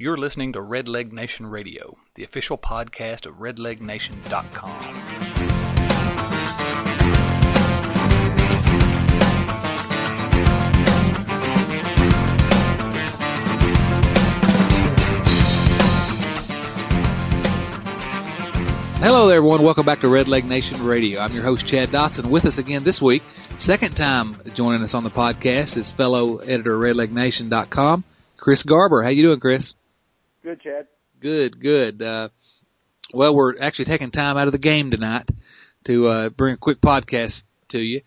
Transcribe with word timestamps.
You're 0.00 0.16
listening 0.16 0.54
to 0.54 0.62
Red 0.62 0.88
Leg 0.88 1.12
Nation 1.12 1.44
Radio, 1.46 1.98
the 2.14 2.24
official 2.24 2.56
podcast 2.56 3.26
of 3.26 3.34
RedLegNation.com. 3.34 4.70
Hello 19.02 19.28
there, 19.28 19.36
everyone. 19.36 19.62
Welcome 19.62 19.84
back 19.84 20.00
to 20.00 20.08
Red 20.08 20.28
Leg 20.28 20.46
Nation 20.46 20.82
Radio. 20.82 21.20
I'm 21.20 21.34
your 21.34 21.42
host, 21.42 21.66
Chad 21.66 21.90
Dotson. 21.90 22.30
With 22.30 22.46
us 22.46 22.56
again 22.56 22.84
this 22.84 23.02
week, 23.02 23.22
second 23.58 23.98
time 23.98 24.34
joining 24.54 24.82
us 24.82 24.94
on 24.94 25.04
the 25.04 25.10
podcast 25.10 25.76
is 25.76 25.90
fellow 25.90 26.38
editor 26.38 26.76
of 26.76 26.96
RedLegNation.com, 26.96 28.04
Chris 28.38 28.62
Garber. 28.62 29.02
How 29.02 29.10
you 29.10 29.24
doing, 29.24 29.40
Chris? 29.40 29.74
Good, 30.42 30.60
Chad. 30.62 30.86
Good, 31.20 31.60
good. 31.60 32.02
Uh, 32.02 32.28
well, 33.12 33.34
we're 33.34 33.58
actually 33.60 33.84
taking 33.86 34.10
time 34.10 34.36
out 34.36 34.46
of 34.46 34.52
the 34.52 34.58
game 34.58 34.90
tonight 34.90 35.30
to 35.84 36.06
uh, 36.06 36.28
bring 36.30 36.54
a 36.54 36.56
quick 36.56 36.80
podcast 36.80 37.44
to 37.68 37.78
you. 37.78 38.00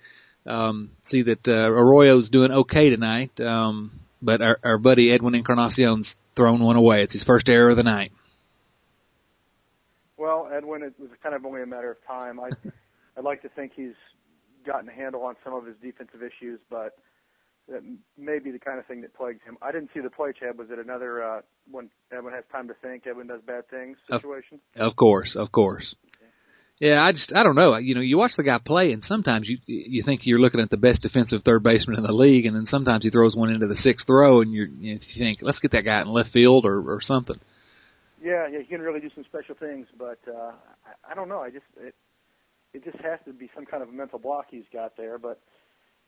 Um, 0.45 0.91
see 1.03 1.21
that 1.23 1.47
uh, 1.47 1.51
Arroyo's 1.51 2.29
doing 2.29 2.51
okay 2.51 2.89
tonight, 2.89 3.39
um, 3.39 3.99
but 4.21 4.41
our, 4.41 4.59
our 4.63 4.77
buddy 4.77 5.11
Edwin 5.11 5.35
Encarnacion's 5.35 6.17
thrown 6.35 6.59
one 6.61 6.75
away. 6.75 7.03
It's 7.03 7.13
his 7.13 7.23
first 7.23 7.49
error 7.49 7.69
of 7.69 7.77
the 7.77 7.83
night. 7.83 8.11
Well, 10.17 10.49
Edwin, 10.51 10.83
it 10.83 10.93
was 10.99 11.09
kind 11.21 11.35
of 11.35 11.45
only 11.45 11.61
a 11.61 11.65
matter 11.65 11.91
of 11.91 11.97
time. 12.05 12.39
I, 12.39 12.49
I'd 13.17 13.23
like 13.23 13.41
to 13.43 13.49
think 13.49 13.73
he's 13.75 13.93
gotten 14.65 14.89
a 14.89 14.93
handle 14.93 15.23
on 15.23 15.35
some 15.43 15.53
of 15.53 15.65
his 15.65 15.75
defensive 15.81 16.23
issues, 16.23 16.59
but 16.69 16.97
that 17.69 17.81
may 18.17 18.39
be 18.39 18.51
the 18.51 18.59
kind 18.59 18.79
of 18.79 18.85
thing 18.85 19.01
that 19.01 19.13
plagues 19.13 19.41
him. 19.43 19.57
I 19.61 19.71
didn't 19.71 19.89
see 19.93 19.99
the 20.01 20.09
play, 20.09 20.33
Chad. 20.37 20.57
Was 20.57 20.69
it 20.69 20.79
another 20.79 21.23
uh, 21.23 21.41
when 21.71 21.89
Edwin 22.11 22.33
has 22.33 22.43
time 22.51 22.67
to 22.67 22.73
think, 22.73 23.07
Edwin 23.07 23.27
does 23.27 23.41
bad 23.41 23.69
things 23.69 23.97
situation? 24.09 24.59
Of 24.75 24.95
course, 24.95 25.35
of 25.35 25.51
course. 25.51 25.95
Yeah, 26.79 27.03
I 27.03 27.11
just 27.13 27.33
I 27.33 27.43
don't 27.43 27.55
know. 27.55 27.77
You 27.77 27.95
know, 27.95 28.01
you 28.01 28.17
watch 28.17 28.35
the 28.35 28.43
guy 28.43 28.57
play, 28.57 28.91
and 28.91 29.03
sometimes 29.03 29.47
you 29.47 29.57
you 29.65 30.03
think 30.03 30.25
you're 30.25 30.39
looking 30.39 30.59
at 30.59 30.69
the 30.69 30.77
best 30.77 31.01
defensive 31.01 31.43
third 31.43 31.63
baseman 31.63 31.97
in 31.97 32.03
the 32.03 32.11
league, 32.11 32.45
and 32.45 32.55
then 32.55 32.65
sometimes 32.65 33.05
he 33.05 33.09
throws 33.09 33.35
one 33.35 33.49
into 33.49 33.67
the 33.67 33.75
sixth 33.75 34.09
row, 34.09 34.41
and 34.41 34.51
you, 34.51 34.67
you 34.79 34.97
think, 34.97 35.41
let's 35.41 35.59
get 35.59 35.71
that 35.71 35.85
guy 35.85 36.01
in 36.01 36.07
left 36.09 36.31
field 36.31 36.65
or 36.65 36.95
or 36.95 36.99
something. 36.99 37.39
Yeah, 38.21 38.47
yeah, 38.47 38.59
he 38.59 38.65
can 38.65 38.81
really 38.81 38.99
do 38.99 39.09
some 39.13 39.23
special 39.23 39.55
things, 39.55 39.87
but 39.97 40.19
uh, 40.27 40.51
I, 40.85 41.11
I 41.11 41.13
don't 41.13 41.29
know. 41.29 41.39
I 41.39 41.51
just 41.51 41.65
it 41.79 41.95
it 42.73 42.83
just 42.83 42.97
has 43.03 43.19
to 43.25 43.33
be 43.33 43.49
some 43.55 43.65
kind 43.65 43.83
of 43.83 43.89
a 43.89 43.93
mental 43.93 44.19
block 44.19 44.47
he's 44.49 44.65
got 44.73 44.97
there. 44.97 45.17
But 45.17 45.39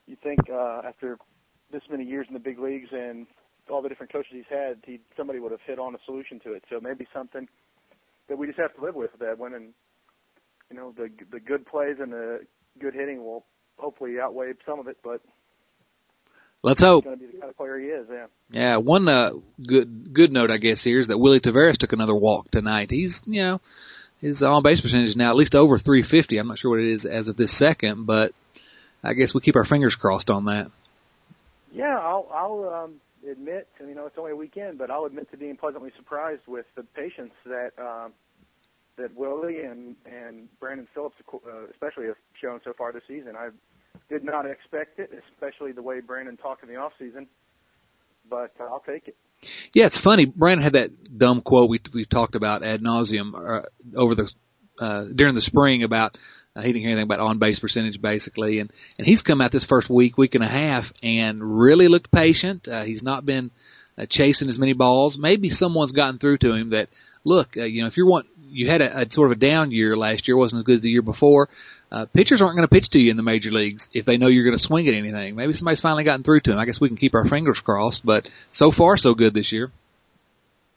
you 0.06 0.16
think 0.22 0.40
uh, 0.50 0.82
after 0.84 1.18
this 1.72 1.82
many 1.90 2.04
years 2.04 2.26
in 2.28 2.34
the 2.34 2.40
big 2.40 2.58
leagues 2.58 2.88
and 2.92 3.26
all 3.70 3.82
the 3.82 3.88
different 3.88 4.12
coaches 4.12 4.32
he's 4.32 4.44
had, 4.48 4.78
he 4.84 5.00
somebody 5.16 5.40
would 5.40 5.50
have 5.50 5.60
hit 5.66 5.78
on 5.78 5.94
a 5.94 5.98
solution 6.04 6.40
to 6.40 6.52
it. 6.52 6.64
So 6.70 6.80
maybe 6.80 7.06
something 7.12 7.48
that 8.28 8.38
we 8.38 8.46
just 8.46 8.58
have 8.58 8.74
to 8.76 8.82
live 8.82 8.94
with 8.94 9.12
with 9.12 9.22
Edwin, 9.28 9.54
and 9.54 9.72
you 10.70 10.76
know 10.76 10.92
the 10.96 11.10
the 11.30 11.40
good 11.40 11.66
plays 11.66 11.96
and 12.00 12.12
the 12.12 12.40
good 12.78 12.94
hitting 12.94 13.24
will 13.24 13.44
hopefully 13.78 14.20
outweigh 14.20 14.52
some 14.64 14.78
of 14.78 14.88
it, 14.88 14.98
but 15.02 15.20
Let's 16.62 16.80
hope. 16.80 17.04
he's 17.04 17.08
going 17.08 17.18
to 17.18 17.26
be 17.26 17.32
the 17.32 17.38
kind 17.38 17.50
of 17.50 17.56
player 17.56 17.78
he 17.78 17.86
is. 17.86 18.06
Yeah. 18.10 18.26
Yeah, 18.50 18.76
one 18.78 19.08
uh, 19.08 19.32
good 19.64 20.12
good 20.12 20.32
note 20.32 20.50
I 20.50 20.56
guess 20.56 20.82
here 20.82 21.00
is 21.00 21.08
that 21.08 21.18
Willie 21.18 21.40
Taveras 21.40 21.76
took 21.76 21.92
another 21.92 22.14
walk 22.14 22.50
tonight. 22.50 22.90
He's 22.90 23.22
you 23.26 23.42
know 23.42 23.60
his 24.20 24.42
on 24.42 24.62
base 24.62 24.80
percentage 24.80 25.08
is 25.08 25.16
now 25.16 25.30
at 25.30 25.36
least 25.36 25.54
over 25.54 25.78
350. 25.78 26.38
I'm 26.38 26.48
not 26.48 26.58
sure 26.58 26.70
what 26.70 26.80
it 26.80 26.90
is 26.90 27.04
as 27.04 27.28
of 27.28 27.36
this 27.36 27.52
second, 27.52 28.06
but 28.06 28.32
I 29.02 29.12
guess 29.12 29.34
we 29.34 29.40
keep 29.40 29.56
our 29.56 29.64
fingers 29.64 29.94
crossed 29.94 30.30
on 30.30 30.46
that. 30.46 30.70
Yeah, 31.76 31.98
I'll 31.98 32.26
I'll 32.32 32.84
um, 32.84 32.94
admit, 33.30 33.68
you 33.78 33.94
know, 33.94 34.06
it's 34.06 34.16
only 34.16 34.32
a 34.32 34.36
weekend, 34.36 34.78
but 34.78 34.90
I'll 34.90 35.04
admit 35.04 35.30
to 35.30 35.36
being 35.36 35.58
pleasantly 35.58 35.90
surprised 35.94 36.40
with 36.46 36.64
the 36.74 36.82
patience 36.82 37.34
that 37.44 37.72
um, 37.78 38.14
that 38.96 39.14
Willie 39.14 39.60
and 39.60 39.94
and 40.06 40.48
Brandon 40.58 40.88
Phillips, 40.94 41.16
uh, 41.30 41.66
especially, 41.70 42.06
have 42.06 42.16
shown 42.40 42.60
so 42.64 42.72
far 42.72 42.92
this 42.92 43.02
season. 43.06 43.36
I 43.36 43.50
did 44.08 44.24
not 44.24 44.46
expect 44.46 44.98
it, 44.98 45.10
especially 45.34 45.72
the 45.72 45.82
way 45.82 46.00
Brandon 46.00 46.38
talked 46.38 46.62
in 46.62 46.70
the 46.70 46.76
off 46.76 46.92
season. 46.98 47.26
But 48.28 48.54
uh, 48.58 48.64
I'll 48.64 48.82
take 48.86 49.08
it. 49.08 49.16
Yeah, 49.74 49.84
it's 49.84 49.98
funny. 49.98 50.24
Brandon 50.24 50.64
had 50.64 50.72
that 50.72 51.18
dumb 51.18 51.42
quote 51.42 51.68
we 51.68 51.78
we 51.92 52.06
talked 52.06 52.36
about 52.36 52.62
ad 52.62 52.80
nauseum 52.80 53.34
uh, 53.34 53.66
over 53.94 54.14
the 54.14 54.32
uh, 54.80 55.04
during 55.14 55.34
the 55.34 55.42
spring 55.42 55.82
about 55.82 56.16
uh, 56.56 56.62
he 56.62 56.72
didn't 56.72 56.80
hear 56.80 56.90
anything 56.90 57.04
about 57.04 57.20
on 57.20 57.38
base 57.38 57.58
percentage 57.58 58.00
basically, 58.00 58.60
and 58.60 58.72
and 58.98 59.06
he's 59.06 59.22
come 59.22 59.40
out 59.40 59.52
this 59.52 59.64
first 59.64 59.90
week, 59.90 60.16
week 60.16 60.34
and 60.34 60.42
a 60.42 60.48
half, 60.48 60.92
and 61.02 61.58
really 61.58 61.86
looked 61.86 62.10
patient. 62.10 62.66
Uh, 62.66 62.82
he's 62.82 63.02
not 63.02 63.26
been 63.26 63.50
uh, 63.98 64.06
chasing 64.06 64.48
as 64.48 64.58
many 64.58 64.72
balls. 64.72 65.18
Maybe 65.18 65.50
someone's 65.50 65.92
gotten 65.92 66.18
through 66.18 66.38
to 66.38 66.54
him 66.54 66.70
that 66.70 66.88
look, 67.24 67.56
uh, 67.56 67.64
you 67.64 67.82
know, 67.82 67.88
if 67.88 67.98
you're 67.98 68.06
want 68.06 68.26
you 68.48 68.68
had 68.68 68.80
a, 68.80 69.00
a 69.00 69.10
sort 69.10 69.30
of 69.30 69.36
a 69.36 69.40
down 69.40 69.70
year 69.70 69.96
last 69.96 70.28
year, 70.28 70.36
wasn't 70.36 70.60
as 70.60 70.64
good 70.64 70.76
as 70.76 70.80
the 70.80 70.88
year 70.88 71.02
before. 71.02 71.48
Uh, 71.92 72.06
pitchers 72.06 72.42
aren't 72.42 72.56
going 72.56 72.66
to 72.66 72.74
pitch 72.74 72.88
to 72.90 72.98
you 72.98 73.10
in 73.10 73.16
the 73.16 73.22
major 73.22 73.50
leagues 73.50 73.88
if 73.92 74.06
they 74.06 74.16
know 74.16 74.26
you're 74.26 74.44
going 74.44 74.56
to 74.56 74.62
swing 74.62 74.88
at 74.88 74.94
anything. 74.94 75.36
Maybe 75.36 75.52
somebody's 75.52 75.80
finally 75.80 76.04
gotten 76.04 76.24
through 76.24 76.40
to 76.40 76.52
him. 76.52 76.58
I 76.58 76.64
guess 76.64 76.80
we 76.80 76.88
can 76.88 76.96
keep 76.96 77.14
our 77.14 77.26
fingers 77.26 77.60
crossed, 77.60 78.04
but 78.04 78.28
so 78.50 78.70
far 78.70 78.96
so 78.96 79.14
good 79.14 79.34
this 79.34 79.52
year. 79.52 79.70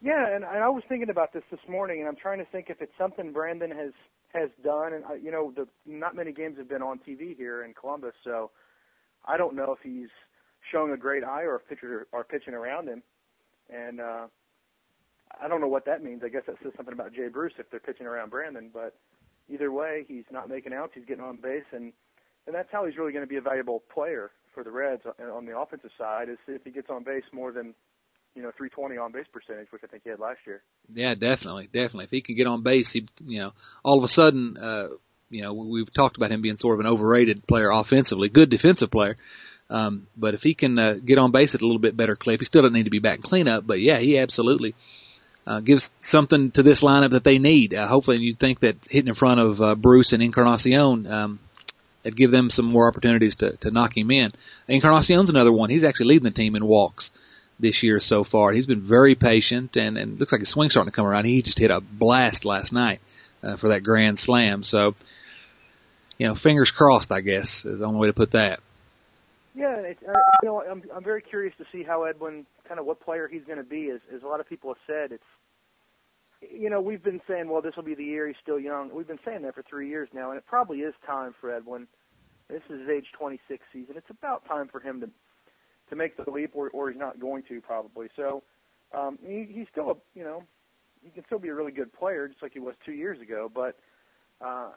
Yeah, 0.02 0.36
and 0.36 0.46
I 0.46 0.70
was 0.70 0.84
thinking 0.88 1.10
about 1.10 1.34
this 1.34 1.44
this 1.52 1.60
morning, 1.68 2.00
and 2.00 2.08
I'm 2.08 2.16
trying 2.16 2.40
to 2.40 2.46
think 2.46 2.70
if 2.70 2.82
it's 2.82 2.98
something 2.98 3.34
Brandon 3.34 3.72
has 3.72 3.92
has 4.34 4.50
done. 4.64 4.94
And 4.94 5.04
uh, 5.06 5.14
you 5.14 5.32
know, 5.32 5.52
the 5.56 5.68
not 5.86 6.16
many 6.16 6.32
games 6.32 6.58
have 6.58 6.70
been 6.70 6.82
on 6.82 7.00
TV 7.00 7.36
here 7.36 7.64
in 7.64 7.74
Columbus, 7.74 8.14
so 8.24 8.52
I 9.26 9.38
don't 9.38 9.56
know 9.56 9.72
if 9.72 9.80
he's 9.82 10.10
showing 10.72 10.92
a 10.92 10.98
great 10.98 11.24
eye 11.24 11.44
or 11.44 11.56
if 11.56 11.68
pitchers 11.68 12.06
are, 12.14 12.24
pitching 12.24 12.54
around 12.54 12.88
him. 12.88 13.02
And 13.70 14.00
uh, 14.00 14.28
I 15.42 15.48
don't 15.48 15.62
know 15.62 15.68
what 15.68 15.86
that 15.86 16.04
means. 16.04 16.22
I 16.24 16.30
guess 16.30 16.44
that 16.48 16.56
says 16.62 16.74
something 16.76 16.94
about 16.94 17.14
Jay 17.14 17.28
Bruce 17.28 17.54
if 17.58 17.70
they're 17.70 17.80
pitching 17.80 18.08
around 18.08 18.30
Brandon. 18.30 18.70
But 18.74 18.96
either 19.50 19.72
way, 19.72 20.06
he's 20.08 20.26
not 20.32 20.50
making 20.50 20.74
outs. 20.74 20.94
He's 20.96 21.06
getting 21.06 21.24
on 21.24 21.38
base, 21.38 21.66
and 21.72 21.94
and 22.46 22.56
that's 22.56 22.70
how 22.72 22.86
he's 22.86 22.98
really 22.98 23.12
going 23.12 23.24
to 23.24 23.30
be 23.30 23.38
a 23.38 23.42
valuable 23.42 23.84
player 23.94 24.32
for 24.54 24.64
the 24.64 24.72
Reds 24.72 25.04
on 25.06 25.46
the 25.46 25.58
offensive 25.58 25.92
side. 25.98 26.30
Is 26.30 26.38
if 26.48 26.64
he 26.64 26.72
gets 26.72 26.90
on 26.90 27.04
base 27.04 27.26
more 27.32 27.52
than 27.52 27.74
you 28.40 28.46
know 28.46 28.52
320 28.56 28.98
on 28.98 29.12
base 29.12 29.26
percentage, 29.32 29.68
which 29.72 29.82
I 29.84 29.88
think 29.88 30.04
he 30.04 30.10
had 30.10 30.20
last 30.20 30.40
year. 30.48 30.62
Yeah, 30.94 31.14
definitely, 31.14 31.66
definitely. 31.66 32.06
If 32.06 32.12
he 32.12 32.22
can 32.22 32.36
get 32.36 32.48
on 32.48 32.64
base, 32.64 32.92
he 32.92 33.06
you 33.26 33.40
know 33.40 33.52
all 33.84 33.98
of 33.98 34.04
a 34.04 34.10
sudden. 34.10 34.58
uh 34.58 34.88
you 35.32 35.44
know, 35.44 35.54
we've 35.54 35.94
talked 35.94 36.18
about 36.18 36.32
him 36.32 36.42
being 36.42 36.58
sort 36.58 36.74
of 36.74 36.80
an 36.80 36.92
overrated 36.92 37.46
player 37.46 37.70
offensively, 37.70 38.30
good 38.30 38.50
defensive 38.50 38.90
player. 38.90 39.16
Um, 39.70 40.08
but 40.18 40.34
if 40.34 40.42
he 40.42 40.56
can 40.56 40.80
uh, 40.80 40.96
get 40.96 41.20
on 41.20 41.32
base 41.32 41.54
at 41.54 41.62
a 41.62 41.66
little 41.66 41.80
bit 41.80 41.96
better 41.96 42.16
clip, 42.16 42.42
he 42.42 42.46
still 42.46 42.64
doesn't 42.64 42.74
need 42.74 42.86
to 42.86 42.90
be 42.90 42.98
back 42.98 43.22
cleanup. 43.22 43.68
But 43.68 43.80
yeah, 43.80 44.00
he 44.00 44.18
absolutely 44.18 44.74
uh, 45.46 45.60
gives 45.60 45.92
something 46.00 46.52
to 46.52 46.64
this 46.64 46.82
lineup 46.82 47.12
that 47.12 47.24
they 47.24 47.38
need. 47.38 47.74
Uh, 47.74 47.88
hopefully, 47.88 48.18
you'd 48.18 48.40
think 48.40 48.62
that 48.62 48.88
hitting 48.90 49.10
in 49.10 49.16
front 49.16 49.40
of 49.40 49.62
uh, 49.62 49.76
Bruce 49.76 50.14
and 50.14 50.24
Encarnacion, 50.24 51.06
um, 51.06 51.40
it'd 52.04 52.18
give 52.18 52.32
them 52.32 52.50
some 52.50 52.66
more 52.66 52.88
opportunities 52.88 53.36
to, 53.36 53.56
to 53.58 53.70
knock 53.70 53.96
him 53.96 54.10
in. 54.10 54.32
Encarnacion's 54.68 55.30
another 55.30 55.52
one. 55.52 55.70
He's 55.70 55.84
actually 55.84 56.08
leading 56.08 56.24
the 56.24 56.32
team 56.32 56.56
in 56.56 56.66
walks 56.66 57.12
this 57.60 57.84
year 57.84 58.00
so 58.00 58.24
far. 58.24 58.52
He's 58.52 58.66
been 58.66 58.82
very 58.82 59.16
patient 59.16 59.78
and, 59.78 59.98
and 59.98 60.20
looks 60.20 60.32
like 60.32 60.42
his 60.42 60.50
swing's 60.50 60.74
starting 60.74 60.92
to 60.92 60.96
come 60.96 61.06
around. 61.06 61.26
He 61.26 61.42
just 61.42 61.60
hit 61.60 61.72
a 61.72 61.82
blast 61.82 62.46
last 62.46 62.72
night 62.72 63.02
uh, 63.44 63.58
for 63.58 63.70
that 63.70 63.84
grand 63.84 64.18
slam. 64.18 64.64
So, 64.64 64.96
you 66.18 66.28
know, 66.28 66.36
fingers 66.36 66.72
crossed, 66.72 67.12
I 67.12 67.22
guess, 67.22 67.66
is 67.66 67.80
the 67.80 67.86
only 67.86 68.00
way 68.00 68.08
to 68.08 68.14
put 68.14 68.32
that. 68.32 68.60
Yeah, 69.56 69.76
it's, 69.78 70.02
uh, 70.04 70.14
you 70.42 70.48
know, 70.50 70.64
I'm 70.64 70.84
I'm 70.96 71.04
very 71.04 71.22
curious 71.22 71.54
to 71.58 71.66
see 71.72 71.84
how 71.84 72.04
Edwin, 72.04 72.46
kind 72.68 72.80
of 72.80 72.86
what 72.86 73.02
player 73.02 73.28
he's 73.28 73.44
going 73.44 73.58
to 73.58 73.64
be. 73.64 73.90
As 73.90 74.00
as 74.14 74.24
a 74.24 74.28
lot 74.28 74.40
of 74.40 74.48
people 74.48 74.70
have 74.70 74.82
said, 74.88 75.12
it's, 75.12 75.24
you 76.54 76.70
know, 76.70 76.80
we've 76.80 77.04
been 77.04 77.20
saying, 77.28 77.50
well, 77.50 77.62
this 77.62 77.76
will 77.76 77.84
be 77.84 77.96
the 77.96 78.04
year 78.04 78.28
he's 78.28 78.38
still 78.42 78.60
young. 78.60 78.94
We've 78.94 79.08
been 79.08 79.20
saying 79.26 79.42
that 79.42 79.56
for 79.56 79.64
three 79.64 79.90
years 79.90 80.08
now, 80.14 80.30
and 80.30 80.38
it 80.38 80.46
probably 80.46 80.80
is 80.80 80.94
time 81.06 81.34
for 81.42 81.52
Edwin. 81.52 81.88
This 82.48 82.62
is 82.70 82.82
his 82.82 82.90
age 82.90 83.08
26 83.18 83.64
season. 83.74 83.96
It's 83.98 84.10
about 84.10 84.46
time 84.48 84.68
for 84.70 84.80
him 84.80 85.02
to 85.02 85.10
to 85.90 85.96
make 85.96 86.18
the 86.18 86.30
leap, 86.30 86.52
or 86.54 86.70
or 86.70 86.90
he's 86.90 87.00
not 87.00 87.20
going 87.20 87.44
to 87.50 87.62
probably. 87.62 88.08
So, 88.16 88.44
um, 88.94 89.20
he, 89.26 89.48
he's 89.50 89.68
still 89.72 89.92
a, 89.92 89.96
you 90.18 90.24
know, 90.24 90.44
he 91.04 91.10
can 91.12 91.26
still 91.26 91.40
be 91.40 91.50
a 91.50 91.56
really 91.56 91.72
good 91.72 91.92
player, 91.94 92.28
just 92.28 92.42
like 92.42 92.54
he 92.54 92.60
was 92.60 92.76
two 92.86 92.94
years 92.94 93.22
ago, 93.22 93.52
but. 93.54 93.78
uh 94.42 94.70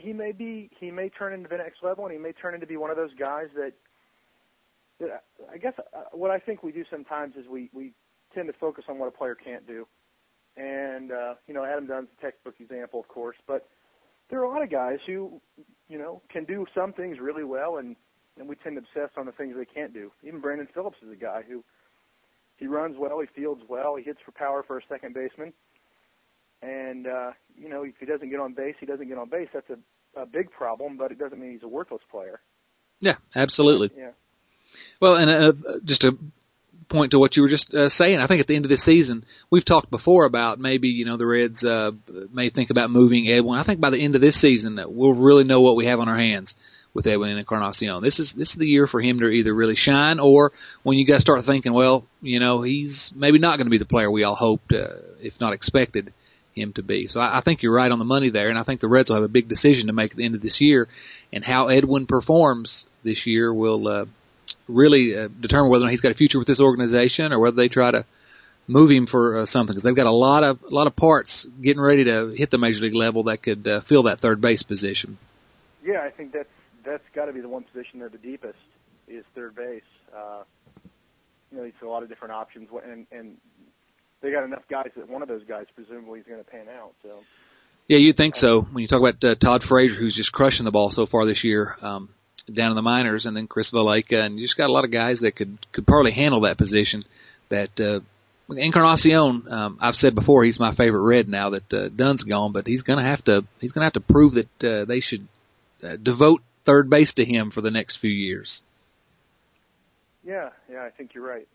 he 0.00 0.12
may 0.12 0.30
be 0.30 0.70
he 0.78 0.92
may 0.92 1.08
turn 1.08 1.32
into 1.32 1.48
the 1.48 1.56
next 1.56 1.82
level 1.82 2.04
and 2.04 2.12
he 2.12 2.20
may 2.20 2.30
turn 2.30 2.54
into 2.54 2.68
be 2.68 2.76
one 2.76 2.88
of 2.88 2.96
those 2.96 3.10
guys 3.18 3.48
that 3.56 3.72
I 5.52 5.58
guess 5.58 5.74
uh, 5.78 6.02
what 6.12 6.30
I 6.30 6.38
think 6.38 6.62
we 6.62 6.72
do 6.72 6.84
sometimes 6.90 7.34
is 7.36 7.46
we 7.48 7.70
we 7.72 7.92
tend 8.34 8.48
to 8.48 8.54
focus 8.58 8.84
on 8.88 8.98
what 8.98 9.06
a 9.06 9.10
player 9.10 9.34
can't 9.34 9.66
do, 9.66 9.86
and 10.56 11.12
uh, 11.12 11.34
you 11.46 11.54
know 11.54 11.64
Adam 11.64 11.86
Dunn's 11.86 12.08
a 12.18 12.20
textbook 12.20 12.54
example, 12.60 13.00
of 13.00 13.08
course, 13.08 13.36
but 13.46 13.68
there 14.30 14.40
are 14.40 14.44
a 14.44 14.48
lot 14.48 14.62
of 14.62 14.70
guys 14.70 14.98
who 15.06 15.40
you 15.88 15.98
know 15.98 16.20
can 16.30 16.44
do 16.44 16.66
some 16.74 16.92
things 16.92 17.18
really 17.20 17.44
well, 17.44 17.78
and 17.78 17.96
and 18.38 18.48
we 18.48 18.56
tend 18.56 18.76
to 18.76 18.82
obsess 18.82 19.10
on 19.16 19.26
the 19.26 19.32
things 19.32 19.56
they 19.56 19.64
can't 19.64 19.92
do. 19.92 20.12
Even 20.22 20.40
Brandon 20.40 20.68
Phillips 20.72 20.98
is 21.04 21.12
a 21.12 21.16
guy 21.16 21.42
who 21.48 21.64
he 22.56 22.66
runs 22.66 22.96
well, 22.98 23.20
he 23.20 23.26
fields 23.26 23.62
well, 23.68 23.96
he 23.96 24.02
hits 24.02 24.18
for 24.24 24.32
power 24.32 24.62
for 24.62 24.78
a 24.78 24.82
second 24.88 25.14
baseman, 25.14 25.52
and 26.62 27.06
uh, 27.06 27.30
you 27.56 27.68
know 27.68 27.84
if 27.84 27.94
he 28.00 28.06
doesn't 28.06 28.30
get 28.30 28.40
on 28.40 28.54
base, 28.54 28.74
he 28.80 28.86
doesn't 28.86 29.08
get 29.08 29.18
on 29.18 29.28
base. 29.28 29.48
That's 29.52 29.70
a, 29.70 30.20
a 30.20 30.26
big 30.26 30.50
problem, 30.50 30.96
but 30.96 31.12
it 31.12 31.18
doesn't 31.18 31.38
mean 31.38 31.52
he's 31.52 31.62
a 31.62 31.68
worthless 31.68 32.02
player. 32.10 32.40
Yeah, 33.00 33.16
absolutely. 33.34 33.90
Yeah. 33.96 34.10
Well, 35.00 35.16
and 35.16 35.30
uh, 35.30 35.52
just 35.84 36.02
to 36.02 36.18
point 36.88 37.12
to 37.12 37.18
what 37.18 37.36
you 37.36 37.42
were 37.42 37.48
just 37.48 37.72
uh, 37.74 37.88
saying. 37.88 38.18
I 38.18 38.26
think 38.26 38.40
at 38.40 38.46
the 38.46 38.56
end 38.56 38.64
of 38.64 38.70
this 38.70 38.82
season, 38.82 39.24
we've 39.50 39.64
talked 39.64 39.90
before 39.90 40.24
about 40.24 40.58
maybe 40.58 40.88
you 40.88 41.04
know 41.04 41.16
the 41.16 41.26
Reds 41.26 41.64
uh, 41.64 41.92
may 42.32 42.48
think 42.48 42.70
about 42.70 42.90
moving 42.90 43.30
Edwin. 43.30 43.58
I 43.58 43.62
think 43.62 43.80
by 43.80 43.90
the 43.90 44.02
end 44.02 44.14
of 44.14 44.20
this 44.20 44.36
season, 44.36 44.80
we'll 44.86 45.14
really 45.14 45.44
know 45.44 45.60
what 45.60 45.76
we 45.76 45.86
have 45.86 46.00
on 46.00 46.08
our 46.08 46.18
hands 46.18 46.56
with 46.94 47.06
Edwin 47.06 47.36
Encarnacion. 47.38 48.02
This 48.02 48.18
is 48.18 48.32
this 48.32 48.50
is 48.50 48.56
the 48.56 48.66
year 48.66 48.86
for 48.86 49.00
him 49.00 49.20
to 49.20 49.28
either 49.28 49.54
really 49.54 49.74
shine, 49.74 50.18
or 50.18 50.52
when 50.82 50.98
you 50.98 51.04
guys 51.04 51.20
start 51.20 51.44
thinking, 51.44 51.72
well, 51.72 52.06
you 52.20 52.40
know, 52.40 52.62
he's 52.62 53.12
maybe 53.14 53.38
not 53.38 53.56
going 53.56 53.66
to 53.66 53.70
be 53.70 53.78
the 53.78 53.84
player 53.84 54.10
we 54.10 54.24
all 54.24 54.34
hoped, 54.34 54.72
uh, 54.72 54.88
if 55.20 55.40
not 55.40 55.52
expected 55.52 56.12
him 56.54 56.72
to 56.74 56.82
be. 56.82 57.06
So 57.06 57.20
I, 57.20 57.38
I 57.38 57.40
think 57.40 57.62
you're 57.62 57.74
right 57.74 57.90
on 57.90 57.98
the 57.98 58.04
money 58.04 58.30
there, 58.30 58.48
and 58.48 58.58
I 58.58 58.62
think 58.62 58.80
the 58.80 58.88
Reds 58.88 59.10
will 59.10 59.16
have 59.16 59.24
a 59.24 59.28
big 59.28 59.48
decision 59.48 59.86
to 59.86 59.92
make 59.92 60.12
at 60.12 60.16
the 60.16 60.24
end 60.24 60.34
of 60.34 60.42
this 60.42 60.60
year, 60.60 60.88
and 61.32 61.44
how 61.44 61.68
Edwin 61.68 62.06
performs 62.06 62.86
this 63.04 63.26
year 63.26 63.52
will 63.52 63.86
uh, 63.86 64.04
really 64.66 65.16
uh, 65.16 65.28
determine 65.40 65.70
whether 65.70 65.82
or 65.82 65.86
not 65.86 65.92
he's 65.92 66.00
got 66.00 66.12
a 66.12 66.16
future 66.16 66.38
with 66.38 66.48
this 66.48 66.60
organization 66.60 67.32
or 67.32 67.38
whether 67.38 67.56
they 67.56 67.68
try 67.68 67.90
to 67.90 68.04
move 68.66 68.90
him 68.90 69.06
for 69.06 69.38
uh, 69.38 69.46
something 69.46 69.72
because 69.72 69.82
they've 69.82 69.96
got 69.96 70.06
a 70.06 70.12
lot 70.12 70.44
of 70.44 70.62
a 70.62 70.74
lot 70.74 70.86
of 70.86 70.94
parts 70.94 71.46
getting 71.62 71.80
ready 71.80 72.04
to 72.04 72.28
hit 72.28 72.50
the 72.50 72.58
major 72.58 72.82
league 72.82 72.94
level 72.94 73.24
that 73.24 73.42
could 73.42 73.66
uh, 73.66 73.80
fill 73.80 74.02
that 74.04 74.20
third 74.20 74.40
base 74.40 74.62
position. 74.62 75.16
Yeah, 75.82 76.02
I 76.02 76.10
think 76.10 76.32
that's 76.32 76.48
that's 76.88 77.04
got 77.14 77.26
to 77.26 77.32
be 77.32 77.40
the 77.40 77.48
one 77.48 77.64
position 77.64 78.00
they're 78.00 78.08
the 78.08 78.18
deepest 78.18 78.58
is 79.06 79.24
third 79.34 79.54
base. 79.54 79.82
Uh, 80.14 80.42
you 81.50 81.58
know, 81.58 81.64
it's 81.64 81.80
a 81.82 81.86
lot 81.86 82.02
of 82.02 82.08
different 82.08 82.32
options, 82.32 82.68
and 82.84 83.06
and 83.10 83.36
they 84.20 84.30
got 84.30 84.44
enough 84.44 84.64
guys 84.68 84.90
that 84.96 85.08
one 85.08 85.22
of 85.22 85.28
those 85.28 85.44
guys 85.44 85.66
presumably 85.74 86.20
is 86.20 86.26
going 86.26 86.42
to 86.42 86.50
pan 86.50 86.66
out. 86.68 86.92
So. 87.02 87.20
Yeah, 87.86 87.98
you'd 87.98 88.18
think 88.18 88.36
so. 88.36 88.60
When 88.60 88.82
you 88.82 88.88
talk 88.88 89.00
about 89.00 89.24
uh, 89.24 89.34
Todd 89.34 89.62
Frazier, 89.62 89.98
who's 89.98 90.14
just 90.14 90.30
crushing 90.30 90.66
the 90.66 90.70
ball 90.70 90.90
so 90.90 91.06
far 91.06 91.24
this 91.24 91.42
year, 91.42 91.74
um, 91.80 92.10
down 92.52 92.70
in 92.70 92.76
the 92.76 92.82
minors, 92.82 93.24
and 93.24 93.34
then 93.34 93.46
Chris 93.46 93.70
Valaika, 93.70 94.24
and 94.26 94.38
you 94.38 94.44
just 94.44 94.58
got 94.58 94.68
a 94.68 94.72
lot 94.72 94.84
of 94.84 94.90
guys 94.90 95.20
that 95.20 95.36
could 95.36 95.58
could 95.72 95.86
probably 95.86 96.12
handle 96.12 96.42
that 96.42 96.58
position. 96.58 97.04
That 97.48 97.80
uh, 97.80 98.00
Encarnacion, 98.50 99.44
um, 99.48 99.78
I've 99.80 99.96
said 99.96 100.14
before, 100.14 100.44
he's 100.44 100.60
my 100.60 100.72
favorite 100.72 101.02
Red 101.02 101.28
now 101.28 101.50
that 101.50 101.72
uh, 101.72 101.88
Dunn's 101.88 102.24
gone, 102.24 102.52
but 102.52 102.66
he's 102.66 102.82
to 102.82 103.00
have 103.00 103.24
to 103.24 103.44
he's 103.60 103.72
to 103.72 103.80
have 103.80 103.92
to 103.94 104.00
prove 104.00 104.34
that 104.34 104.64
uh, 104.64 104.84
they 104.84 105.00
should 105.00 105.26
uh, 105.82 105.96
devote 105.96 106.42
third 106.68 106.90
base 106.90 107.14
to 107.14 107.24
him 107.24 107.50
for 107.50 107.62
the 107.62 107.70
next 107.70 107.96
few 107.96 108.10
years. 108.10 108.62
Yeah, 110.22 110.50
yeah, 110.70 110.82
I 110.84 110.90
think 110.90 111.14
you're 111.14 111.26
right. 111.26 111.48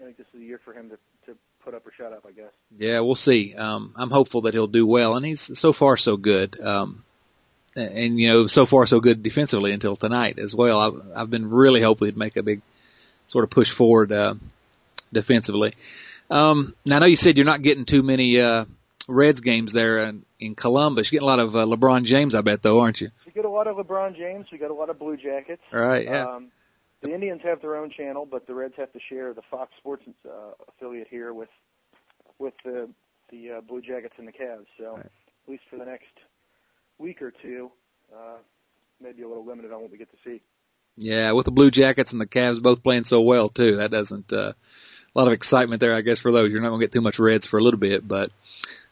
I 0.00 0.04
think 0.04 0.16
this 0.16 0.26
is 0.34 0.40
a 0.40 0.44
year 0.44 0.60
for 0.64 0.74
him 0.74 0.90
to 0.90 0.96
to 1.26 1.38
put 1.64 1.72
up 1.72 1.86
or 1.86 1.92
shut 1.96 2.12
up, 2.12 2.26
I 2.28 2.32
guess. 2.32 2.50
Yeah, 2.76 2.98
we'll 3.00 3.14
see. 3.14 3.54
Um, 3.54 3.92
I'm 3.94 4.10
hopeful 4.10 4.42
that 4.42 4.54
he'll 4.54 4.66
do 4.66 4.84
well, 4.84 5.14
and 5.14 5.24
he's 5.24 5.56
so 5.56 5.72
far 5.72 5.96
so 5.96 6.16
good. 6.16 6.60
Um, 6.60 7.04
and 7.76 8.18
you 8.18 8.28
know, 8.28 8.46
so 8.48 8.66
far 8.66 8.86
so 8.86 8.98
good 8.98 9.22
defensively 9.22 9.70
until 9.72 9.94
tonight 9.96 10.40
as 10.40 10.52
well. 10.52 10.80
I've, 10.80 11.16
I've 11.16 11.30
been 11.30 11.48
really 11.48 11.80
hoping 11.80 12.06
he'd 12.06 12.16
make 12.16 12.36
a 12.36 12.42
big 12.42 12.60
sort 13.28 13.44
of 13.44 13.50
push 13.50 13.70
forward 13.70 14.10
uh, 14.10 14.34
defensively. 15.12 15.74
Um, 16.28 16.74
now 16.84 16.96
I 16.96 16.98
know 16.98 17.06
you 17.06 17.14
said 17.14 17.36
you're 17.36 17.46
not 17.46 17.62
getting 17.62 17.84
too 17.84 18.02
many 18.02 18.40
uh, 18.40 18.64
Reds 19.08 19.40
games 19.40 19.72
there 19.72 19.98
in, 19.98 20.24
in 20.40 20.54
Columbus. 20.54 21.10
You're 21.10 21.20
getting 21.20 21.28
a 21.28 21.30
lot 21.30 21.38
of 21.38 21.54
uh, 21.54 21.64
LeBron 21.64 22.04
James, 22.04 22.34
I 22.34 22.40
bet, 22.40 22.62
though, 22.62 22.80
aren't 22.80 23.00
you? 23.00 23.10
We 23.24 23.32
get 23.32 23.44
a 23.44 23.48
lot 23.48 23.66
of 23.66 23.76
LeBron 23.76 24.16
James. 24.16 24.46
We 24.50 24.58
got 24.58 24.70
a 24.70 24.74
lot 24.74 24.90
of 24.90 24.98
Blue 24.98 25.16
Jackets. 25.16 25.62
All 25.72 25.80
right, 25.80 26.04
yeah. 26.04 26.26
Um, 26.26 26.50
the 27.02 27.12
Indians 27.12 27.42
have 27.44 27.60
their 27.60 27.76
own 27.76 27.90
channel, 27.90 28.26
but 28.28 28.46
the 28.46 28.54
Reds 28.54 28.74
have 28.78 28.92
to 28.92 29.00
share 29.00 29.32
the 29.32 29.42
Fox 29.50 29.72
Sports 29.78 30.04
uh, 30.24 30.52
affiliate 30.68 31.08
here 31.08 31.32
with 31.32 31.50
with 32.38 32.54
the 32.64 32.88
the 33.30 33.52
uh, 33.52 33.60
Blue 33.60 33.80
Jackets 33.80 34.14
and 34.18 34.26
the 34.26 34.32
Cavs. 34.32 34.66
So 34.78 34.96
right. 34.96 35.04
at 35.04 35.48
least 35.48 35.62
for 35.70 35.76
the 35.76 35.84
next 35.84 36.12
week 36.98 37.22
or 37.22 37.30
two, 37.30 37.70
uh, 38.12 38.38
maybe 39.00 39.22
a 39.22 39.28
little 39.28 39.44
limited 39.44 39.72
on 39.72 39.82
what 39.82 39.90
we 39.90 39.98
get 39.98 40.10
to 40.10 40.16
see. 40.24 40.42
Yeah, 40.96 41.32
with 41.32 41.44
the 41.44 41.50
Blue 41.50 41.70
Jackets 41.70 42.12
and 42.12 42.20
the 42.20 42.26
Cavs 42.26 42.62
both 42.62 42.82
playing 42.82 43.04
so 43.04 43.20
well 43.20 43.50
too, 43.50 43.76
that 43.76 43.90
doesn't 43.90 44.32
uh, 44.32 44.54
a 45.14 45.18
lot 45.18 45.26
of 45.26 45.32
excitement 45.32 45.80
there, 45.80 45.94
I 45.94 46.00
guess, 46.00 46.18
for 46.18 46.32
those. 46.32 46.50
You're 46.50 46.62
not 46.62 46.70
going 46.70 46.80
to 46.80 46.86
get 46.86 46.92
too 46.92 47.02
much 47.02 47.18
Reds 47.18 47.46
for 47.46 47.58
a 47.58 47.62
little 47.62 47.80
bit, 47.80 48.06
but 48.06 48.30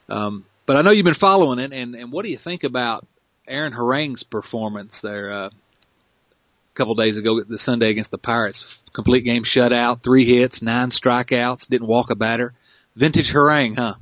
um, 0.09 0.45
but 0.65 0.77
I 0.77 0.81
know 0.81 0.91
you've 0.91 1.05
been 1.05 1.13
following 1.13 1.59
it, 1.59 1.73
and 1.73 1.95
and 1.95 2.11
what 2.11 2.23
do 2.23 2.29
you 2.29 2.37
think 2.37 2.63
about 2.63 3.05
Aaron 3.47 3.73
Harang's 3.73 4.23
performance 4.23 5.01
there? 5.01 5.31
Uh, 5.31 5.49
a 5.49 6.75
couple 6.75 6.95
days 6.95 7.15
ago, 7.15 7.41
the 7.41 7.57
Sunday 7.57 7.89
against 7.89 8.11
the 8.11 8.17
Pirates, 8.17 8.81
complete 8.91 9.21
game 9.21 9.43
shutout, 9.43 10.03
three 10.03 10.25
hits, 10.25 10.61
nine 10.61 10.89
strikeouts, 10.89 11.69
didn't 11.69 11.87
walk 11.87 12.09
a 12.09 12.15
batter. 12.15 12.53
Vintage 12.95 13.31
Harang, 13.31 13.77
huh? 13.77 13.95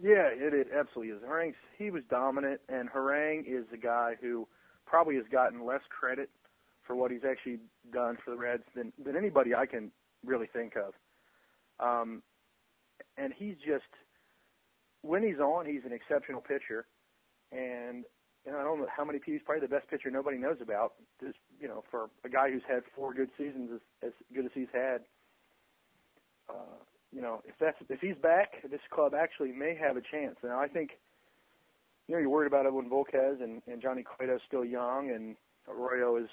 Yeah, 0.00 0.28
it, 0.32 0.54
it 0.54 0.68
absolutely 0.76 1.14
is. 1.14 1.22
Harang's 1.22 1.56
he 1.76 1.90
was 1.90 2.02
dominant, 2.08 2.60
and 2.68 2.88
Harang 2.90 3.44
is 3.46 3.64
a 3.72 3.76
guy 3.76 4.14
who 4.20 4.46
probably 4.86 5.16
has 5.16 5.24
gotten 5.30 5.64
less 5.64 5.80
credit 5.88 6.30
for 6.86 6.94
what 6.94 7.10
he's 7.10 7.24
actually 7.28 7.58
done 7.92 8.16
for 8.24 8.30
the 8.30 8.36
Reds 8.36 8.64
than 8.74 8.92
than 9.04 9.16
anybody 9.16 9.54
I 9.54 9.66
can 9.66 9.90
really 10.24 10.46
think 10.46 10.74
of. 10.76 10.94
Um, 11.80 12.22
and 13.16 13.32
he's 13.32 13.56
just 13.56 13.84
when 15.04 15.22
he's 15.22 15.38
on, 15.38 15.66
he's 15.66 15.84
an 15.84 15.92
exceptional 15.92 16.40
pitcher, 16.40 16.86
and 17.52 18.04
you 18.44 18.52
know, 18.52 18.58
I 18.58 18.64
don't 18.64 18.80
know 18.80 18.88
how 18.94 19.04
many 19.04 19.20
he's 19.24 19.40
probably 19.44 19.66
the 19.66 19.74
best 19.74 19.88
pitcher 19.88 20.10
nobody 20.10 20.38
knows 20.38 20.56
about. 20.60 20.94
Just 21.20 21.36
you 21.60 21.68
know, 21.68 21.84
for 21.90 22.08
a 22.24 22.28
guy 22.28 22.50
who's 22.50 22.62
had 22.66 22.82
four 22.96 23.12
good 23.12 23.28
seasons 23.36 23.70
as, 23.74 24.08
as 24.08 24.12
good 24.34 24.46
as 24.46 24.50
he's 24.54 24.72
had. 24.72 25.02
Uh, 26.48 26.76
you 27.12 27.20
know, 27.20 27.42
if 27.46 27.54
that's 27.60 27.76
if 27.88 28.00
he's 28.00 28.16
back, 28.16 28.62
this 28.70 28.80
club 28.90 29.12
actually 29.14 29.52
may 29.52 29.76
have 29.76 29.96
a 29.96 30.02
chance. 30.02 30.36
Now 30.42 30.58
I 30.58 30.68
think, 30.68 30.90
you 32.08 32.14
know, 32.14 32.20
you're 32.20 32.30
worried 32.30 32.48
about 32.48 32.66
Edwin 32.66 32.90
Volquez 32.90 33.42
and, 33.42 33.62
and 33.66 33.80
Johnny 33.80 34.02
Cueto's 34.02 34.40
still 34.46 34.64
young, 34.64 35.10
and 35.10 35.36
Arroyo 35.68 36.16
is 36.16 36.28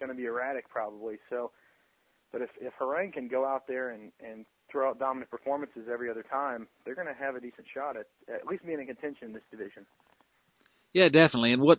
going 0.00 0.10
to 0.10 0.16
be 0.16 0.24
erratic 0.24 0.68
probably. 0.68 1.16
So, 1.30 1.52
but 2.32 2.42
if 2.42 2.50
if 2.60 2.72
Harang 2.80 3.12
can 3.12 3.28
go 3.28 3.46
out 3.46 3.66
there 3.68 3.90
and 3.90 4.10
and 4.20 4.46
throw 4.74 4.90
out 4.90 4.98
dominant 4.98 5.30
performances 5.30 5.86
every 5.90 6.10
other 6.10 6.24
time, 6.24 6.66
they're 6.84 6.96
going 6.96 7.06
to 7.06 7.14
have 7.14 7.36
a 7.36 7.40
decent 7.40 7.66
shot 7.72 7.96
at 7.96 8.06
at 8.28 8.44
least 8.46 8.66
being 8.66 8.80
in 8.80 8.86
contention 8.86 9.28
in 9.28 9.32
this 9.32 9.42
division. 9.50 9.86
Yeah, 10.92 11.08
definitely. 11.08 11.52
And 11.52 11.62
what 11.62 11.78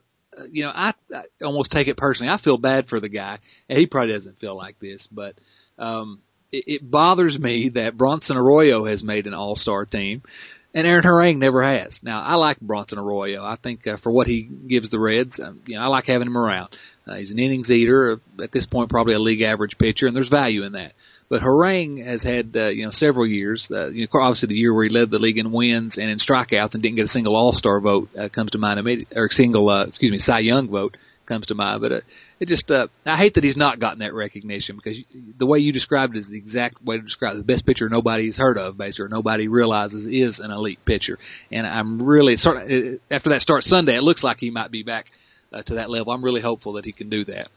you 0.50 0.64
know, 0.64 0.72
I, 0.74 0.94
I 1.14 1.24
almost 1.44 1.72
take 1.72 1.88
it 1.88 1.98
personally. 1.98 2.32
I 2.32 2.38
feel 2.38 2.58
bad 2.58 2.88
for 2.88 3.00
the 3.00 3.10
guy. 3.10 3.40
And 3.70 3.78
he 3.78 3.86
probably 3.86 4.14
doesn't 4.14 4.40
feel 4.40 4.56
like 4.56 4.80
this, 4.80 5.08
but 5.08 5.36
um, 5.78 6.22
it, 6.52 6.64
it 6.68 6.92
bothers 6.92 7.40
me 7.40 7.70
that 7.70 7.98
Bronson 7.98 8.38
Arroyo 8.38 8.86
has 8.86 9.04
made 9.04 9.28
an 9.28 9.34
All-Star 9.34 9.86
team, 9.86 10.24
and 10.74 10.86
Aaron 10.86 11.04
Harang 11.04 11.38
never 11.38 11.62
has. 11.64 12.04
Now, 12.04 12.22
I 12.22 12.36
like 12.36 12.60
Bronson 12.60 13.00
Arroyo. 13.00 13.44
I 13.44 13.56
think 13.56 13.88
uh, 13.88 13.98
for 13.98 14.12
what 14.12 14.28
he 14.28 14.44
gives 14.44 14.90
the 14.90 15.00
Reds, 15.00 15.40
um, 15.40 15.62
you 15.66 15.76
know, 15.76 15.82
I 15.82 15.88
like 15.88 16.06
having 16.06 16.28
him 16.28 16.38
around. 16.38 16.76
Uh, 17.08 17.16
he's 17.16 17.32
an 17.32 17.40
innings 17.40 17.72
eater, 17.72 18.20
at 18.42 18.52
this 18.52 18.66
point 18.66 18.90
probably 18.90 19.14
a 19.14 19.20
league 19.20 19.42
average 19.42 19.78
pitcher, 19.78 20.08
and 20.08 20.16
there's 20.16 20.30
value 20.30 20.64
in 20.64 20.74
that. 20.74 20.94
But 21.28 21.42
Harang 21.42 22.04
has 22.06 22.22
had, 22.22 22.56
uh, 22.56 22.68
you 22.68 22.86
know, 22.86 22.92
several 22.92 23.26
years, 23.26 23.72
uh, 23.72 23.88
you 23.88 24.02
know, 24.02 24.20
obviously 24.20 24.48
the 24.48 24.56
year 24.56 24.74
where 24.74 24.84
he 24.84 24.90
led 24.90 25.10
the 25.10 25.20
league 25.20 25.40
in 25.40 25.52
wins 25.52 25.98
and 25.98 26.10
in 26.10 26.20
strikeouts 26.20 26.76
and 26.76 26.84
didn't 26.84 26.98
get 26.98 27.06
a 27.06 27.08
single 27.08 27.36
All-Star 27.36 27.80
vote, 27.80 28.10
uh, 28.16 28.30
comes 28.30 28.52
to 28.52 28.60
mind 28.60 29.06
or 29.16 29.30
single, 29.32 29.70
uh, 29.70 29.86
excuse 29.86 30.12
me, 30.12 30.20
Cy 30.20 30.40
Young 30.40 30.70
vote 30.70 30.98
comes 31.26 31.48
to 31.48 31.56
mind. 31.56 31.82
But 31.82 31.92
uh, 31.92 32.02
it 32.40 32.48
just, 32.48 32.72
uh, 32.72 32.88
I 33.08 33.18
hate 33.18 33.34
that 33.34 33.44
he's 33.44 33.58
not 33.58 33.80
gotten 33.80 34.00
that 34.00 34.14
recognition 34.14 34.76
because 34.76 35.00
the 35.38 35.48
way 35.48 35.60
you 35.60 35.72
described 35.72 36.16
it 36.16 36.20
is 36.20 36.30
the 36.30 36.38
exact 36.38 36.84
way 36.84 36.98
to 36.98 37.04
describe 37.04 37.34
it. 37.34 37.38
the 37.38 37.44
best 37.44 37.66
pitcher 37.66 37.90
nobody's 37.90 38.38
heard 38.38 38.60
of, 38.60 38.78
basically, 38.78 39.06
or 39.06 39.10
nobody 39.10 39.48
realizes 39.48 40.06
is 40.06 40.40
an 40.40 40.52
elite 40.52 40.86
pitcher. 40.86 41.18
And 41.52 41.66
I'm 41.66 42.04
really, 42.04 42.36
sort 42.36 42.58
of, 42.58 43.00
after 43.10 43.32
that 43.32 43.42
start 43.42 43.64
Sunday, 43.64 43.96
it 43.96 44.04
looks 44.04 44.24
like 44.24 44.40
he 44.40 44.52
might 44.52 44.70
be 44.70 44.84
back 44.84 45.08
uh, 45.52 45.64
to 45.64 45.76
that 45.76 45.90
level. 45.90 46.14
I'm 46.14 46.24
really 46.24 46.42
hopeful 46.42 46.74
that 46.74 46.86
he 46.86 46.92
can 46.92 47.10
do 47.10 47.26
that. 47.26 47.50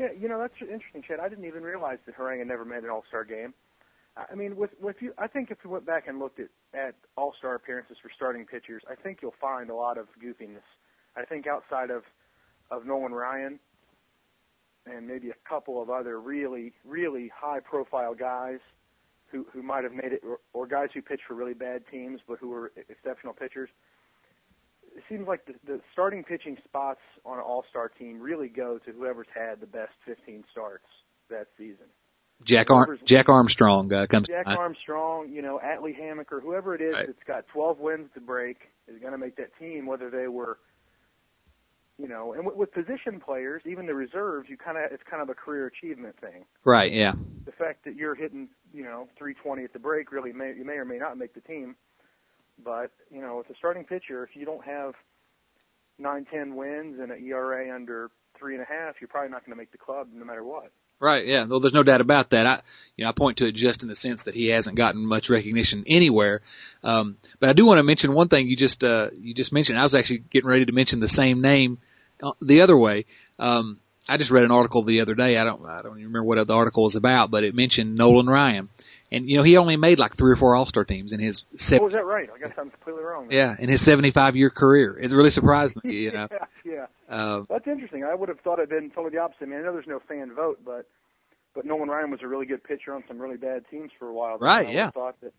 Yeah, 0.00 0.08
you 0.18 0.28
know 0.28 0.38
that's 0.38 0.54
interesting, 0.62 1.02
Chad. 1.06 1.20
I 1.20 1.28
didn't 1.28 1.44
even 1.44 1.62
realize 1.62 1.98
that 2.06 2.16
Harang 2.16 2.44
never 2.46 2.64
made 2.64 2.84
an 2.84 2.88
All 2.88 3.04
Star 3.08 3.22
game. 3.22 3.52
I 4.16 4.34
mean, 4.34 4.56
with 4.56 4.70
with 4.80 4.96
you, 5.00 5.12
I 5.18 5.26
think 5.26 5.50
if 5.50 5.58
we 5.62 5.68
went 5.68 5.84
back 5.84 6.08
and 6.08 6.18
looked 6.18 6.40
at 6.40 6.48
at 6.72 6.94
All 7.18 7.34
Star 7.36 7.54
appearances 7.54 7.98
for 8.02 8.10
starting 8.16 8.46
pitchers, 8.46 8.82
I 8.90 8.94
think 8.94 9.18
you'll 9.20 9.34
find 9.38 9.68
a 9.68 9.74
lot 9.74 9.98
of 9.98 10.06
goofiness. 10.18 10.64
I 11.16 11.26
think 11.26 11.46
outside 11.46 11.90
of 11.90 12.04
of 12.70 12.86
Nolan 12.86 13.12
Ryan 13.12 13.60
and 14.86 15.06
maybe 15.06 15.28
a 15.28 15.34
couple 15.46 15.82
of 15.82 15.90
other 15.90 16.18
really 16.18 16.72
really 16.86 17.28
high 17.28 17.60
profile 17.60 18.14
guys 18.14 18.60
who 19.26 19.46
who 19.52 19.62
might 19.62 19.84
have 19.84 19.92
made 19.92 20.14
it, 20.14 20.22
or, 20.26 20.38
or 20.54 20.66
guys 20.66 20.88
who 20.94 21.02
pitched 21.02 21.24
for 21.28 21.34
really 21.34 21.52
bad 21.52 21.82
teams 21.90 22.22
but 22.26 22.38
who 22.38 22.48
were 22.48 22.72
exceptional 22.88 23.34
pitchers 23.34 23.68
it 25.00 25.04
seems 25.08 25.26
like 25.26 25.46
the, 25.46 25.54
the 25.66 25.80
starting 25.92 26.22
pitching 26.22 26.58
spots 26.62 27.00
on 27.24 27.38
an 27.38 27.44
all-star 27.44 27.88
team 27.88 28.20
really 28.20 28.48
go 28.48 28.78
to 28.78 28.92
whoever's 28.92 29.28
had 29.34 29.60
the 29.60 29.66
best 29.66 29.92
15 30.04 30.44
starts 30.52 30.84
that 31.30 31.46
season. 31.56 31.86
Jack 32.44 32.70
Ar- 32.70 32.98
Jack 33.04 33.28
Armstrong 33.28 33.92
uh, 33.92 34.06
comes. 34.06 34.28
Jack 34.28 34.46
Armstrong, 34.46 35.30
you 35.30 35.42
know, 35.42 35.58
Atlee 35.62 35.98
Hammaker, 35.98 36.42
whoever 36.42 36.74
it 36.74 36.80
is 36.80 36.94
right. 36.94 37.06
that's 37.06 37.22
got 37.26 37.46
12 37.48 37.78
wins 37.78 38.08
to 38.14 38.20
break 38.20 38.70
is 38.88 38.98
going 38.98 39.12
to 39.12 39.18
make 39.18 39.36
that 39.36 39.50
team. 39.58 39.86
Whether 39.86 40.10
they 40.10 40.28
were, 40.28 40.58
you 41.98 42.08
know, 42.08 42.32
and 42.32 42.46
with, 42.46 42.56
with 42.56 42.72
position 42.72 43.20
players, 43.20 43.62
even 43.66 43.86
the 43.86 43.94
reserves, 43.94 44.48
you 44.48 44.56
kind 44.56 44.78
of 44.78 44.84
it's 44.90 45.02
kind 45.08 45.22
of 45.22 45.28
a 45.28 45.34
career 45.34 45.66
achievement 45.66 46.16
thing. 46.18 46.44
Right. 46.64 46.92
Yeah. 46.92 47.12
The 47.44 47.52
fact 47.52 47.84
that 47.84 47.94
you're 47.94 48.14
hitting, 48.14 48.48
you 48.72 48.84
know, 48.84 49.08
320 49.18 49.64
at 49.64 49.72
the 49.74 49.78
break 49.78 50.10
really 50.10 50.32
may 50.32 50.54
you 50.54 50.64
may 50.64 50.74
or 50.74 50.86
may 50.86 50.98
not 50.98 51.18
make 51.18 51.34
the 51.34 51.42
team. 51.42 51.76
But 52.64 52.90
you 53.10 53.20
know, 53.20 53.38
with 53.38 53.50
a 53.50 53.58
starting 53.58 53.84
pitcher, 53.84 54.24
if 54.24 54.34
you 54.34 54.44
don't 54.44 54.64
have 54.64 54.94
nine, 55.98 56.26
ten 56.30 56.56
wins 56.56 56.98
and 57.00 57.12
an 57.12 57.24
ERA 57.24 57.74
under 57.74 58.10
three 58.38 58.54
and 58.54 58.62
a 58.62 58.66
half, 58.66 58.96
you're 59.00 59.08
probably 59.08 59.30
not 59.30 59.44
going 59.44 59.52
to 59.52 59.56
make 59.56 59.72
the 59.72 59.78
club 59.78 60.08
no 60.12 60.24
matter 60.24 60.44
what. 60.44 60.70
Right. 60.98 61.26
Yeah. 61.26 61.46
Well, 61.46 61.60
there's 61.60 61.72
no 61.72 61.82
doubt 61.82 62.02
about 62.02 62.30
that. 62.30 62.46
I, 62.46 62.60
you 62.94 63.04
know, 63.04 63.08
I 63.08 63.12
point 63.12 63.38
to 63.38 63.46
it 63.46 63.54
just 63.54 63.82
in 63.82 63.88
the 63.88 63.96
sense 63.96 64.24
that 64.24 64.34
he 64.34 64.48
hasn't 64.48 64.76
gotten 64.76 65.06
much 65.06 65.30
recognition 65.30 65.84
anywhere. 65.86 66.42
Um, 66.84 67.16
but 67.38 67.48
I 67.48 67.54
do 67.54 67.64
want 67.64 67.78
to 67.78 67.82
mention 67.82 68.12
one 68.12 68.28
thing 68.28 68.48
you 68.48 68.56
just, 68.56 68.84
uh, 68.84 69.08
you 69.14 69.32
just 69.32 69.50
mentioned. 69.50 69.78
I 69.78 69.82
was 69.82 69.94
actually 69.94 70.18
getting 70.18 70.48
ready 70.48 70.66
to 70.66 70.72
mention 70.72 71.00
the 71.00 71.08
same 71.08 71.40
name 71.40 71.78
uh, 72.22 72.32
the 72.42 72.60
other 72.60 72.76
way. 72.76 73.06
Um, 73.38 73.80
I 74.10 74.18
just 74.18 74.30
read 74.30 74.44
an 74.44 74.50
article 74.50 74.82
the 74.82 75.00
other 75.00 75.14
day. 75.14 75.38
I 75.38 75.44
don't, 75.44 75.64
I 75.64 75.80
don't 75.80 75.98
even 75.98 76.12
remember 76.12 76.24
what 76.24 76.46
the 76.46 76.54
article 76.54 76.84
was 76.84 76.96
about, 76.96 77.30
but 77.30 77.44
it 77.44 77.54
mentioned 77.54 77.96
Nolan 77.96 78.26
Ryan. 78.26 78.68
And 79.12 79.28
you 79.28 79.36
know, 79.36 79.42
he 79.42 79.56
only 79.56 79.76
made 79.76 79.98
like 79.98 80.16
three 80.16 80.30
or 80.30 80.36
four 80.36 80.54
All-Star 80.54 80.84
teams 80.84 81.12
in 81.12 81.18
his. 81.18 81.44
Se- 81.56 81.78
oh, 81.80 81.88
is 81.88 81.92
that 81.94 82.04
right? 82.04 82.28
I 82.32 82.38
guess 82.38 82.56
I'm 82.56 82.70
completely 82.70 83.02
wrong. 83.02 83.28
There. 83.28 83.38
Yeah, 83.38 83.56
in 83.58 83.68
his 83.68 83.84
75 83.84 84.36
year 84.36 84.50
career, 84.50 84.96
it 84.96 85.10
really 85.10 85.30
surprised 85.30 85.76
me. 85.82 85.94
You 85.94 86.12
know. 86.12 86.28
yeah, 86.30 86.86
yeah. 87.08 87.14
Uh, 87.14 87.42
That's 87.48 87.66
interesting. 87.66 88.04
I 88.04 88.14
would 88.14 88.28
have 88.28 88.40
thought 88.40 88.58
it'd 88.58 88.68
been 88.68 88.90
totally 88.90 89.10
the 89.10 89.18
opposite. 89.18 89.42
I 89.42 89.46
mean, 89.46 89.58
I 89.58 89.62
know 89.62 89.72
there's 89.72 89.88
no 89.88 90.00
fan 90.06 90.32
vote, 90.34 90.60
but 90.64 90.86
but 91.54 91.64
Nolan 91.64 91.88
Ryan 91.88 92.10
was 92.10 92.20
a 92.22 92.28
really 92.28 92.46
good 92.46 92.62
pitcher 92.62 92.94
on 92.94 93.02
some 93.08 93.18
really 93.18 93.36
bad 93.36 93.64
teams 93.70 93.90
for 93.98 94.08
a 94.08 94.12
while. 94.12 94.38
Right. 94.38 94.68
I 94.68 94.70
yeah. 94.70 94.90
Thought 94.90 95.20
that 95.22 95.32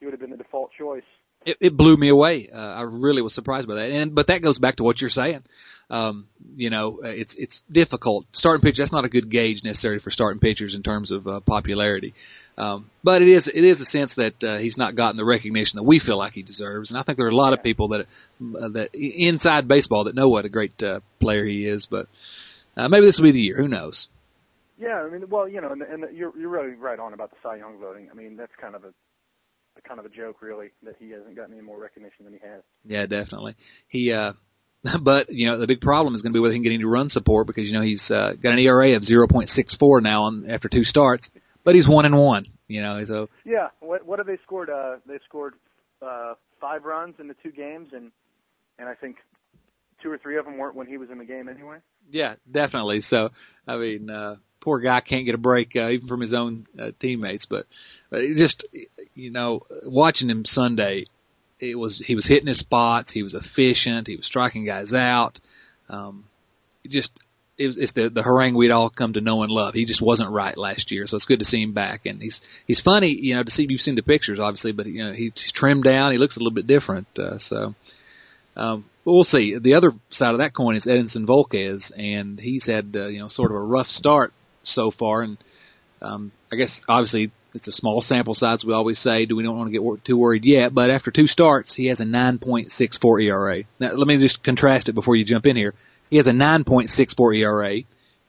he 0.00 0.06
would 0.06 0.12
have 0.12 0.20
been 0.20 0.30
the 0.30 0.36
default 0.36 0.72
choice. 0.76 1.04
It, 1.44 1.56
it 1.60 1.76
blew 1.76 1.96
me 1.96 2.08
away. 2.08 2.50
Uh, 2.52 2.56
I 2.56 2.82
really 2.82 3.22
was 3.22 3.34
surprised 3.34 3.68
by 3.68 3.74
that. 3.76 3.90
And 3.90 4.14
but 4.14 4.26
that 4.28 4.42
goes 4.42 4.58
back 4.58 4.76
to 4.76 4.84
what 4.84 5.00
you're 5.00 5.10
saying. 5.10 5.44
Um, 5.90 6.26
you 6.56 6.70
know, 6.70 7.00
uh, 7.04 7.08
it's 7.08 7.34
it's 7.34 7.62
difficult 7.70 8.26
starting 8.32 8.62
pitch. 8.62 8.78
That's 8.78 8.92
not 8.92 9.04
a 9.04 9.08
good 9.08 9.28
gauge 9.30 9.62
necessarily 9.62 10.00
for 10.00 10.10
starting 10.10 10.40
pitchers 10.40 10.74
in 10.74 10.82
terms 10.82 11.10
of 11.10 11.28
uh, 11.28 11.40
popularity. 11.40 12.14
Um, 12.58 12.90
but 13.02 13.22
it 13.22 13.28
is 13.28 13.48
it 13.48 13.64
is 13.64 13.80
a 13.80 13.86
sense 13.86 14.16
that 14.16 14.44
uh, 14.44 14.58
he's 14.58 14.76
not 14.76 14.94
gotten 14.94 15.16
the 15.16 15.24
recognition 15.24 15.78
that 15.78 15.84
we 15.84 15.98
feel 15.98 16.18
like 16.18 16.34
he 16.34 16.42
deserves, 16.42 16.90
and 16.90 16.98
I 16.98 17.02
think 17.02 17.16
there 17.16 17.26
are 17.26 17.30
a 17.30 17.36
lot 17.36 17.54
of 17.54 17.62
people 17.62 17.88
that 17.88 18.00
uh, 18.00 18.68
that 18.68 18.94
inside 18.94 19.66
baseball 19.66 20.04
that 20.04 20.14
know 20.14 20.28
what 20.28 20.44
a 20.44 20.50
great 20.50 20.82
uh, 20.82 21.00
player 21.18 21.44
he 21.46 21.66
is. 21.66 21.86
But 21.86 22.08
uh, 22.76 22.88
maybe 22.88 23.06
this 23.06 23.18
will 23.18 23.24
be 23.24 23.32
the 23.32 23.40
year. 23.40 23.56
Who 23.56 23.68
knows? 23.68 24.08
Yeah, 24.78 25.02
I 25.02 25.08
mean, 25.08 25.28
well, 25.30 25.48
you 25.48 25.60
know, 25.60 25.72
and, 25.72 25.82
and 25.82 26.16
you're 26.16 26.36
you're 26.38 26.50
really 26.50 26.74
right 26.74 26.98
on 26.98 27.14
about 27.14 27.30
the 27.30 27.36
Cy 27.42 27.56
Young 27.56 27.78
voting. 27.78 28.08
I 28.10 28.14
mean, 28.14 28.36
that's 28.36 28.52
kind 28.60 28.74
of 28.74 28.84
a, 28.84 28.92
kind 29.88 29.98
of 29.98 30.04
a 30.04 30.10
joke, 30.10 30.42
really, 30.42 30.70
that 30.82 30.96
he 30.98 31.10
hasn't 31.10 31.34
gotten 31.34 31.54
any 31.54 31.62
more 31.62 31.80
recognition 31.80 32.24
than 32.24 32.34
he 32.34 32.40
has. 32.40 32.62
Yeah, 32.84 33.06
definitely. 33.06 33.56
He, 33.88 34.12
uh, 34.12 34.34
but 35.00 35.32
you 35.32 35.46
know, 35.46 35.56
the 35.56 35.66
big 35.66 35.80
problem 35.80 36.14
is 36.14 36.20
going 36.20 36.32
to 36.32 36.36
be 36.36 36.40
whether 36.40 36.52
he 36.52 36.58
can 36.58 36.64
get 36.64 36.74
any 36.74 36.84
run 36.84 37.08
support 37.08 37.46
because 37.46 37.70
you 37.70 37.78
know 37.78 37.84
he's 37.84 38.10
uh, 38.10 38.34
got 38.34 38.52
an 38.52 38.58
ERA 38.58 38.94
of 38.94 39.02
0.64 39.02 40.02
now 40.02 40.24
on 40.24 40.50
after 40.50 40.68
two 40.68 40.84
starts 40.84 41.30
but 41.64 41.74
he's 41.74 41.88
one 41.88 42.04
and 42.04 42.18
one. 42.18 42.46
You 42.68 42.82
know, 42.82 43.04
so 43.04 43.28
yeah. 43.44 43.68
What 43.80 44.06
what 44.06 44.18
have 44.18 44.26
they 44.26 44.38
scored? 44.42 44.70
Uh, 44.70 44.96
they 45.06 45.18
scored 45.26 45.54
uh, 46.00 46.34
five 46.60 46.84
runs 46.84 47.16
in 47.18 47.28
the 47.28 47.36
two 47.42 47.52
games, 47.52 47.90
and 47.92 48.10
and 48.78 48.88
I 48.88 48.94
think 48.94 49.16
two 50.02 50.10
or 50.10 50.18
three 50.18 50.38
of 50.38 50.44
them 50.44 50.58
weren't 50.58 50.74
when 50.74 50.86
he 50.86 50.96
was 50.96 51.10
in 51.10 51.18
the 51.18 51.24
game 51.24 51.48
anyway. 51.48 51.78
Yeah, 52.10 52.34
definitely. 52.50 53.00
So 53.00 53.30
I 53.66 53.76
mean, 53.76 54.10
uh, 54.10 54.36
poor 54.60 54.80
guy 54.80 55.00
can't 55.00 55.24
get 55.24 55.34
a 55.34 55.38
break 55.38 55.76
uh, 55.76 55.88
even 55.90 56.08
from 56.08 56.20
his 56.20 56.32
own 56.32 56.66
uh, 56.78 56.92
teammates. 56.98 57.46
But 57.46 57.66
but 58.10 58.22
just 58.36 58.64
you 59.14 59.30
know, 59.30 59.62
watching 59.84 60.30
him 60.30 60.44
Sunday, 60.44 61.06
it 61.60 61.78
was 61.78 61.98
he 61.98 62.14
was 62.14 62.26
hitting 62.26 62.46
his 62.48 62.58
spots. 62.58 63.10
He 63.10 63.22
was 63.22 63.34
efficient. 63.34 64.06
He 64.06 64.16
was 64.16 64.26
striking 64.26 64.64
guys 64.64 64.94
out. 64.94 65.40
Um, 65.88 66.24
just 66.86 67.18
it 67.62 67.76
it's 67.78 67.92
the 67.92 68.08
the 68.08 68.22
Harang 68.22 68.54
we'd 68.54 68.70
all 68.70 68.90
come 68.90 69.14
to 69.14 69.20
know 69.20 69.42
and 69.42 69.52
love. 69.52 69.74
He 69.74 69.84
just 69.84 70.02
wasn't 70.02 70.30
right 70.30 70.56
last 70.56 70.90
year, 70.90 71.06
so 71.06 71.16
it's 71.16 71.26
good 71.26 71.38
to 71.38 71.44
see 71.44 71.62
him 71.62 71.72
back. 71.72 72.06
And 72.06 72.20
he's 72.20 72.42
he's 72.66 72.80
funny, 72.80 73.08
you 73.08 73.34
know, 73.34 73.42
to 73.42 73.50
see 73.50 73.66
you've 73.68 73.80
seen 73.80 73.94
the 73.94 74.02
pictures 74.02 74.40
obviously, 74.40 74.72
but 74.72 74.86
you 74.86 75.04
know 75.04 75.12
he's 75.12 75.52
trimmed 75.52 75.84
down. 75.84 76.12
He 76.12 76.18
looks 76.18 76.36
a 76.36 76.40
little 76.40 76.52
bit 76.52 76.66
different. 76.66 77.06
Uh, 77.18 77.38
so 77.38 77.74
um, 78.56 78.84
we'll 79.04 79.24
see. 79.24 79.58
The 79.58 79.74
other 79.74 79.92
side 80.10 80.34
of 80.34 80.40
that 80.40 80.54
coin 80.54 80.76
is 80.76 80.86
Edinson 80.86 81.26
Volquez, 81.26 81.92
and 81.96 82.38
he's 82.38 82.66
had 82.66 82.94
uh, 82.96 83.06
you 83.06 83.20
know 83.20 83.28
sort 83.28 83.50
of 83.50 83.56
a 83.56 83.60
rough 83.60 83.88
start 83.88 84.32
so 84.62 84.90
far. 84.90 85.22
And 85.22 85.38
um, 86.00 86.32
I 86.50 86.56
guess 86.56 86.84
obviously 86.88 87.32
it's 87.54 87.68
a 87.68 87.72
small 87.72 88.00
sample 88.02 88.34
size. 88.34 88.64
We 88.64 88.72
always 88.72 88.98
say, 88.98 89.26
do 89.26 89.36
we 89.36 89.42
don't 89.42 89.56
want 89.56 89.72
to 89.72 89.78
get 89.78 90.04
too 90.04 90.16
worried 90.16 90.44
yet? 90.44 90.74
But 90.74 90.90
after 90.90 91.10
two 91.10 91.26
starts, 91.26 91.74
he 91.74 91.86
has 91.86 92.00
a 92.00 92.04
9.64 92.04 93.24
ERA. 93.24 93.64
Now 93.78 93.92
let 93.92 94.06
me 94.06 94.18
just 94.18 94.42
contrast 94.42 94.88
it 94.88 94.94
before 94.94 95.16
you 95.16 95.24
jump 95.24 95.46
in 95.46 95.56
here. 95.56 95.74
He 96.12 96.18
has 96.18 96.26
a 96.26 96.32
9.64 96.32 97.38
ERA. 97.38 97.80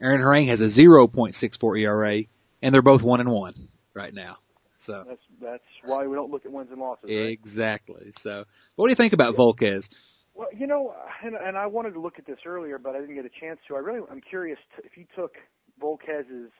Aaron 0.02 0.22
Harang 0.22 0.48
has 0.48 0.62
a 0.62 0.68
0.64 0.68 1.82
ERA, 1.82 2.24
and 2.62 2.74
they're 2.74 2.82
both 2.82 3.02
one 3.02 3.20
and 3.20 3.30
one 3.30 3.54
right 3.94 4.14
now. 4.14 4.38
So 4.80 5.04
that's 5.06 5.22
that's 5.42 5.64
why 5.84 6.08
we 6.08 6.16
don't 6.16 6.32
look 6.32 6.46
at 6.46 6.52
wins 6.54 6.70
and 6.72 6.80
losses. 6.80 7.04
Right? 7.10 7.28
Exactly. 7.28 8.14
So, 8.18 8.46
what 8.78 8.86
do 8.86 8.92
you 8.92 8.96
think 8.96 9.12
about 9.12 9.36
Volquez? 9.36 9.90
Well, 10.34 10.48
you 10.58 10.66
know, 10.66 10.96
and, 11.26 11.36
and 11.36 11.58
I 11.58 11.66
wanted 11.66 11.96
to 11.96 12.00
look 12.00 12.20
at 12.20 12.26
this 12.26 12.40
earlier, 12.46 12.78
but 12.78 12.96
I 12.96 13.02
didn't 13.02 13.16
get 13.16 13.26
a 13.26 13.40
chance 13.42 13.60
to. 13.68 13.76
I 13.76 13.80
really, 13.80 14.00
I'm 14.10 14.22
curious 14.22 14.60
to, 14.78 14.86
if 14.86 14.96
you 14.96 15.04
took 15.14 15.34
Volquez's 15.82 16.54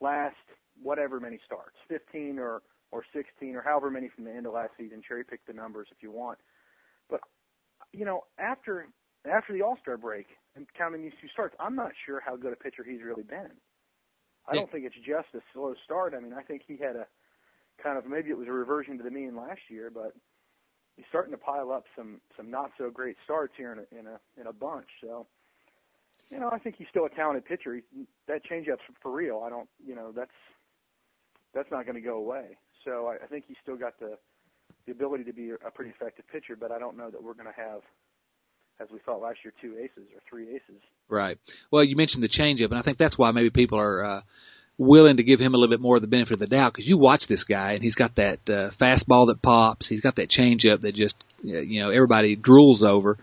last 0.00 0.36
whatever 0.82 1.20
many 1.20 1.38
starts, 1.44 1.76
15 1.88 2.38
or 2.38 2.62
or 2.92 3.04
16 3.12 3.56
or 3.56 3.60
however 3.60 3.90
many 3.90 4.08
from 4.08 4.24
the 4.24 4.32
end 4.32 4.46
of 4.46 4.54
last 4.54 4.70
season, 4.78 5.02
cherry 5.06 5.22
pick 5.22 5.44
the 5.46 5.52
numbers 5.52 5.88
if 5.90 6.02
you 6.02 6.10
want. 6.10 6.38
But 7.10 7.20
you 7.92 8.06
know, 8.06 8.24
after 8.38 8.86
after 9.28 9.52
the 9.52 9.62
All 9.62 9.76
Star 9.80 9.96
break 9.96 10.26
and 10.56 10.66
counting 10.76 11.02
these 11.02 11.12
two 11.20 11.28
starts, 11.28 11.54
I'm 11.60 11.76
not 11.76 11.92
sure 12.06 12.20
how 12.24 12.36
good 12.36 12.52
a 12.52 12.56
pitcher 12.56 12.84
he's 12.84 13.02
really 13.02 13.22
been. 13.22 13.50
I 14.48 14.54
don't 14.54 14.70
think 14.72 14.84
it's 14.84 14.96
just 14.96 15.28
a 15.34 15.40
slow 15.52 15.74
start. 15.84 16.14
I 16.16 16.20
mean, 16.20 16.32
I 16.32 16.42
think 16.42 16.62
he 16.66 16.76
had 16.76 16.96
a 16.96 17.06
kind 17.82 17.96
of 17.98 18.06
maybe 18.06 18.30
it 18.30 18.38
was 18.38 18.48
a 18.48 18.52
reversion 18.52 18.96
to 18.98 19.04
the 19.04 19.10
mean 19.10 19.36
last 19.36 19.60
year, 19.68 19.90
but 19.92 20.14
he's 20.96 21.06
starting 21.08 21.32
to 21.32 21.38
pile 21.38 21.70
up 21.70 21.84
some 21.96 22.20
some 22.36 22.50
not 22.50 22.72
so 22.78 22.90
great 22.90 23.16
starts 23.24 23.54
here 23.56 23.72
in 23.72 23.78
a 23.78 24.00
in 24.00 24.06
a 24.06 24.18
in 24.40 24.46
a 24.46 24.52
bunch. 24.52 24.88
So, 25.00 25.26
you 26.30 26.40
know, 26.40 26.50
I 26.50 26.58
think 26.58 26.76
he's 26.76 26.88
still 26.90 27.04
a 27.04 27.10
talented 27.10 27.44
pitcher. 27.44 27.74
He, 27.74 28.06
that 28.26 28.44
changeup's 28.44 28.82
for 29.02 29.12
real. 29.12 29.42
I 29.44 29.50
don't, 29.50 29.68
you 29.84 29.94
know, 29.94 30.12
that's 30.14 30.30
that's 31.54 31.70
not 31.70 31.84
going 31.84 31.96
to 31.96 32.00
go 32.00 32.16
away. 32.16 32.56
So 32.84 33.08
I, 33.08 33.24
I 33.24 33.26
think 33.28 33.44
he's 33.46 33.58
still 33.62 33.76
got 33.76 33.98
the 34.00 34.18
the 34.86 34.92
ability 34.92 35.24
to 35.24 35.32
be 35.32 35.50
a 35.50 35.70
pretty 35.70 35.90
effective 35.90 36.26
pitcher, 36.28 36.56
but 36.56 36.72
I 36.72 36.78
don't 36.78 36.96
know 36.96 37.10
that 37.10 37.22
we're 37.22 37.34
going 37.34 37.46
to 37.46 37.60
have 37.60 37.82
as 38.80 38.90
we 38.90 38.98
thought 39.00 39.20
last 39.20 39.38
year, 39.44 39.52
two 39.60 39.76
aces 39.78 40.08
or 40.14 40.20
three 40.28 40.48
aces. 40.48 40.80
Right. 41.08 41.38
Well, 41.70 41.84
you 41.84 41.96
mentioned 41.96 42.24
the 42.24 42.28
changeup, 42.28 42.70
and 42.70 42.78
I 42.78 42.82
think 42.82 42.98
that's 42.98 43.18
why 43.18 43.30
maybe 43.32 43.50
people 43.50 43.78
are 43.78 44.04
uh, 44.04 44.20
willing 44.78 45.18
to 45.18 45.22
give 45.22 45.40
him 45.40 45.54
a 45.54 45.58
little 45.58 45.72
bit 45.72 45.80
more 45.80 45.96
of 45.96 46.02
the 46.02 46.08
benefit 46.08 46.34
of 46.34 46.38
the 46.38 46.46
doubt 46.46 46.72
because 46.72 46.88
you 46.88 46.96
watch 46.96 47.26
this 47.26 47.44
guy 47.44 47.72
and 47.72 47.82
he's 47.82 47.94
got 47.94 48.14
that 48.16 48.38
uh, 48.48 48.70
fastball 48.70 49.26
that 49.26 49.42
pops, 49.42 49.88
he's 49.88 50.00
got 50.00 50.16
that 50.16 50.30
changeup 50.30 50.80
that 50.80 50.94
just 50.94 51.16
you 51.42 51.80
know 51.80 51.90
everybody 51.90 52.36
drools 52.36 52.82
over. 52.82 53.18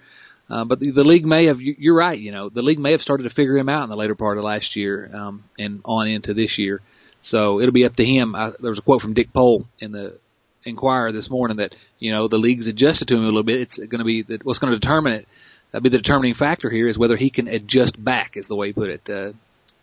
Uh, 0.49 0.63
but 0.63 0.79
the, 0.79 0.91
the 0.91 1.03
league 1.03 1.25
may 1.25 1.47
have, 1.47 1.59
you're 1.59 1.95
right, 1.95 2.17
you 2.17 2.31
know, 2.31 2.47
the 2.47 2.61
league 2.61 2.79
may 2.79 2.91
have 2.91 3.01
started 3.01 3.23
to 3.23 3.29
figure 3.29 3.57
him 3.57 3.67
out 3.67 3.83
in 3.83 3.89
the 3.89 3.97
later 3.97 4.15
part 4.15 4.37
of 4.37 4.45
last 4.45 4.77
year 4.77 5.09
um, 5.13 5.43
and 5.59 5.81
on 5.83 6.07
into 6.07 6.33
this 6.33 6.57
year. 6.57 6.81
So 7.21 7.59
it'll 7.59 7.73
be 7.73 7.83
up 7.83 7.97
to 7.97 8.05
him. 8.05 8.33
I, 8.33 8.53
there 8.57 8.69
was 8.69 8.79
a 8.79 8.83
quote 8.83 9.01
from 9.01 9.13
Dick 9.13 9.33
Pole 9.33 9.65
in 9.79 9.91
the 9.91 10.19
Inquirer 10.67 11.11
this 11.11 11.29
morning 11.29 11.57
that 11.57 11.75
you 11.99 12.11
know 12.11 12.27
the 12.27 12.37
league's 12.37 12.67
adjusted 12.67 13.07
to 13.07 13.15
him 13.15 13.21
a 13.21 13.25
little 13.25 13.43
bit. 13.43 13.61
It's 13.61 13.77
going 13.77 13.99
to 13.99 14.03
be 14.03 14.21
that 14.23 14.45
what's 14.45 14.59
going 14.59 14.73
to 14.73 14.79
determine 14.79 15.13
it 15.13 15.27
uh, 15.73 15.79
be 15.79 15.89
the 15.89 15.97
determining 15.97 16.33
factor 16.33 16.69
here 16.69 16.87
is 16.87 16.97
whether 16.97 17.15
he 17.15 17.29
can 17.29 17.47
adjust 17.47 18.01
back, 18.01 18.37
is 18.37 18.47
the 18.47 18.55
way 18.55 18.67
he 18.67 18.73
put 18.73 18.89
it, 18.89 19.09
uh, 19.09 19.33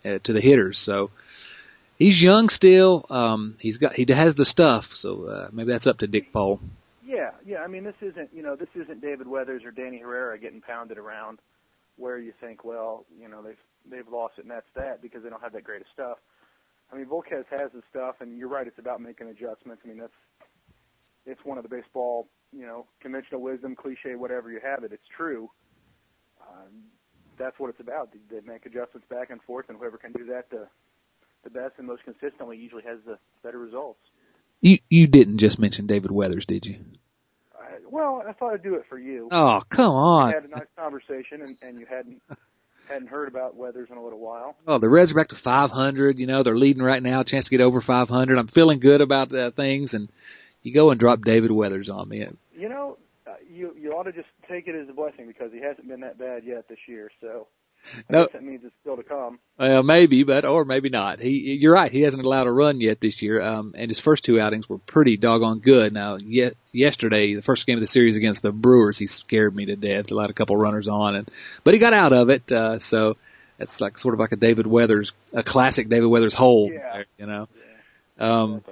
uh, 0.03 0.19
to 0.23 0.33
the 0.33 0.41
hitters. 0.41 0.79
So 0.79 1.11
he's 1.97 2.21
young 2.21 2.49
still. 2.49 3.05
Um, 3.09 3.55
he's 3.59 3.77
got 3.77 3.93
he 3.93 4.05
has 4.09 4.35
the 4.35 4.45
stuff. 4.45 4.93
So 4.93 5.25
uh, 5.25 5.49
maybe 5.51 5.71
that's 5.71 5.87
up 5.87 5.99
to 5.99 6.07
Dick 6.07 6.33
Pole. 6.33 6.59
Yeah, 7.05 7.31
yeah. 7.45 7.59
I 7.59 7.67
mean, 7.67 7.83
this 7.83 7.95
isn't 8.01 8.29
you 8.33 8.41
know 8.41 8.55
this 8.55 8.69
isn't 8.75 9.01
David 9.01 9.27
Weathers 9.27 9.63
or 9.63 9.71
Danny 9.71 9.99
Herrera 9.99 10.39
getting 10.39 10.61
pounded 10.61 10.97
around, 10.97 11.39
where 11.97 12.17
you 12.17 12.33
think, 12.41 12.63
well, 12.63 13.05
you 13.19 13.27
know 13.27 13.41
they've 13.41 13.57
they've 13.89 14.11
lost 14.11 14.33
it 14.37 14.41
and 14.41 14.51
that's 14.51 14.67
that 14.75 15.01
because 15.01 15.23
they 15.23 15.29
don't 15.29 15.41
have 15.41 15.53
that 15.53 15.63
great 15.63 15.81
of 15.81 15.87
stuff. 15.93 16.17
I 16.91 16.97
mean, 16.97 17.05
Volquez 17.05 17.45
has 17.49 17.71
the 17.73 17.81
stuff, 17.89 18.15
and 18.19 18.37
you're 18.37 18.49
right. 18.49 18.67
It's 18.67 18.79
about 18.79 19.01
making 19.01 19.27
adjustments. 19.27 19.81
I 19.83 19.87
mean, 19.87 19.97
that's 19.97 20.13
it's 21.25 21.43
one 21.43 21.57
of 21.57 21.63
the 21.63 21.69
baseball, 21.69 22.27
you 22.51 22.65
know, 22.65 22.85
conventional 23.01 23.41
wisdom, 23.41 23.75
cliche, 23.75 24.15
whatever 24.15 24.51
you 24.51 24.59
have 24.63 24.83
it. 24.83 24.91
It's 24.91 25.07
true 25.15 25.49
um, 26.49 26.83
that's 27.37 27.59
what 27.59 27.69
it's 27.69 27.79
about. 27.79 28.11
They, 28.11 28.19
they 28.35 28.45
make 28.45 28.65
adjustments 28.65 29.07
back 29.09 29.29
and 29.29 29.41
forth, 29.43 29.65
and 29.69 29.77
whoever 29.77 29.97
can 29.97 30.11
do 30.11 30.25
that 30.25 30.49
the 30.49 30.67
the 31.43 31.49
best 31.51 31.73
and 31.77 31.85
most 31.85 32.03
consistently 32.03 32.57
usually 32.57 32.81
has 32.83 32.97
the 33.05 33.19
better 33.43 33.59
results. 33.59 33.99
You 34.61 34.79
you 34.89 35.07
didn't 35.07 35.37
just 35.37 35.59
mention 35.59 35.85
David 35.85 36.11
Weathers, 36.11 36.45
did 36.45 36.65
you? 36.65 36.77
I, 37.53 37.77
well, 37.87 38.23
I 38.27 38.33
thought 38.33 38.53
I'd 38.53 38.63
do 38.63 38.75
it 38.75 38.85
for 38.89 38.97
you. 38.97 39.29
Oh, 39.31 39.61
come 39.69 39.91
on! 39.91 40.29
We 40.29 40.33
had 40.33 40.45
a 40.45 40.47
nice 40.47 40.67
conversation, 40.77 41.41
and, 41.41 41.57
and 41.61 41.79
you 41.79 41.85
hadn't 41.85 42.21
hadn't 42.89 43.09
heard 43.09 43.27
about 43.27 43.55
Weathers 43.55 43.89
in 43.91 43.97
a 43.97 44.03
little 44.03 44.19
while. 44.19 44.55
Oh, 44.67 44.79
the 44.79 44.89
Reds 44.89 45.11
are 45.11 45.15
back 45.15 45.29
to 45.29 45.35
500. 45.35 46.17
You 46.19 46.27
know, 46.27 46.41
they're 46.41 46.55
leading 46.55 46.83
right 46.83 47.01
now. 47.01 47.23
Chance 47.23 47.45
to 47.45 47.51
get 47.51 47.61
over 47.61 47.81
500. 47.81 48.37
I'm 48.37 48.47
feeling 48.47 48.79
good 48.79 49.01
about 49.01 49.33
uh, 49.33 49.51
things, 49.51 49.93
and 49.93 50.09
you 50.65 50.73
go 50.73 50.89
and 50.89 50.99
drop 50.99 51.21
David 51.21 51.51
Weathers 51.51 51.89
on 51.89 52.09
me. 52.09 52.25
You 52.57 52.69
know, 52.69 52.97
you 53.49 53.75
you 53.79 53.91
ought 53.91 54.03
to 54.03 54.11
just 54.11 54.27
take 54.49 54.67
it 54.67 54.75
as 54.75 54.89
a 54.89 54.93
blessing 54.93 55.27
because 55.27 55.51
he 55.53 55.61
hasn't 55.61 55.87
been 55.87 56.01
that 56.01 56.17
bad 56.17 56.43
yet 56.43 56.67
this 56.67 56.79
year. 56.87 57.11
So 57.21 57.47
I 57.85 58.01
no, 58.09 58.27
that 58.33 58.43
means 58.43 58.61
it's 58.65 58.73
still 58.81 58.95
to 58.95 59.03
come. 59.03 59.37
Well, 59.59 59.83
maybe, 59.83 60.23
but 60.23 60.43
or 60.43 60.65
maybe 60.65 60.89
not. 60.89 61.19
He, 61.19 61.53
you're 61.53 61.73
right. 61.73 61.91
He 61.91 62.01
hasn't 62.01 62.25
allowed 62.25 62.47
a 62.47 62.51
run 62.51 62.81
yet 62.81 62.99
this 62.99 63.21
year. 63.21 63.39
Um, 63.41 63.75
and 63.77 63.91
his 63.91 63.99
first 63.99 64.23
two 64.25 64.39
outings 64.39 64.67
were 64.67 64.79
pretty 64.79 65.17
doggone 65.17 65.59
good. 65.59 65.93
Now, 65.93 66.17
yet 66.17 66.55
yesterday, 66.71 67.35
the 67.35 67.43
first 67.43 67.67
game 67.67 67.77
of 67.77 67.81
the 67.81 67.87
series 67.87 68.15
against 68.15 68.41
the 68.41 68.51
Brewers, 68.51 68.97
he 68.97 69.05
scared 69.05 69.55
me 69.55 69.67
to 69.67 69.75
death. 69.75 70.07
He 70.07 70.15
allowed 70.15 70.31
a 70.31 70.33
couple 70.33 70.57
runners 70.57 70.87
on, 70.87 71.15
and 71.15 71.29
but 71.63 71.75
he 71.75 71.79
got 71.79 71.93
out 71.93 72.11
of 72.11 72.29
it. 72.29 72.51
Uh, 72.51 72.79
so 72.79 73.17
It's 73.59 73.79
like 73.79 73.97
sort 73.97 74.13
of 74.13 74.19
like 74.19 74.31
a 74.31 74.35
David 74.35 74.67
Weathers, 74.67 75.13
a 75.33 75.43
classic 75.43 75.87
David 75.87 76.07
Weathers 76.07 76.33
hole. 76.33 76.71
Yeah. 76.71 77.03
You 77.17 77.25
know. 77.25 77.47
Yeah. 78.17 78.41
Um, 78.41 78.63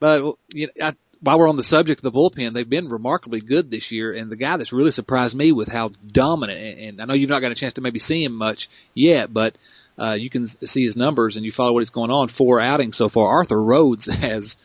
but 0.00 0.34
you 0.52 0.66
know, 0.66 0.86
I, 0.88 0.94
while 1.26 1.38
we're 1.40 1.48
on 1.48 1.56
the 1.56 1.64
subject 1.64 2.02
of 2.02 2.12
the 2.12 2.16
bullpen, 2.16 2.54
they've 2.54 2.68
been 2.68 2.88
remarkably 2.88 3.40
good 3.40 3.70
this 3.70 3.90
year. 3.90 4.12
And 4.12 4.30
the 4.30 4.36
guy 4.36 4.56
that's 4.56 4.72
really 4.72 4.92
surprised 4.92 5.36
me 5.36 5.50
with 5.52 5.68
how 5.68 5.88
dominant, 6.06 6.58
and, 6.60 6.78
and 6.80 7.02
I 7.02 7.04
know 7.04 7.14
you've 7.14 7.30
not 7.30 7.40
got 7.40 7.50
a 7.52 7.56
chance 7.56 7.74
to 7.74 7.80
maybe 7.80 7.98
see 7.98 8.22
him 8.24 8.32
much 8.32 8.68
yet, 8.94 9.32
but 9.32 9.56
uh, 9.98 10.12
you 10.18 10.30
can 10.30 10.46
see 10.46 10.84
his 10.84 10.96
numbers 10.96 11.36
and 11.36 11.44
you 11.44 11.50
follow 11.52 11.72
what's 11.72 11.90
going 11.90 12.10
on. 12.10 12.28
Four 12.28 12.60
outings 12.60 12.96
so 12.96 13.08
far. 13.08 13.28
Arthur 13.28 13.60
Rhodes 13.62 14.06
has 14.12 14.56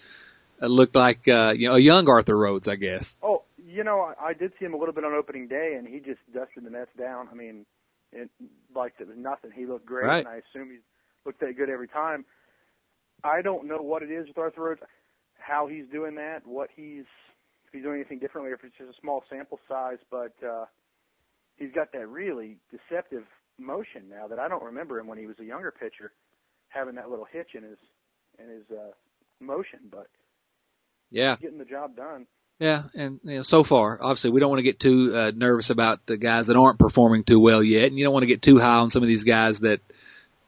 uh, 0.61 0.67
looked 0.67 0.95
like 0.95 1.27
uh, 1.27 1.53
you 1.57 1.67
know 1.69 1.75
a 1.75 1.79
young 1.79 2.07
Arthur 2.07 2.37
Rhodes, 2.37 2.67
I 2.67 2.75
guess. 2.75 3.15
Oh, 3.23 3.43
you 3.65 3.83
know, 3.83 4.01
I, 4.01 4.27
I 4.27 4.33
did 4.33 4.51
see 4.59 4.65
him 4.65 4.73
a 4.73 4.77
little 4.77 4.93
bit 4.93 5.03
on 5.03 5.13
opening 5.13 5.47
day, 5.47 5.75
and 5.77 5.87
he 5.87 5.99
just 5.99 6.19
dusted 6.33 6.63
the 6.65 6.69
Mets 6.69 6.91
down. 6.99 7.27
I 7.31 7.35
mean, 7.35 7.65
it, 8.11 8.29
like 8.75 8.93
it 8.99 9.07
was 9.07 9.17
nothing. 9.17 9.51
He 9.55 9.65
looked 9.65 9.85
great, 9.85 10.05
Right. 10.05 10.19
and 10.19 10.27
I 10.27 10.41
assume 10.49 10.69
he 10.69 10.77
looked 11.25 11.39
that 11.39 11.57
good 11.57 11.69
every 11.69 11.87
time. 11.87 12.25
I 13.23 13.41
don't 13.41 13.67
know 13.67 13.77
what 13.81 14.03
it 14.03 14.11
is 14.11 14.27
with 14.27 14.37
Arthur 14.37 14.61
Rhodes, 14.63 14.81
how 15.41 15.67
he's 15.67 15.85
doing 15.91 16.15
that, 16.15 16.45
what 16.45 16.69
he's 16.75 17.05
if 17.65 17.73
he's 17.73 17.83
doing 17.83 17.95
anything 17.95 18.19
differently, 18.19 18.51
or 18.51 18.55
if 18.55 18.63
it's 18.63 18.75
just 18.77 18.89
a 18.97 19.01
small 19.01 19.23
sample 19.29 19.59
size, 19.67 19.97
but 20.09 20.33
uh, 20.45 20.65
he's 21.57 21.71
got 21.73 21.91
that 21.93 22.07
really 22.07 22.57
deceptive 22.71 23.23
motion 23.57 24.03
now 24.09 24.27
that 24.27 24.39
I 24.39 24.47
don't 24.47 24.63
remember 24.63 24.99
him 24.99 25.07
when 25.07 25.17
he 25.17 25.25
was 25.27 25.37
a 25.39 25.45
younger 25.45 25.71
pitcher 25.71 26.11
having 26.69 26.95
that 26.95 27.09
little 27.09 27.27
hitch 27.31 27.49
in 27.55 27.63
his 27.63 27.77
in 28.39 28.49
his 28.49 28.63
uh, 28.71 28.91
motion, 29.39 29.79
but 29.91 30.07
Yeah. 31.09 31.35
getting 31.41 31.57
the 31.59 31.65
job 31.65 31.95
done. 31.95 32.27
Yeah, 32.59 32.83
and 32.93 33.19
you 33.23 33.37
know, 33.37 33.41
so 33.41 33.63
far, 33.63 33.97
obviously, 34.01 34.29
we 34.29 34.39
don't 34.39 34.49
want 34.51 34.59
to 34.59 34.63
get 34.63 34.79
too 34.79 35.11
uh, 35.15 35.31
nervous 35.35 35.71
about 35.71 36.05
the 36.05 36.15
guys 36.15 36.47
that 36.47 36.55
aren't 36.55 36.77
performing 36.77 37.23
too 37.23 37.39
well 37.39 37.63
yet, 37.63 37.85
and 37.85 37.97
you 37.97 38.03
don't 38.03 38.13
want 38.13 38.21
to 38.23 38.27
get 38.27 38.43
too 38.43 38.59
high 38.59 38.77
on 38.77 38.91
some 38.91 39.01
of 39.01 39.07
these 39.07 39.23
guys 39.23 39.61
that, 39.61 39.79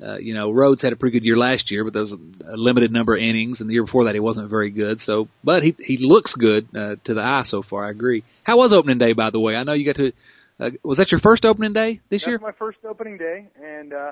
uh, 0.01 0.17
you 0.17 0.33
know, 0.33 0.51
Rhodes 0.51 0.81
had 0.81 0.93
a 0.93 0.95
pretty 0.95 1.19
good 1.19 1.25
year 1.25 1.37
last 1.37 1.71
year, 1.71 1.83
but 1.83 1.93
there 1.93 2.01
was 2.01 2.11
a, 2.13 2.17
a 2.45 2.57
limited 2.57 2.91
number 2.91 3.15
of 3.15 3.21
innings, 3.21 3.61
and 3.61 3.69
the 3.69 3.73
year 3.73 3.83
before 3.83 4.05
that 4.05 4.15
he 4.15 4.19
wasn't 4.19 4.49
very 4.49 4.69
good. 4.69 4.99
So, 5.01 5.27
but 5.43 5.63
he 5.63 5.75
he 5.79 5.97
looks 5.97 6.33
good 6.35 6.67
uh, 6.75 6.95
to 7.03 7.13
the 7.13 7.21
eye 7.21 7.43
so 7.43 7.61
far. 7.61 7.85
I 7.85 7.89
agree. 7.89 8.23
How 8.43 8.57
was 8.57 8.73
opening 8.73 8.97
day, 8.97 9.13
by 9.13 9.29
the 9.29 9.39
way? 9.39 9.55
I 9.55 9.63
know 9.63 9.73
you 9.73 9.85
got 9.85 9.95
to. 9.97 10.11
Uh, 10.59 10.71
was 10.83 10.97
that 10.99 11.11
your 11.11 11.19
first 11.19 11.45
opening 11.45 11.73
day 11.73 11.99
this 12.09 12.21
That's 12.21 12.27
year? 12.27 12.39
my 12.39 12.51
first 12.51 12.79
opening 12.87 13.17
day, 13.17 13.47
and 13.61 13.93
uh, 13.93 14.11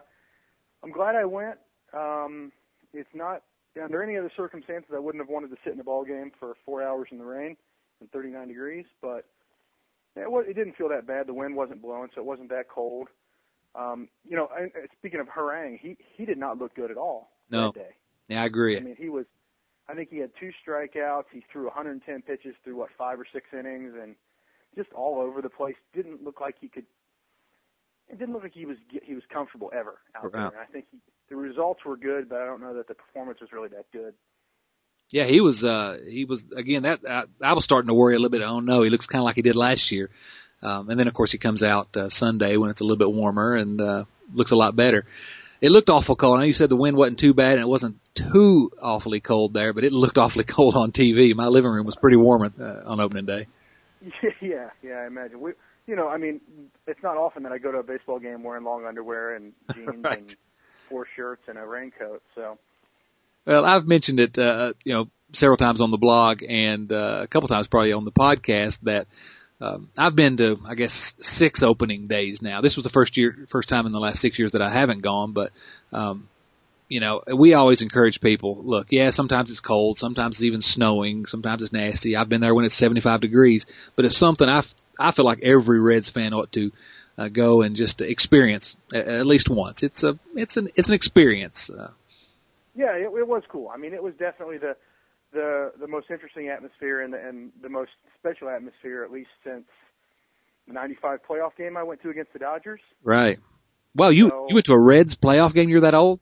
I'm 0.84 0.92
glad 0.92 1.16
I 1.16 1.26
went. 1.26 1.58
Um, 1.94 2.52
it's 2.94 3.10
not 3.14 3.44
under 3.82 4.04
any 4.04 4.18
other 4.18 4.32
circumstances 4.36 4.92
I 4.94 5.00
wouldn't 5.00 5.24
have 5.24 5.30
wanted 5.30 5.50
to 5.52 5.58
sit 5.64 5.74
in 5.74 5.80
a 5.80 5.84
ball 5.84 6.04
game 6.04 6.32
for 6.40 6.56
four 6.66 6.84
hours 6.84 7.08
in 7.12 7.18
the 7.20 7.26
rain 7.26 7.56
and 8.00 8.12
39 8.12 8.48
degrees, 8.48 8.86
but 9.02 9.26
it, 10.16 10.30
wa- 10.30 10.40
it 10.40 10.56
didn't 10.56 10.76
feel 10.76 10.90
that 10.90 11.08
bad. 11.08 11.28
The 11.28 11.34
wind 11.34 11.56
wasn't 11.56 11.82
blowing, 11.82 12.10
so 12.14 12.22
it 12.22 12.26
wasn't 12.26 12.50
that 12.50 12.68
cold. 12.70 13.08
Um, 13.76 14.10
you 14.28 14.36
know, 14.36 14.48
I- 14.54 14.72
speaking 14.98 15.20
of 15.20 15.28
Harang, 15.28 15.80
he 15.80 15.98
he 16.18 16.26
did 16.26 16.38
not 16.38 16.58
look 16.58 16.76
good 16.76 16.92
at 16.92 16.98
all 16.98 17.32
No. 17.50 17.72
that 17.72 17.76
day. 17.80 17.96
Yeah, 18.28 18.44
I 18.44 18.46
agree. 18.46 18.78
I 18.78 18.82
mean, 18.82 18.96
he 18.98 19.10
was. 19.10 19.26
I 19.88 19.94
think 19.94 20.10
he 20.10 20.18
had 20.20 20.32
two 20.40 20.52
strikeouts. 20.66 21.26
He 21.34 21.44
threw 21.52 21.66
110 21.66 22.22
pitches 22.22 22.56
through 22.64 22.76
what 22.78 22.90
five 22.98 23.20
or 23.20 23.26
six 23.32 23.48
innings, 23.54 23.94
and 24.02 24.16
just 24.76 24.92
all 24.94 25.20
over 25.20 25.42
the 25.42 25.50
place. 25.50 25.76
Didn't 25.94 26.24
look 26.24 26.40
like 26.42 26.56
he 26.62 26.68
could. 26.70 26.86
It 28.10 28.20
didn't 28.20 28.34
look 28.34 28.44
like 28.44 28.54
he 28.54 28.66
was 28.66 28.78
he 29.04 29.14
was 29.14 29.24
comfortable 29.32 29.72
ever 29.74 30.00
out 30.16 30.32
there. 30.32 30.42
And 30.48 30.58
I 30.58 30.66
think 30.66 30.86
he, 30.92 31.00
the 31.30 31.36
results 31.38 31.84
were 31.86 31.96
good, 31.98 32.28
but 32.30 32.42
I 32.42 32.46
don't 32.46 32.62
know 32.62 32.74
that 32.76 32.88
the 32.88 32.94
performance 32.96 33.40
was 33.42 33.52
really 33.54 33.70
that 33.70 33.86
good. 33.94 34.14
Yeah, 35.10 35.26
he 35.26 35.42
was. 35.42 35.64
uh 35.66 36.00
He 36.08 36.26
was 36.26 36.46
again. 36.56 36.84
That 36.84 37.02
I, 37.10 37.24
I 37.42 37.54
was 37.54 37.64
starting 37.64 37.88
to 37.88 37.94
worry 37.94 38.16
a 38.16 38.20
little 38.20 38.30
bit. 38.38 38.42
Oh 38.44 38.60
no, 38.60 38.84
he 38.84 38.90
looks 38.90 39.08
kind 39.08 39.22
of 39.22 39.26
like 39.26 39.36
he 39.36 39.42
did 39.42 39.56
last 39.56 39.92
year. 39.92 40.10
Um, 40.64 40.90
and 40.90 41.00
then 41.00 41.08
of 41.08 41.14
course 41.14 41.32
he 41.32 41.38
comes 41.38 41.64
out 41.64 41.96
uh, 41.98 42.10
Sunday 42.10 42.58
when 42.58 42.70
it's 42.70 42.82
a 42.82 42.84
little 42.84 42.98
bit 42.98 43.12
warmer 43.12 43.56
and 43.56 43.82
uh, 43.82 44.04
looks 44.34 44.52
a 44.52 44.56
lot 44.56 44.76
better. 44.76 45.06
It 45.62 45.72
looked 45.72 45.90
awful 45.92 46.16
cold. 46.16 46.38
I 46.38 46.40
know 46.42 46.46
you 46.46 46.54
said 46.54 46.70
the 46.70 46.76
wind 46.76 46.98
wasn't 46.98 47.20
too 47.20 47.34
bad 47.36 47.54
and 47.54 47.62
it 47.62 47.68
wasn't 47.68 47.98
too 48.16 48.72
awfully 48.82 49.20
cold 49.20 49.54
there, 49.54 49.74
but 49.74 49.84
it 49.84 49.92
looked 49.94 50.18
awfully 50.18 50.44
cold 50.48 50.76
on 50.76 50.92
TV. 50.92 51.36
My 51.36 51.48
living 51.48 51.72
room 51.72 51.86
was 51.86 51.96
pretty 51.96 52.18
warm 52.18 52.44
uh, 52.60 52.64
on 52.86 53.00
opening 53.00 53.26
day. 53.26 53.48
yeah, 54.42 54.70
yeah, 54.82 54.96
I 54.96 55.08
imagine. 55.08 55.40
We, 55.40 55.52
you 55.88 55.96
know, 55.96 56.08
I 56.08 56.18
mean, 56.18 56.42
it's 56.88 57.02
not 57.04 57.18
often 57.18 57.44
that 57.44 57.52
I 57.52 57.58
go 57.60 57.72
to 57.72 57.80
a 57.80 57.84
baseball 57.84 58.20
game 58.20 58.44
wearing 58.44 58.64
long 58.64 58.86
underwear 58.86 59.36
and 59.36 59.54
jeans 59.76 60.04
Right. 60.04 60.18
and 60.20 60.36
four 60.90 61.06
shirts 61.16 61.44
and 61.48 61.58
a 61.58 61.66
raincoat. 61.66 62.22
So 62.36 62.58
Well, 63.46 63.66
I've 63.66 63.86
mentioned 63.88 64.20
it, 64.20 64.38
uh, 64.38 64.74
you 64.84 64.94
know, 64.94 65.10
several 65.34 65.58
times 65.58 65.80
on 65.80 65.92
the 65.92 65.98
blog 65.98 66.44
and 66.48 66.92
uh, 66.92 67.20
a 67.22 67.28
couple 67.28 67.48
times 67.48 67.68
probably 67.68 67.94
on 67.94 68.04
the 68.04 68.12
podcast 68.12 68.82
that 68.82 69.08
um, 69.62 69.90
I've 69.98 70.16
been 70.16 70.38
to, 70.38 70.60
I 70.66 70.76
guess, 70.76 71.14
six 71.20 71.64
opening 71.64 72.08
days 72.08 72.42
now. 72.42 72.62
This 72.62 72.76
was 72.76 72.84
the 72.84 72.90
first 72.90 73.16
year, 73.18 73.46
first 73.50 73.70
time 73.70 73.86
in 73.86 73.92
the 73.92 74.00
last 74.00 74.20
six 74.20 74.40
years 74.40 74.54
that 74.54 74.62
I 74.62 74.70
haven't 74.70 75.02
gone, 75.02 75.32
but, 75.34 75.52
um, 75.94 76.28
you 76.90 77.00
know, 77.00 77.22
we 77.34 77.54
always 77.54 77.82
encourage 77.82 78.20
people, 78.20 78.58
look, 78.64 78.88
yeah, 78.90 79.12
sometimes 79.12 79.50
it's 79.50 79.60
cold, 79.62 79.98
sometimes 79.98 80.38
it's 80.38 80.44
even 80.44 80.62
snowing, 80.62 81.26
sometimes 81.26 81.64
it's 81.64 81.72
nasty. 81.72 82.16
I've 82.18 82.28
been 82.28 82.42
there 82.42 82.54
when 82.54 82.66
it's 82.66 82.76
75 82.76 83.22
degrees, 83.22 83.66
but 83.96 84.04
it's 84.04 84.18
something 84.18 84.50
I, 84.50 84.58
f- 84.58 84.76
I 85.00 85.12
feel 85.12 85.24
like 85.26 85.42
every 85.42 85.80
Reds 85.80 86.10
fan 86.10 86.34
ought 86.34 86.52
to 86.54 86.72
uh, 87.18 87.28
go 87.30 87.62
and 87.62 87.76
just 87.76 88.02
experience 88.02 88.76
at, 88.94 89.08
at 89.08 89.26
least 89.26 89.50
once. 89.50 89.84
It's 89.84 90.04
a, 90.04 90.20
it's 90.36 90.58
an, 90.58 90.70
it's 90.76 90.90
an 90.90 90.96
experience. 90.96 91.70
Uh, 91.70 91.92
Yeah, 92.76 92.96
it, 92.96 93.04
it 93.04 93.28
was 93.28 93.44
cool. 93.48 93.70
I 93.74 93.78
mean, 93.78 93.94
it 93.94 94.04
was 94.04 94.14
definitely 94.16 94.58
the 94.58 94.76
the 95.34 95.72
the 95.80 95.88
most 95.88 96.10
interesting 96.12 96.50
atmosphere 96.50 97.02
and 97.02 97.14
the, 97.14 97.20
and 97.28 97.52
the 97.62 97.70
most 97.70 97.92
special 98.20 98.50
atmosphere, 98.50 99.04
at 99.04 99.12
least 99.12 99.30
since 99.44 99.66
the 100.68 100.74
'95 100.74 101.20
playoff 101.28 101.56
game 101.58 101.78
I 101.78 101.84
went 101.84 102.02
to 102.04 102.10
against 102.10 102.34
the 102.34 102.40
Dodgers. 102.40 102.82
Right. 103.04 103.40
Well, 103.96 104.12
you 104.12 104.30
So- 104.30 104.46
you 104.50 104.56
went 104.56 104.66
to 104.68 104.74
a 104.74 104.80
Reds 104.80 105.16
playoff 105.16 105.54
game. 105.54 105.70
You're 105.70 105.82
that 105.82 105.94
old? 105.96 106.20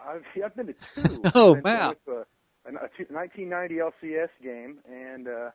I've 0.00 0.24
I've 0.44 0.54
been 0.56 0.66
to 0.68 0.72
two. 0.94 1.22
Oh, 1.34 1.54
I've 1.56 1.62
been 1.62 1.72
to- 1.72 1.78
wow. 1.78 1.84
I 1.84 1.86
went 1.88 2.04
to 2.06 2.12
a, 2.12 2.14
a, 2.16 2.70
a 2.70 3.12
1990 3.12 3.74
LCS 3.76 4.28
game, 4.42 4.78
and 4.90 5.28
uh, 5.28 5.50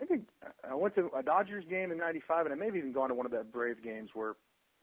maybe 0.00 0.22
I 0.68 0.74
went 0.74 0.94
to 0.96 1.10
a 1.16 1.22
Dodgers 1.22 1.64
game 1.68 1.92
in 1.92 1.98
'95, 1.98 2.46
and 2.46 2.54
I 2.54 2.56
maybe 2.56 2.78
even 2.78 2.92
gone 2.92 3.08
to 3.08 3.14
one 3.14 3.26
of 3.26 3.32
that 3.32 3.52
Brave 3.52 3.82
games 3.82 4.10
where 4.14 4.34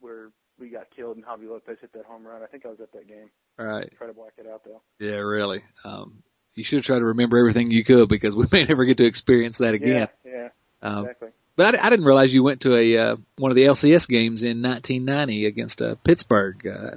where 0.02 0.30
we 0.60 0.70
got 0.70 0.88
killed 0.96 1.16
and 1.18 1.26
Javi 1.26 1.48
Lopez 1.50 1.78
hit 1.82 1.94
that 1.94 2.06
home 2.06 2.26
run. 2.26 2.42
I 2.44 2.46
think 2.48 2.66
I 2.66 2.70
was 2.70 2.80
at 2.82 2.92
that 2.94 3.08
game. 3.08 3.30
Right. 3.58 3.90
Try 3.98 4.08
to 4.08 4.14
black 4.14 4.34
it 4.38 4.46
out 4.48 4.64
though. 4.66 4.82
Yeah, 5.00 5.18
really. 5.18 5.64
Um, 5.84 6.22
you 6.56 6.64
should 6.64 6.84
try 6.84 6.98
to 7.00 7.06
remember 7.06 7.38
everything 7.38 7.72
you 7.72 7.84
could 7.84 8.10
because 8.10 8.36
we 8.36 8.46
may 8.52 8.66
never 8.66 8.86
get 8.86 8.98
to 8.98 9.06
experience 9.06 9.60
that 9.60 9.74
again. 9.74 10.08
Yeah, 10.26 10.32
yeah, 10.32 10.50
Um, 10.82 11.00
exactly. 11.06 11.30
but 11.56 11.76
I, 11.76 11.88
I 11.88 11.90
didn't 11.90 12.06
realize 12.06 12.34
you 12.34 12.44
went 12.44 12.62
to 12.62 12.76
a 12.76 12.98
uh, 12.98 13.16
one 13.38 13.52
of 13.52 13.56
the 13.56 13.64
LCS 13.64 14.08
games 14.08 14.44
in 14.44 14.62
1990 14.62 15.46
against 15.46 15.82
uh, 15.82 15.96
Pittsburgh. 16.04 16.66
Uh, 16.68 16.92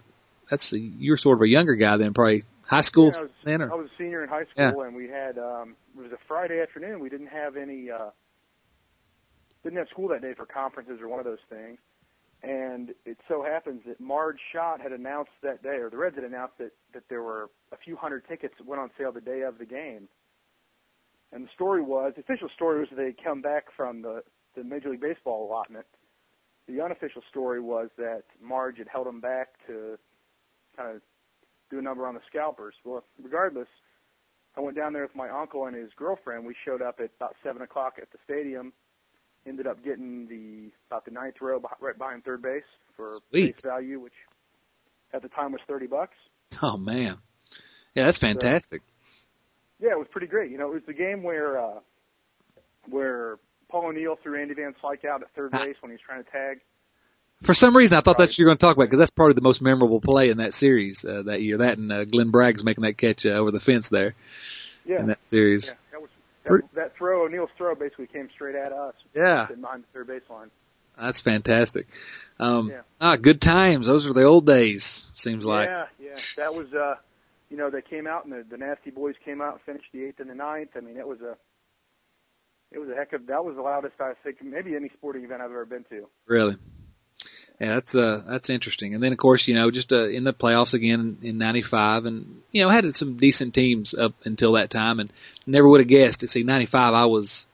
that's 0.50 0.72
you're 0.72 1.16
sort 1.16 1.38
of 1.38 1.42
a 1.42 1.48
younger 1.48 1.74
guy 1.76 1.96
then, 1.96 2.12
probably 2.14 2.44
high 2.66 2.80
school 2.82 3.10
Yeah, 3.14 3.18
I 3.18 3.22
was- 3.22 3.30
then, 3.44 3.62
I 3.62 3.74
was 3.74 3.86
a 3.86 3.96
senior 3.98 4.22
in 4.22 4.28
high 4.28 4.44
school, 4.46 4.82
and 4.82 4.94
we 4.94 5.08
had 5.08 5.38
um, 5.38 5.76
it 5.96 6.02
was 6.02 6.12
a 6.12 6.18
Friday 6.28 6.60
afternoon. 6.60 7.00
We 7.00 7.08
didn't 7.08 7.28
have 7.28 7.56
any 7.56 7.90
uh, 7.90 8.10
didn't 9.62 9.78
have 9.78 9.88
school 9.88 10.08
that 10.08 10.22
day 10.22 10.34
for 10.34 10.44
conferences 10.46 11.00
or 11.00 11.08
one 11.08 11.18
of 11.20 11.24
those 11.24 11.38
things. 11.48 11.78
And 12.42 12.90
it 13.04 13.18
so 13.28 13.44
happens 13.44 13.82
that 13.86 14.00
Marge 14.00 14.38
Schott 14.52 14.80
had 14.80 14.92
announced 14.92 15.30
that 15.42 15.62
day, 15.62 15.76
or 15.76 15.90
the 15.90 15.96
Reds 15.96 16.16
had 16.16 16.24
announced 16.24 16.58
that 16.58 16.72
that 16.92 17.04
there 17.08 17.22
were 17.22 17.50
a 17.72 17.76
few 17.76 17.96
hundred 17.96 18.26
tickets 18.26 18.54
that 18.58 18.66
went 18.66 18.80
on 18.80 18.90
sale 18.98 19.12
the 19.12 19.20
day 19.20 19.42
of 19.42 19.58
the 19.58 19.64
game. 19.64 20.08
And 21.32 21.44
the 21.44 21.50
story 21.54 21.82
was, 21.82 22.12
the 22.14 22.20
official 22.20 22.48
story 22.54 22.80
was 22.80 22.88
that 22.90 22.96
they'd 22.96 23.22
come 23.22 23.42
back 23.42 23.66
from 23.76 24.02
the 24.02 24.22
the 24.56 24.64
Major 24.64 24.90
League 24.90 25.00
Baseball 25.00 25.46
allotment. 25.46 25.86
The 26.68 26.80
unofficial 26.80 27.22
story 27.30 27.60
was 27.60 27.90
that 27.96 28.24
Marge 28.40 28.78
had 28.78 28.88
held 28.88 29.06
them 29.06 29.20
back 29.20 29.50
to 29.66 29.98
kind 30.76 30.96
of 30.96 31.02
do 31.70 31.78
a 31.78 31.82
number 31.82 32.06
on 32.06 32.14
the 32.14 32.20
scalpers. 32.28 32.74
Well, 32.84 33.04
regardless, 33.22 33.68
I 34.56 34.60
went 34.60 34.76
down 34.76 34.92
there 34.92 35.02
with 35.02 35.16
my 35.16 35.28
uncle 35.30 35.66
and 35.66 35.74
his 35.74 35.90
girlfriend. 35.96 36.44
We 36.44 36.54
showed 36.64 36.82
up 36.82 37.00
at 37.00 37.10
about 37.16 37.36
seven 37.42 37.62
o'clock 37.62 37.94
at 38.00 38.10
the 38.12 38.18
stadium. 38.24 38.72
Ended 39.46 39.66
up 39.66 39.82
getting 39.84 40.28
the 40.28 40.70
about 40.88 41.04
the 41.04 41.10
ninth 41.10 41.40
row 41.40 41.60
right 41.80 41.98
behind 41.98 42.24
third 42.24 42.42
base 42.42 42.62
for 42.96 43.18
Sweet. 43.30 43.54
base 43.56 43.62
value, 43.62 43.98
which 43.98 44.12
at 45.12 45.22
the 45.22 45.28
time 45.28 45.52
was 45.52 45.60
thirty 45.66 45.86
bucks. 45.88 46.14
oh 46.62 46.76
man, 46.76 47.18
yeah, 47.94 48.04
that's 48.04 48.18
fantastic. 48.18 48.82
Yeah, 49.80 49.90
it 49.90 49.98
was 49.98 50.06
pretty 50.12 50.28
great. 50.28 50.52
You 50.52 50.58
know, 50.58 50.68
it 50.70 50.74
was 50.74 50.82
the 50.86 50.92
game 50.94 51.24
where 51.24 51.58
uh, 51.58 51.80
where 52.88 53.38
Paul 53.68 53.86
O'Neill 53.86 54.16
threw 54.22 54.40
Andy 54.40 54.54
Van 54.54 54.74
Slyke 54.82 55.04
out 55.04 55.22
at 55.22 55.30
third 55.34 55.50
Ah. 55.52 55.64
base 55.64 55.76
when 55.80 55.90
he 55.90 55.94
was 55.94 56.00
trying 56.06 56.22
to 56.22 56.30
tag. 56.30 56.60
For 57.42 57.54
some 57.54 57.76
reason, 57.76 57.98
I 57.98 58.02
thought 58.02 58.18
that's 58.18 58.32
what 58.32 58.38
you're 58.38 58.46
going 58.46 58.58
to 58.58 58.60
talk 58.64 58.76
about 58.76 58.84
because 58.84 59.00
that's 59.00 59.10
probably 59.10 59.34
the 59.34 59.40
most 59.40 59.60
memorable 59.60 60.00
play 60.00 60.28
in 60.30 60.36
that 60.36 60.54
series 60.54 61.04
uh, 61.04 61.22
that 61.24 61.42
year. 61.42 61.58
That 61.58 61.76
and 61.78 61.90
uh, 61.90 62.04
Glenn 62.04 62.30
Braggs 62.30 62.62
making 62.62 62.82
that 62.84 62.96
catch 62.96 63.26
uh, 63.26 63.30
over 63.30 63.50
the 63.50 63.58
fence 63.58 63.88
there 63.88 64.14
Yeah, 64.86 65.00
in 65.00 65.06
that 65.08 65.24
series. 65.26 65.66
yeah, 65.66 65.72
that 66.44 66.62
that, 66.74 66.96
throw. 66.96 67.24
O'Neill's 67.24 67.50
throw 67.56 67.74
basically 67.74 68.06
came 68.06 68.28
straight 68.34 68.54
at 68.56 68.72
us, 68.72 68.94
Yeah. 69.14 69.46
behind 69.46 69.84
the 69.84 69.86
third 69.92 70.06
base 70.08 70.22
line. 70.30 70.50
That's 71.00 71.20
fantastic. 71.20 71.86
Um, 72.38 72.68
Yeah. 72.70 72.82
ah, 73.00 73.16
good 73.16 73.40
times. 73.40 73.86
Those 73.86 74.06
were 74.06 74.12
the 74.12 74.24
old 74.24 74.46
days. 74.46 75.06
Seems 75.14 75.44
like. 75.44 75.68
Yeah, 75.68 75.86
yeah. 75.98 76.18
That 76.36 76.54
was 76.54 76.72
uh 76.74 76.96
you 77.50 77.58
know, 77.58 77.68
they 77.68 77.82
came 77.82 78.06
out 78.06 78.24
and 78.24 78.32
the, 78.32 78.44
the 78.48 78.56
nasty 78.56 78.90
boys 78.90 79.14
came 79.24 79.42
out 79.42 79.52
and 79.54 79.60
finished 79.62 79.92
the 79.92 80.04
eighth 80.04 80.20
and 80.20 80.30
the 80.30 80.34
ninth. 80.34 80.70
I 80.76 80.80
mean 80.80 80.96
it 80.96 81.06
was 81.06 81.20
a 81.20 81.36
it 82.70 82.78
was 82.78 82.88
a 82.88 82.94
heck 82.94 83.12
of 83.12 83.26
that 83.26 83.44
was 83.44 83.56
the 83.56 83.62
loudest 83.62 83.94
I 84.00 84.14
think 84.22 84.42
maybe 84.42 84.74
any 84.74 84.88
sporting 84.90 85.24
event 85.24 85.40
I've 85.42 85.50
ever 85.50 85.64
been 85.66 85.84
to. 85.84 86.08
Really. 86.26 86.56
Yeah, 87.62 87.74
that's 87.74 87.94
uh 87.94 88.24
that's 88.26 88.50
interesting. 88.50 88.92
And 88.92 89.00
then 89.00 89.12
of 89.12 89.18
course, 89.18 89.46
you 89.46 89.54
know, 89.54 89.70
just 89.70 89.92
uh, 89.92 90.08
in 90.08 90.24
the 90.24 90.32
playoffs 90.32 90.74
again 90.74 91.18
in 91.22 91.38
'95, 91.38 92.06
and 92.06 92.42
you 92.50 92.60
know 92.60 92.68
had 92.68 92.92
some 92.96 93.18
decent 93.18 93.54
teams 93.54 93.94
up 93.94 94.14
until 94.24 94.54
that 94.54 94.68
time, 94.68 94.98
and 94.98 95.12
never 95.46 95.68
would 95.68 95.78
have 95.78 95.86
guessed. 95.86 96.20
To 96.20 96.26
see 96.26 96.42
'95, 96.42 96.92
I 96.92 97.04
was, 97.04 97.46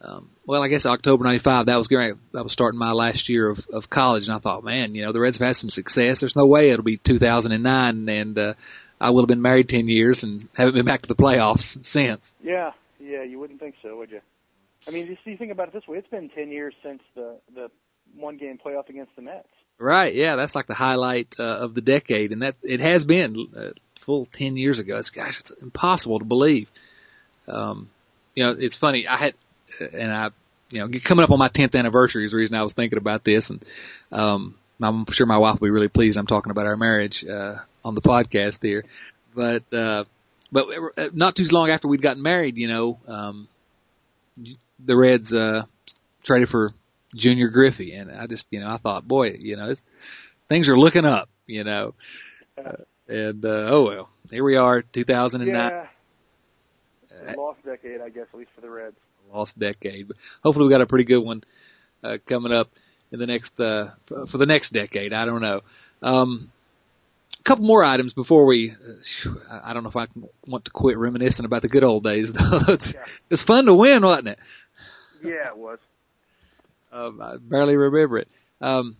um, 0.00 0.30
well, 0.46 0.62
I 0.62 0.68
guess 0.68 0.86
October 0.86 1.24
'95. 1.24 1.66
That 1.66 1.76
was 1.76 1.88
going. 1.88 2.18
I 2.34 2.40
was 2.40 2.52
starting 2.52 2.78
my 2.78 2.92
last 2.92 3.28
year 3.28 3.50
of 3.50 3.66
of 3.70 3.90
college, 3.90 4.26
and 4.28 4.34
I 4.34 4.38
thought, 4.38 4.64
man, 4.64 4.94
you 4.94 5.04
know, 5.04 5.12
the 5.12 5.20
Reds 5.20 5.36
have 5.36 5.46
had 5.46 5.56
some 5.56 5.68
success. 5.68 6.20
There's 6.20 6.36
no 6.36 6.46
way 6.46 6.70
it'll 6.70 6.82
be 6.82 6.96
2009, 6.96 8.08
and 8.08 8.38
uh, 8.38 8.54
I 8.98 9.10
will 9.10 9.20
have 9.20 9.28
been 9.28 9.42
married 9.42 9.68
10 9.68 9.88
years 9.88 10.22
and 10.22 10.48
haven't 10.56 10.72
been 10.72 10.86
back 10.86 11.02
to 11.02 11.08
the 11.08 11.14
playoffs 11.14 11.84
since. 11.84 12.34
Yeah, 12.42 12.72
yeah, 12.98 13.24
you 13.24 13.38
wouldn't 13.38 13.60
think 13.60 13.74
so, 13.82 13.94
would 13.98 14.10
you? 14.10 14.22
I 14.88 14.90
mean, 14.90 15.06
just 15.06 15.26
you 15.26 15.36
think 15.36 15.52
about 15.52 15.68
it 15.68 15.74
this 15.74 15.86
way: 15.86 15.98
it's 15.98 16.08
been 16.08 16.30
10 16.30 16.50
years 16.50 16.72
since 16.82 17.02
the 17.14 17.36
the 17.54 17.70
one 18.16 18.36
game 18.36 18.58
playoff 18.64 18.88
against 18.88 19.14
the 19.16 19.22
Mets. 19.22 19.48
Right. 19.78 20.14
Yeah, 20.14 20.36
that's 20.36 20.54
like 20.54 20.66
the 20.66 20.74
highlight 20.74 21.34
uh, 21.38 21.42
of 21.42 21.74
the 21.74 21.80
decade, 21.80 22.32
and 22.32 22.42
that 22.42 22.56
it 22.62 22.80
has 22.80 23.04
been 23.04 23.48
uh, 23.56 23.70
full 24.00 24.26
ten 24.26 24.56
years 24.56 24.78
ago. 24.78 24.96
It's 24.98 25.10
gosh, 25.10 25.40
it's 25.40 25.50
impossible 25.50 26.18
to 26.18 26.24
believe. 26.24 26.70
Um, 27.48 27.90
you 28.34 28.44
know, 28.44 28.56
it's 28.58 28.76
funny. 28.76 29.06
I 29.06 29.16
had, 29.16 29.34
and 29.92 30.12
I, 30.12 30.30
you 30.70 30.80
know, 30.80 30.98
coming 31.02 31.24
up 31.24 31.30
on 31.30 31.38
my 31.38 31.48
tenth 31.48 31.74
anniversary 31.74 32.24
is 32.24 32.32
the 32.32 32.38
reason 32.38 32.56
I 32.56 32.62
was 32.62 32.74
thinking 32.74 32.98
about 32.98 33.24
this, 33.24 33.50
and 33.50 33.62
um, 34.12 34.54
I'm 34.80 35.06
sure 35.10 35.26
my 35.26 35.38
wife 35.38 35.60
will 35.60 35.66
be 35.66 35.70
really 35.70 35.88
pleased. 35.88 36.18
I'm 36.18 36.26
talking 36.26 36.50
about 36.50 36.66
our 36.66 36.76
marriage 36.76 37.24
uh, 37.24 37.56
on 37.84 37.94
the 37.94 38.00
podcast 38.00 38.62
here, 38.62 38.84
but 39.34 39.62
uh, 39.72 40.04
but 40.52 40.68
uh, 40.96 41.08
not 41.12 41.36
too 41.36 41.44
long 41.44 41.70
after 41.70 41.88
we'd 41.88 42.02
gotten 42.02 42.22
married, 42.22 42.56
you 42.56 42.68
know, 42.68 42.98
um, 43.06 43.48
the 44.84 44.96
Reds 44.96 45.32
uh, 45.32 45.64
traded 46.22 46.48
for 46.48 46.72
Junior 47.14 47.48
Griffey, 47.48 47.94
and 47.94 48.10
I 48.10 48.26
just, 48.26 48.46
you 48.50 48.60
know, 48.60 48.68
I 48.68 48.76
thought, 48.76 49.06
boy, 49.06 49.36
you 49.38 49.56
know, 49.56 49.74
things 50.48 50.68
are 50.68 50.78
looking 50.78 51.04
up, 51.04 51.28
you 51.46 51.64
know, 51.64 51.94
uh, 52.58 52.72
and 53.08 53.44
uh, 53.44 53.68
oh 53.70 53.84
well, 53.84 54.08
here 54.30 54.44
we 54.44 54.56
are, 54.56 54.82
2009. 54.82 55.54
Yeah. 55.54 55.86
Uh, 57.10 57.34
lost 57.36 57.64
decade, 57.64 58.00
I 58.00 58.08
guess, 58.08 58.26
at 58.32 58.38
least 58.38 58.50
for 58.54 58.60
the 58.60 58.70
Reds. 58.70 58.96
Lost 59.32 59.58
decade, 59.58 60.08
but 60.08 60.16
hopefully 60.42 60.66
we 60.66 60.70
got 60.70 60.80
a 60.80 60.86
pretty 60.86 61.04
good 61.04 61.24
one 61.24 61.42
uh, 62.02 62.18
coming 62.26 62.52
up 62.52 62.70
in 63.10 63.18
the 63.18 63.26
next 63.26 63.58
uh, 63.60 63.90
for 64.06 64.38
the 64.38 64.46
next 64.46 64.70
decade. 64.70 65.12
I 65.12 65.24
don't 65.24 65.40
know. 65.40 65.62
Um, 66.02 66.52
a 67.38 67.42
couple 67.42 67.64
more 67.64 67.84
items 67.84 68.12
before 68.12 68.44
we. 68.44 68.72
Uh, 68.72 69.60
I 69.62 69.72
don't 69.72 69.82
know 69.82 69.88
if 69.88 69.96
I 69.96 70.06
want 70.46 70.66
to 70.66 70.70
quit 70.70 70.98
reminiscing 70.98 71.44
about 71.44 71.62
the 71.62 71.68
good 71.68 71.84
old 71.84 72.04
days. 72.04 72.32
Though 72.32 72.60
it's 72.68 72.94
yeah. 72.94 73.04
it's 73.30 73.42
fun 73.42 73.66
to 73.66 73.74
win, 73.74 74.04
wasn't 74.04 74.28
it? 74.28 74.38
Yeah, 75.22 75.48
it 75.48 75.56
was. 75.56 75.78
Um, 76.94 77.20
I 77.20 77.36
barely 77.38 77.76
remember 77.76 78.18
it. 78.18 78.28
Um, 78.60 78.96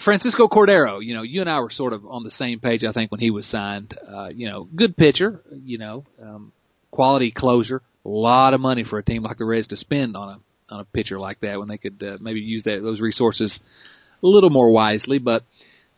Francisco 0.00 0.48
Cordero, 0.48 1.04
you 1.04 1.14
know, 1.14 1.22
you 1.22 1.42
and 1.42 1.50
I 1.50 1.60
were 1.60 1.68
sort 1.68 1.92
of 1.92 2.06
on 2.06 2.24
the 2.24 2.30
same 2.30 2.58
page, 2.58 2.84
I 2.84 2.92
think, 2.92 3.10
when 3.10 3.20
he 3.20 3.30
was 3.30 3.46
signed. 3.46 3.96
Uh, 4.08 4.30
you 4.34 4.48
know, 4.48 4.64
good 4.64 4.96
pitcher, 4.96 5.42
you 5.64 5.76
know, 5.76 6.04
um, 6.22 6.52
quality 6.90 7.30
closer, 7.30 7.82
a 8.06 8.08
lot 8.08 8.54
of 8.54 8.60
money 8.60 8.84
for 8.84 8.98
a 8.98 9.02
team 9.02 9.22
like 9.22 9.36
the 9.36 9.44
Reds 9.44 9.68
to 9.68 9.76
spend 9.76 10.16
on 10.16 10.28
a 10.30 10.38
on 10.72 10.80
a 10.80 10.84
pitcher 10.86 11.20
like 11.20 11.40
that 11.40 11.58
when 11.58 11.68
they 11.68 11.76
could 11.76 12.02
uh, 12.02 12.16
maybe 12.20 12.40
use 12.40 12.62
that 12.62 12.82
those 12.82 13.02
resources 13.02 13.60
a 14.22 14.26
little 14.26 14.48
more 14.48 14.72
wisely. 14.72 15.18
But 15.18 15.44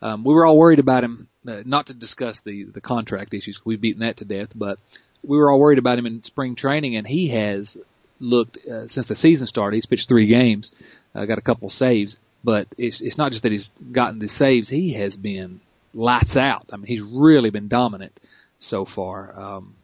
um, 0.02 0.24
we 0.24 0.34
were 0.34 0.44
all 0.44 0.58
worried 0.58 0.80
about 0.80 1.04
him. 1.04 1.28
Uh, 1.46 1.62
not 1.64 1.86
to 1.86 1.94
discuss 1.94 2.40
the 2.40 2.64
the 2.64 2.80
contract 2.80 3.34
issues, 3.34 3.64
we've 3.64 3.80
beaten 3.80 4.00
that 4.00 4.16
to 4.16 4.24
death. 4.24 4.48
But 4.52 4.80
we 5.22 5.38
were 5.38 5.52
all 5.52 5.60
worried 5.60 5.78
about 5.78 5.98
him 5.98 6.06
in 6.06 6.24
spring 6.24 6.56
training, 6.56 6.96
and 6.96 7.06
he 7.06 7.28
has 7.28 7.78
looked 8.24 8.58
uh, 8.66 8.88
since 8.88 9.06
the 9.06 9.14
season 9.14 9.46
started. 9.46 9.76
He's 9.76 9.86
pitched 9.86 10.08
three 10.08 10.26
games 10.26 10.72
uh, 11.14 11.24
got 11.26 11.38
a 11.38 11.42
couple 11.42 11.70
saves, 11.70 12.18
but 12.42 12.66
it's 12.76 13.00
it's 13.00 13.16
not 13.16 13.30
just 13.30 13.44
that 13.44 13.52
he's 13.52 13.70
gotten 13.92 14.18
the 14.18 14.28
saves; 14.28 14.68
he 14.68 14.92
has 14.94 15.16
been 15.16 15.60
lights 15.92 16.36
out. 16.36 16.66
I 16.72 16.76
mean, 16.76 16.86
he's 16.86 17.02
really 17.02 17.50
been 17.50 17.68
dominant 17.68 18.18
so 18.58 18.84
far. 18.84 19.38
Um, 19.38 19.74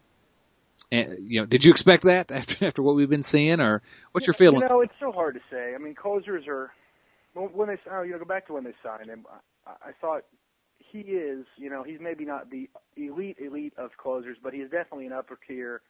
and 0.91 1.31
you 1.31 1.41
know, 1.41 1.47
did 1.47 1.65
you 1.65 1.71
expect 1.71 2.05
that 2.05 2.31
after 2.33 2.67
after 2.67 2.83
what 2.83 2.97
we've 2.97 3.09
been 3.09 3.23
seeing, 3.23 3.61
or 3.61 3.83
what's 4.13 4.27
your 4.27 4.35
feeling? 4.35 4.61
You 4.61 4.69
know, 4.69 4.81
it's 4.81 4.95
so 4.99 5.13
hard 5.13 5.35
to 5.35 5.41
say. 5.51 5.75
I 5.75 5.79
mean, 5.79 5.95
closers 5.95 6.45
are 6.49 6.73
when 7.35 7.69
they 7.69 7.79
oh, 7.91 8.03
you 8.03 8.13
know 8.13 8.19
go 8.19 8.25
back 8.25 8.47
to 8.49 8.55
when 8.55 8.65
they 8.65 8.75
signed 8.83 9.09
him. 9.09 9.25
I, 9.67 9.91
I 9.91 9.93
thought 10.01 10.25
he 10.79 11.01
is, 11.01 11.47
you 11.57 11.71
know, 11.71 11.85
he's 11.85 12.01
maybe 12.01 12.25
not 12.25 12.51
the 12.51 12.69
elite 12.97 13.37
elite 13.39 13.75
of 13.77 13.91
closers, 13.97 14.37
but 14.43 14.53
he's 14.53 14.69
definitely 14.71 15.07
an 15.07 15.13
upper 15.13 15.39
tier, 15.47 15.83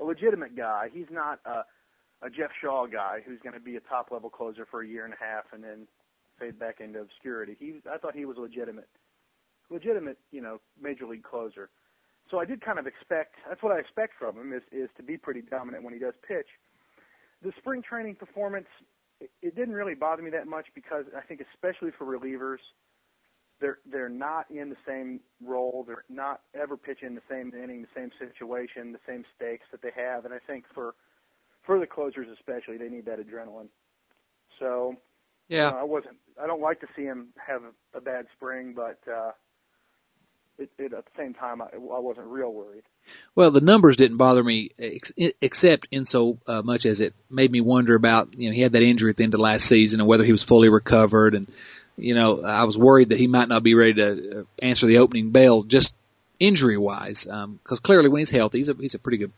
a 0.00 0.04
legitimate 0.04 0.56
guy. 0.56 0.88
He's 0.90 1.10
not 1.10 1.40
a 1.44 1.64
a 2.22 2.30
Jeff 2.30 2.50
Shaw 2.60 2.86
guy 2.86 3.20
who's 3.24 3.40
going 3.42 3.54
to 3.54 3.60
be 3.60 3.76
a 3.76 3.80
top 3.80 4.10
level 4.10 4.30
closer 4.30 4.66
for 4.70 4.82
a 4.82 4.88
year 4.88 5.04
and 5.04 5.14
a 5.14 5.24
half 5.24 5.44
and 5.52 5.62
then 5.62 5.86
fade 6.38 6.58
back 6.58 6.80
into 6.80 7.00
obscurity. 7.00 7.56
He, 7.58 7.74
I 7.90 7.98
thought 7.98 8.14
he 8.14 8.24
was 8.24 8.36
a 8.36 8.40
legitimate, 8.40 8.88
legitimate, 9.70 10.18
you 10.30 10.40
know, 10.40 10.60
major 10.80 11.06
league 11.06 11.22
closer. 11.22 11.70
So 12.30 12.38
I 12.38 12.44
did 12.44 12.60
kind 12.60 12.78
of 12.78 12.86
expect. 12.86 13.34
That's 13.48 13.62
what 13.62 13.72
I 13.72 13.78
expect 13.78 14.14
from 14.18 14.36
him 14.36 14.52
is 14.52 14.62
is 14.72 14.88
to 14.96 15.02
be 15.02 15.16
pretty 15.16 15.42
dominant 15.42 15.84
when 15.84 15.92
he 15.92 16.00
does 16.00 16.14
pitch. 16.26 16.48
The 17.42 17.52
spring 17.58 17.82
training 17.82 18.16
performance, 18.16 18.66
it, 19.20 19.30
it 19.42 19.54
didn't 19.54 19.74
really 19.74 19.94
bother 19.94 20.22
me 20.22 20.30
that 20.30 20.46
much 20.46 20.66
because 20.74 21.04
I 21.16 21.20
think 21.20 21.40
especially 21.54 21.92
for 21.96 22.04
relievers, 22.04 22.58
they're 23.60 23.78
they're 23.90 24.08
not 24.08 24.50
in 24.50 24.70
the 24.70 24.76
same 24.86 25.20
role. 25.44 25.84
They're 25.86 26.04
not 26.08 26.40
ever 26.54 26.76
pitching 26.76 27.14
the 27.14 27.22
same 27.30 27.52
inning, 27.54 27.82
the 27.82 28.00
same 28.00 28.10
situation, 28.18 28.92
the 28.92 28.98
same 29.06 29.24
stakes 29.36 29.66
that 29.70 29.82
they 29.82 29.92
have. 29.94 30.24
And 30.24 30.34
I 30.34 30.38
think 30.44 30.64
for 30.74 30.94
for 31.66 31.78
the 31.78 31.86
closers 31.86 32.28
especially, 32.32 32.78
they 32.78 32.88
need 32.88 33.04
that 33.06 33.18
adrenaline. 33.18 33.68
So, 34.58 34.96
yeah, 35.48 35.68
uh, 35.68 35.80
I 35.80 35.82
wasn't. 35.82 36.16
I 36.42 36.46
don't 36.46 36.62
like 36.62 36.80
to 36.80 36.86
see 36.96 37.02
him 37.02 37.28
have 37.44 37.62
a, 37.62 37.98
a 37.98 38.00
bad 38.00 38.26
spring, 38.36 38.72
but 38.74 38.98
uh, 39.10 39.32
it, 40.58 40.70
it, 40.78 40.92
at 40.92 41.04
the 41.04 41.10
same 41.16 41.34
time, 41.34 41.60
I, 41.60 41.66
I 41.74 41.98
wasn't 41.98 42.26
real 42.26 42.52
worried. 42.52 42.84
Well, 43.34 43.50
the 43.50 43.60
numbers 43.60 43.96
didn't 43.96 44.16
bother 44.16 44.42
me 44.42 44.70
ex- 44.78 45.12
except 45.40 45.88
in 45.90 46.04
so 46.04 46.38
uh, 46.46 46.62
much 46.62 46.86
as 46.86 47.00
it 47.00 47.14
made 47.30 47.52
me 47.52 47.60
wonder 47.60 47.94
about, 47.94 48.34
you 48.34 48.48
know, 48.48 48.54
he 48.54 48.62
had 48.62 48.72
that 48.72 48.82
injury 48.82 49.10
at 49.10 49.16
the 49.16 49.24
end 49.24 49.34
of 49.34 49.40
last 49.40 49.66
season 49.66 50.00
and 50.00 50.08
whether 50.08 50.24
he 50.24 50.32
was 50.32 50.42
fully 50.42 50.68
recovered. 50.68 51.34
And, 51.34 51.50
you 51.96 52.14
know, 52.14 52.42
I 52.42 52.64
was 52.64 52.76
worried 52.76 53.10
that 53.10 53.18
he 53.18 53.26
might 53.26 53.48
not 53.48 53.62
be 53.62 53.74
ready 53.74 53.94
to 53.94 54.40
uh, 54.40 54.42
answer 54.60 54.86
the 54.86 54.98
opening 54.98 55.30
bell 55.30 55.62
just 55.62 55.94
injury 56.40 56.76
wise. 56.76 57.26
Um, 57.30 57.60
cause 57.64 57.78
clearly 57.78 58.08
when 58.08 58.20
he's 58.20 58.30
healthy, 58.30 58.58
he's 58.58 58.68
a, 58.68 58.74
he's 58.74 58.94
a 58.94 58.98
pretty 58.98 59.18
good 59.18 59.32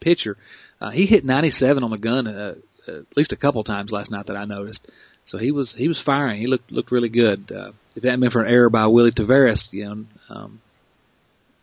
pitcher. 0.00 0.36
Uh, 0.80 0.90
he 0.90 1.06
hit 1.06 1.24
97 1.24 1.82
on 1.82 1.90
the 1.90 1.98
gun 1.98 2.26
uh, 2.26 2.54
at 2.88 3.16
least 3.16 3.32
a 3.32 3.36
couple 3.36 3.62
times 3.64 3.92
last 3.92 4.10
night 4.10 4.26
that 4.26 4.36
I 4.36 4.44
noticed. 4.44 4.86
So 5.24 5.36
he 5.36 5.50
was 5.50 5.74
he 5.74 5.88
was 5.88 6.00
firing. 6.00 6.40
He 6.40 6.46
looked 6.46 6.72
looked 6.72 6.90
really 6.90 7.10
good. 7.10 7.52
Uh, 7.52 7.72
if 7.94 8.02
that 8.02 8.10
hadn't 8.10 8.20
been 8.20 8.30
for 8.30 8.42
an 8.42 8.52
error 8.52 8.70
by 8.70 8.86
Willie 8.86 9.12
Taveras, 9.12 9.72
you 9.72 9.84
know, 9.84 10.04
um, 10.30 10.60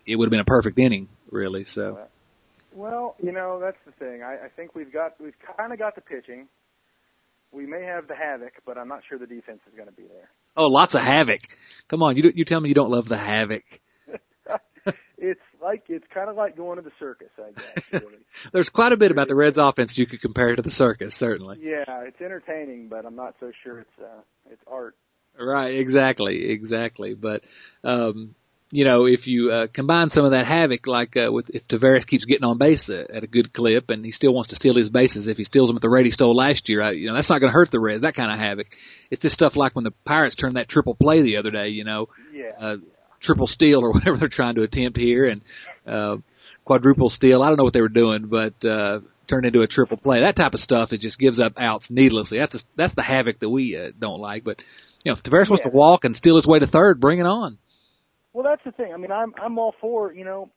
it 0.06 0.16
would 0.16 0.26
have 0.26 0.32
been 0.32 0.40
a 0.40 0.46
perfect 0.46 0.78
inning, 0.78 1.08
really. 1.32 1.64
So. 1.64 2.08
Well, 2.74 3.16
you 3.24 3.32
know 3.32 3.60
that's 3.60 3.78
the 3.86 3.94
thing. 3.94 4.22
I, 4.22 4.46
I 4.46 4.50
think 4.56 4.76
we've 4.76 4.92
got 4.92 5.20
we've 5.20 5.36
kind 5.58 5.72
of 5.74 5.80
got 5.80 5.96
the 5.96 6.02
pitching. 6.02 6.48
We 7.52 7.66
may 7.66 7.84
have 7.84 8.08
the 8.08 8.16
havoc, 8.16 8.54
but 8.66 8.78
I'm 8.78 8.90
not 8.90 9.02
sure 9.08 9.18
the 9.18 9.26
defense 9.26 9.62
is 9.66 9.74
going 9.76 9.88
to 9.88 9.96
be 9.96 10.04
there. 10.04 10.30
Oh, 10.58 10.68
lots 10.68 10.94
of 10.94 11.02
havoc! 11.02 11.40
Come 11.88 12.04
on, 12.04 12.18
you 12.18 12.32
you 12.36 12.44
tell 12.44 12.60
me 12.60 12.70
you 12.70 12.76
don't 12.76 12.92
love 12.92 13.08
the 13.08 13.18
havoc. 13.18 13.64
it's 15.18 15.42
like 15.66 15.84
it's 15.90 16.06
kind 16.14 16.30
of 16.30 16.36
like 16.36 16.56
going 16.56 16.78
to 16.78 16.84
the 16.84 16.92
circus, 17.00 17.30
I 17.38 17.52
guess. 17.52 17.84
Really. 17.92 18.18
There's 18.54 18.70
quite 18.70 18.92
a 18.92 18.98
bit 18.98 19.12
about 19.12 19.28
the 19.28 19.36
Reds' 19.36 19.58
offense 19.58 19.98
you 19.98 20.06
could 20.06 20.22
compare 20.22 20.56
to 20.56 20.62
the 20.62 20.72
circus, 20.72 21.16
certainly. 21.16 21.60
Yeah, 21.62 22.02
it's 22.02 22.22
entertaining, 22.22 22.88
but 22.88 23.06
I'm 23.06 23.16
not 23.16 23.36
so 23.40 23.52
sure 23.64 23.80
it's 23.80 24.00
uh, 24.00 24.22
it's 24.52 24.62
art. 24.68 24.96
Right, 25.40 25.76
exactly, 25.76 26.50
exactly. 26.52 27.14
But 27.14 27.44
um, 27.84 28.36
you 28.72 28.84
know, 28.84 29.06
if 29.06 29.28
you 29.28 29.52
uh, 29.52 29.68
combine 29.68 30.10
some 30.10 30.26
of 30.26 30.32
that 30.32 30.46
havoc, 30.46 30.86
like 30.88 31.18
uh, 31.18 31.32
with 31.32 31.50
if 31.50 31.68
Taveras 31.68 32.06
keeps 32.06 32.26
getting 32.26 32.44
on 32.44 32.58
base 32.58 32.90
at, 32.90 33.10
at 33.10 33.24
a 33.24 33.28
good 33.28 33.54
clip, 33.54 33.90
and 33.90 34.04
he 34.04 34.12
still 34.12 34.34
wants 34.34 34.50
to 34.50 34.56
steal 34.56 34.76
his 34.76 34.90
bases, 34.90 35.28
if 35.28 35.38
he 35.38 35.46
steals 35.46 35.70
them 35.70 35.78
at 35.78 35.82
the 35.82 35.90
rate 35.90 36.06
he 36.06 36.12
stole 36.12 36.36
last 36.36 36.70
year, 36.70 36.82
I, 36.82 36.92
you 36.92 37.08
know, 37.08 37.16
that's 37.16 37.30
not 37.30 37.40
going 37.40 37.52
to 37.52 37.58
hurt 37.58 37.72
the 37.72 37.80
Reds. 37.80 38.02
That 38.02 38.16
kind 38.16 38.32
of 38.32 38.38
havoc. 38.38 38.68
It's 39.10 39.22
this 39.22 39.34
stuff 39.34 39.56
like 39.56 39.76
when 39.76 39.84
the 39.84 39.94
Pirates 40.04 40.36
turned 40.36 40.58
that 40.58 40.68
triple 40.68 40.96
play 40.96 41.22
the 41.22 41.38
other 41.38 41.52
day. 41.52 41.70
You 41.70 41.86
know, 41.86 42.10
yeah. 42.34 42.52
Uh, 42.60 42.78
triple 43.26 43.48
steal 43.48 43.82
or 43.82 43.92
whatever 43.94 44.18
they're 44.18 44.30
trying 44.30 44.56
to 44.56 44.64
attempt 44.64 44.98
here, 44.98 45.26
and 45.26 45.42
uh, 45.86 46.18
quadruple 46.64 47.10
steal. 47.10 47.42
I 47.42 47.50
don't 47.50 47.58
know 47.58 47.64
what 47.64 47.74
they 47.74 47.82
were 47.82 47.90
doing, 47.90 48.28
but 48.28 48.64
uh, 48.64 49.02
turned 49.28 49.46
into 49.46 49.62
a 49.62 49.68
triple 49.68 49.98
play. 49.98 50.22
That 50.22 50.36
type 50.36 50.54
of 50.54 50.60
stuff 50.60 50.94
it 50.94 51.00
just 51.00 51.20
gives 51.20 51.40
up 51.40 51.54
outs 51.58 51.90
needlessly. 51.90 52.38
That's 52.38 52.56
a, 52.56 52.60
that's 52.76 52.94
the 52.94 53.04
havoc 53.04 53.40
that 53.40 53.50
we 53.50 53.76
uh, 53.76 53.92
don't 53.98 54.20
like. 54.20 54.44
But 54.44 54.62
you 55.04 55.12
know, 55.12 55.14
if 55.14 55.24
Taveras 55.24 55.46
yeah. 55.46 55.52
wants 55.52 55.64
to 55.64 55.70
walk 55.70 56.06
and 56.06 56.16
steal 56.16 56.36
his 56.36 56.48
way 56.48 56.60
to 56.60 56.68
third, 56.68 57.00
bring 57.00 57.20
it 57.20 57.26
on. 57.26 57.58
Well, 58.34 58.44
that's 58.44 58.64
the 58.66 58.72
thing. 58.72 58.94
I 58.94 58.98
mean, 58.98 59.12
I'm 59.12 59.34
I'm 59.42 59.58
all 59.58 59.76
for 59.80 60.14
you 60.14 60.26
know, 60.26 60.50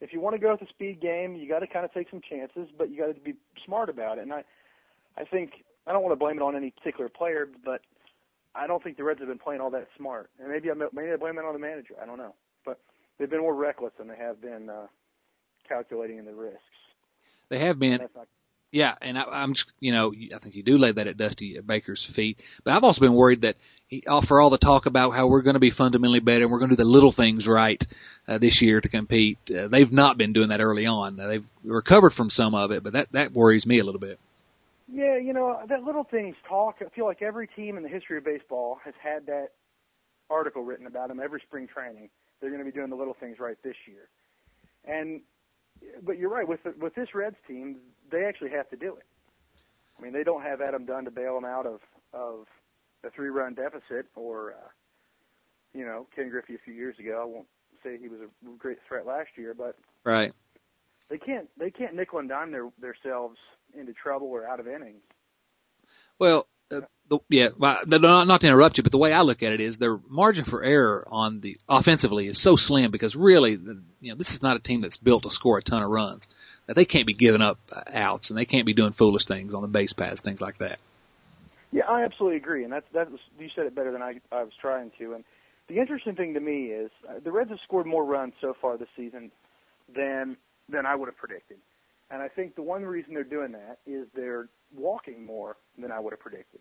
if 0.00 0.12
you 0.12 0.20
want 0.20 0.34
to 0.34 0.40
go 0.40 0.52
with 0.52 0.60
the 0.60 0.66
speed 0.66 1.00
game, 1.00 1.34
you 1.34 1.48
got 1.48 1.60
to 1.60 1.66
kind 1.66 1.84
of 1.84 1.92
take 1.92 2.10
some 2.10 2.20
chances, 2.28 2.68
but 2.76 2.90
you 2.90 2.98
got 2.98 3.14
to 3.14 3.20
be 3.20 3.34
smart 3.64 3.88
about 3.88 4.18
it. 4.18 4.22
And 4.22 4.32
I 4.32 4.44
I 5.16 5.24
think 5.24 5.52
I 5.86 5.92
don't 5.92 6.02
want 6.02 6.12
to 6.12 6.18
blame 6.18 6.36
it 6.36 6.42
on 6.42 6.56
any 6.56 6.70
particular 6.70 7.08
player, 7.08 7.48
but 7.64 7.80
I 8.56 8.66
don't 8.66 8.82
think 8.82 8.96
the 8.96 9.04
Reds 9.04 9.20
have 9.20 9.28
been 9.28 9.38
playing 9.38 9.60
all 9.60 9.70
that 9.70 9.88
smart. 9.96 10.30
And 10.40 10.48
maybe 10.48 10.70
I 10.70 10.74
maybe 10.74 11.12
I 11.12 11.16
blame 11.16 11.38
it 11.38 11.44
on 11.44 11.52
the 11.52 11.58
manager. 11.58 11.94
I 12.00 12.06
don't 12.06 12.18
know, 12.18 12.34
but 12.64 12.80
they've 13.18 13.30
been 13.30 13.40
more 13.40 13.54
reckless 13.54 13.92
than 13.98 14.08
they 14.08 14.16
have 14.16 14.40
been 14.40 14.68
uh, 14.68 14.86
calculating 15.68 16.18
in 16.18 16.24
the 16.24 16.34
risks. 16.34 16.60
They 17.48 17.58
have 17.60 17.78
been. 17.78 17.98
Not, 17.98 18.26
Yeah, 18.72 18.94
and 19.00 19.16
I, 19.16 19.22
I'm 19.22 19.54
just, 19.54 19.70
you 19.78 19.92
know, 19.92 20.12
I 20.34 20.38
think 20.38 20.56
you 20.56 20.62
do 20.62 20.76
lay 20.76 20.90
that 20.92 21.06
at 21.06 21.16
Dusty 21.16 21.58
Baker's 21.60 22.04
feet. 22.04 22.42
But 22.64 22.74
I've 22.74 22.84
also 22.84 23.00
been 23.00 23.14
worried 23.14 23.42
that 23.42 23.56
he, 23.86 24.02
for 24.26 24.40
all 24.40 24.50
the 24.50 24.58
talk 24.58 24.86
about 24.86 25.12
how 25.12 25.28
we're 25.28 25.42
going 25.42 25.54
to 25.54 25.60
be 25.60 25.70
fundamentally 25.70 26.20
better 26.20 26.42
and 26.42 26.50
we're 26.50 26.58
going 26.58 26.70
to 26.70 26.76
do 26.76 26.82
the 26.82 26.88
little 26.88 27.12
things 27.12 27.46
right 27.46 27.82
uh, 28.26 28.38
this 28.38 28.60
year 28.60 28.80
to 28.80 28.88
compete, 28.88 29.38
uh, 29.50 29.68
they've 29.68 29.92
not 29.92 30.18
been 30.18 30.32
doing 30.32 30.48
that 30.48 30.60
early 30.60 30.86
on. 30.86 31.18
Uh, 31.18 31.28
they've 31.28 31.46
recovered 31.64 32.10
from 32.10 32.28
some 32.28 32.54
of 32.54 32.72
it, 32.72 32.82
but 32.82 32.94
that 32.94 33.12
that 33.12 33.32
worries 33.32 33.66
me 33.66 33.78
a 33.78 33.84
little 33.84 34.00
bit. 34.00 34.18
Yeah, 34.88 35.16
you 35.16 35.32
know, 35.32 35.60
that 35.68 35.82
little 35.82 36.04
things 36.04 36.36
talk. 36.48 36.76
I 36.80 36.88
feel 36.94 37.06
like 37.06 37.22
every 37.22 37.48
team 37.48 37.76
in 37.76 37.82
the 37.82 37.88
history 37.88 38.18
of 38.18 38.24
baseball 38.24 38.78
has 38.84 38.94
had 39.02 39.26
that 39.26 39.48
article 40.30 40.62
written 40.62 40.86
about 40.86 41.08
them 41.08 41.20
every 41.20 41.40
spring 41.40 41.66
training. 41.66 42.08
They're 42.40 42.50
going 42.50 42.64
to 42.64 42.70
be 42.70 42.76
doing 42.76 42.90
the 42.90 42.96
little 42.96 43.16
things 43.18 43.38
right 43.38 43.56
this 43.62 43.76
year. 43.86 44.08
And 44.84 45.22
but 46.02 46.18
you're 46.18 46.30
right 46.30 46.46
with 46.46 46.62
the, 46.62 46.74
with 46.78 46.94
this 46.94 47.14
Reds 47.14 47.36
team, 47.46 47.76
they 48.10 48.24
actually 48.24 48.50
have 48.50 48.68
to 48.70 48.76
do 48.76 48.94
it. 48.96 49.04
I 49.98 50.02
mean, 50.02 50.12
they 50.12 50.24
don't 50.24 50.42
have 50.42 50.60
Adam 50.60 50.84
Dunn 50.84 51.04
to 51.04 51.10
bail 51.10 51.34
them 51.34 51.44
out 51.44 51.66
of 51.66 51.80
of 52.12 52.46
a 53.04 53.10
three-run 53.10 53.54
deficit, 53.54 54.06
or 54.14 54.52
uh, 54.52 54.68
you 55.74 55.84
know, 55.84 56.06
Ken 56.14 56.28
Griffey 56.28 56.54
a 56.54 56.58
few 56.58 56.74
years 56.74 56.98
ago. 56.98 57.20
I 57.20 57.24
won't 57.24 57.46
say 57.82 57.98
he 58.00 58.08
was 58.08 58.20
a 58.20 58.56
great 58.58 58.78
threat 58.86 59.06
last 59.06 59.30
year, 59.36 59.52
but 59.52 59.76
right, 60.04 60.32
they 61.08 61.18
can't 61.18 61.48
they 61.58 61.70
can't 61.70 61.94
nickel 61.94 62.20
and 62.20 62.28
dime 62.28 62.52
their 62.52 62.68
themselves 62.80 63.38
into 63.74 63.92
trouble 63.92 64.28
or 64.28 64.46
out 64.46 64.60
of 64.60 64.68
innings. 64.68 65.02
Well, 66.18 66.46
uh, 66.70 66.80
the, 67.08 67.18
yeah, 67.28 67.48
not, 67.58 67.88
not 68.26 68.40
to 68.40 68.46
interrupt 68.48 68.78
you, 68.78 68.82
but 68.82 68.90
the 68.90 68.98
way 68.98 69.12
I 69.12 69.20
look 69.20 69.42
at 69.42 69.52
it 69.52 69.60
is 69.60 69.78
their 69.78 69.98
margin 70.08 70.44
for 70.44 70.62
error 70.62 71.06
on 71.06 71.40
the 71.40 71.58
offensively 71.68 72.26
is 72.26 72.40
so 72.40 72.56
slim 72.56 72.90
because 72.90 73.14
really, 73.14 73.52
you 73.52 74.10
know, 74.10 74.16
this 74.16 74.32
is 74.32 74.42
not 74.42 74.56
a 74.56 74.60
team 74.60 74.80
that's 74.80 74.96
built 74.96 75.22
to 75.22 75.30
score 75.30 75.58
a 75.58 75.62
ton 75.62 75.82
of 75.82 75.90
runs. 75.90 76.28
That 76.66 76.74
they 76.74 76.84
can't 76.84 77.06
be 77.06 77.14
giving 77.14 77.42
up 77.42 77.60
uh, 77.70 77.82
outs 77.92 78.30
and 78.30 78.38
they 78.38 78.44
can't 78.44 78.66
be 78.66 78.74
doing 78.74 78.92
foolish 78.92 79.24
things 79.24 79.54
on 79.54 79.62
the 79.62 79.68
base 79.68 79.92
paths, 79.92 80.20
things 80.20 80.40
like 80.40 80.58
that. 80.58 80.80
Yeah, 81.70 81.84
I 81.88 82.02
absolutely 82.02 82.38
agree, 82.38 82.64
and 82.64 82.72
that's 82.72 82.86
that 82.92 83.10
was, 83.10 83.20
you 83.38 83.48
said 83.54 83.66
it 83.66 83.74
better 83.74 83.92
than 83.92 84.02
I 84.02 84.20
I 84.32 84.42
was 84.42 84.52
trying 84.60 84.90
to. 84.98 85.14
And 85.14 85.24
the 85.68 85.78
interesting 85.78 86.14
thing 86.14 86.34
to 86.34 86.40
me 86.40 86.66
is 86.66 86.90
uh, 87.08 87.20
the 87.22 87.30
Reds 87.30 87.50
have 87.50 87.58
scored 87.62 87.86
more 87.86 88.04
runs 88.04 88.34
so 88.40 88.56
far 88.60 88.76
this 88.76 88.88
season 88.96 89.30
than 89.94 90.36
than 90.68 90.86
I 90.86 90.94
would 90.94 91.06
have 91.06 91.16
predicted. 91.16 91.58
And 92.10 92.22
I 92.22 92.28
think 92.28 92.54
the 92.54 92.62
one 92.62 92.84
reason 92.84 93.14
they're 93.14 93.24
doing 93.24 93.52
that 93.52 93.78
is 93.86 94.06
they're 94.14 94.48
walking 94.74 95.26
more 95.26 95.56
than 95.78 95.90
I 95.90 95.98
would 95.98 96.12
have 96.12 96.20
predicted. 96.20 96.60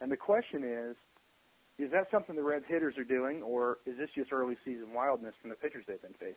And 0.00 0.10
the 0.10 0.16
question 0.16 0.64
is, 0.64 0.96
is 1.78 1.90
that 1.92 2.08
something 2.10 2.36
the 2.36 2.42
Reds 2.42 2.64
hitters 2.68 2.96
are 2.98 3.04
doing, 3.04 3.42
or 3.42 3.78
is 3.86 3.96
this 3.98 4.08
just 4.14 4.32
early 4.32 4.56
season 4.64 4.92
wildness 4.92 5.34
from 5.40 5.50
the 5.50 5.56
pitchers 5.56 5.84
they've 5.86 6.00
been 6.00 6.14
facing? 6.14 6.34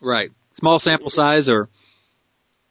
Right. 0.00 0.30
Small 0.58 0.78
sample 0.78 1.10
size, 1.10 1.48
or 1.48 1.68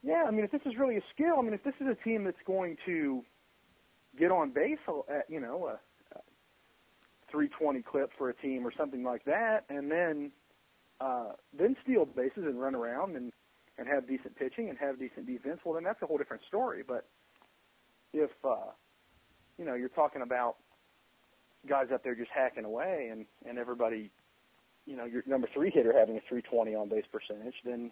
yeah, 0.04 0.26
I 0.28 0.32
mean, 0.32 0.46
if 0.46 0.52
this 0.52 0.62
is 0.66 0.78
really 0.78 0.98
a 0.98 1.04
skill, 1.14 1.36
I 1.40 1.42
mean, 1.42 1.56
if 1.56 1.64
this 1.64 1.74
is 1.82 1.88
a 1.88 1.96
team 2.04 2.26
that's 2.26 2.38
going 2.46 2.78
to 2.86 3.24
get 4.18 4.32
on 4.32 4.52
base 4.52 4.78
at 5.10 5.26
you 5.30 5.40
know 5.40 5.66
a, 5.66 6.16
a 6.16 6.22
320 7.32 7.82
clip 7.82 8.12
for 8.16 8.30
a 8.30 8.34
team 8.36 8.66
or 8.66 8.72
something 8.78 9.04
like 9.04 9.26
that, 9.26 9.66
and 9.70 9.90
then 9.90 10.32
uh, 11.02 11.32
then 11.58 11.76
steal 11.84 12.06
bases 12.06 12.44
and 12.46 12.62
run 12.62 12.76
around 12.76 13.16
and 13.16 13.34
and 13.78 13.88
have 13.88 14.08
decent 14.08 14.36
pitching 14.36 14.70
and 14.70 14.78
have 14.78 15.00
decent 15.00 15.26
defense, 15.26 15.60
well, 15.66 15.76
then 15.76 15.84
that's 15.84 16.02
a 16.02 16.06
whole 16.06 16.18
different 16.18 16.44
story. 16.48 16.84
But 16.88 17.06
if 18.14 18.32
uh, 18.44 18.72
you 19.58 19.66
know 19.66 19.74
you're 19.74 19.90
talking 19.90 20.22
about 20.22 20.58
guys 21.68 21.88
up 21.94 22.04
there 22.04 22.16
just 22.16 22.32
hacking 22.32 22.66
away 22.66 23.10
and 23.12 23.26
and 23.48 23.58
everybody, 23.58 24.12
you 24.86 24.96
know, 24.96 25.06
your 25.06 25.24
number 25.26 25.48
three 25.54 25.72
hitter 25.72 25.94
having 25.98 26.18
a 26.18 26.22
320 26.22 26.76
on 26.76 26.90
base 26.90 27.06
percentage, 27.12 27.56
then 27.64 27.92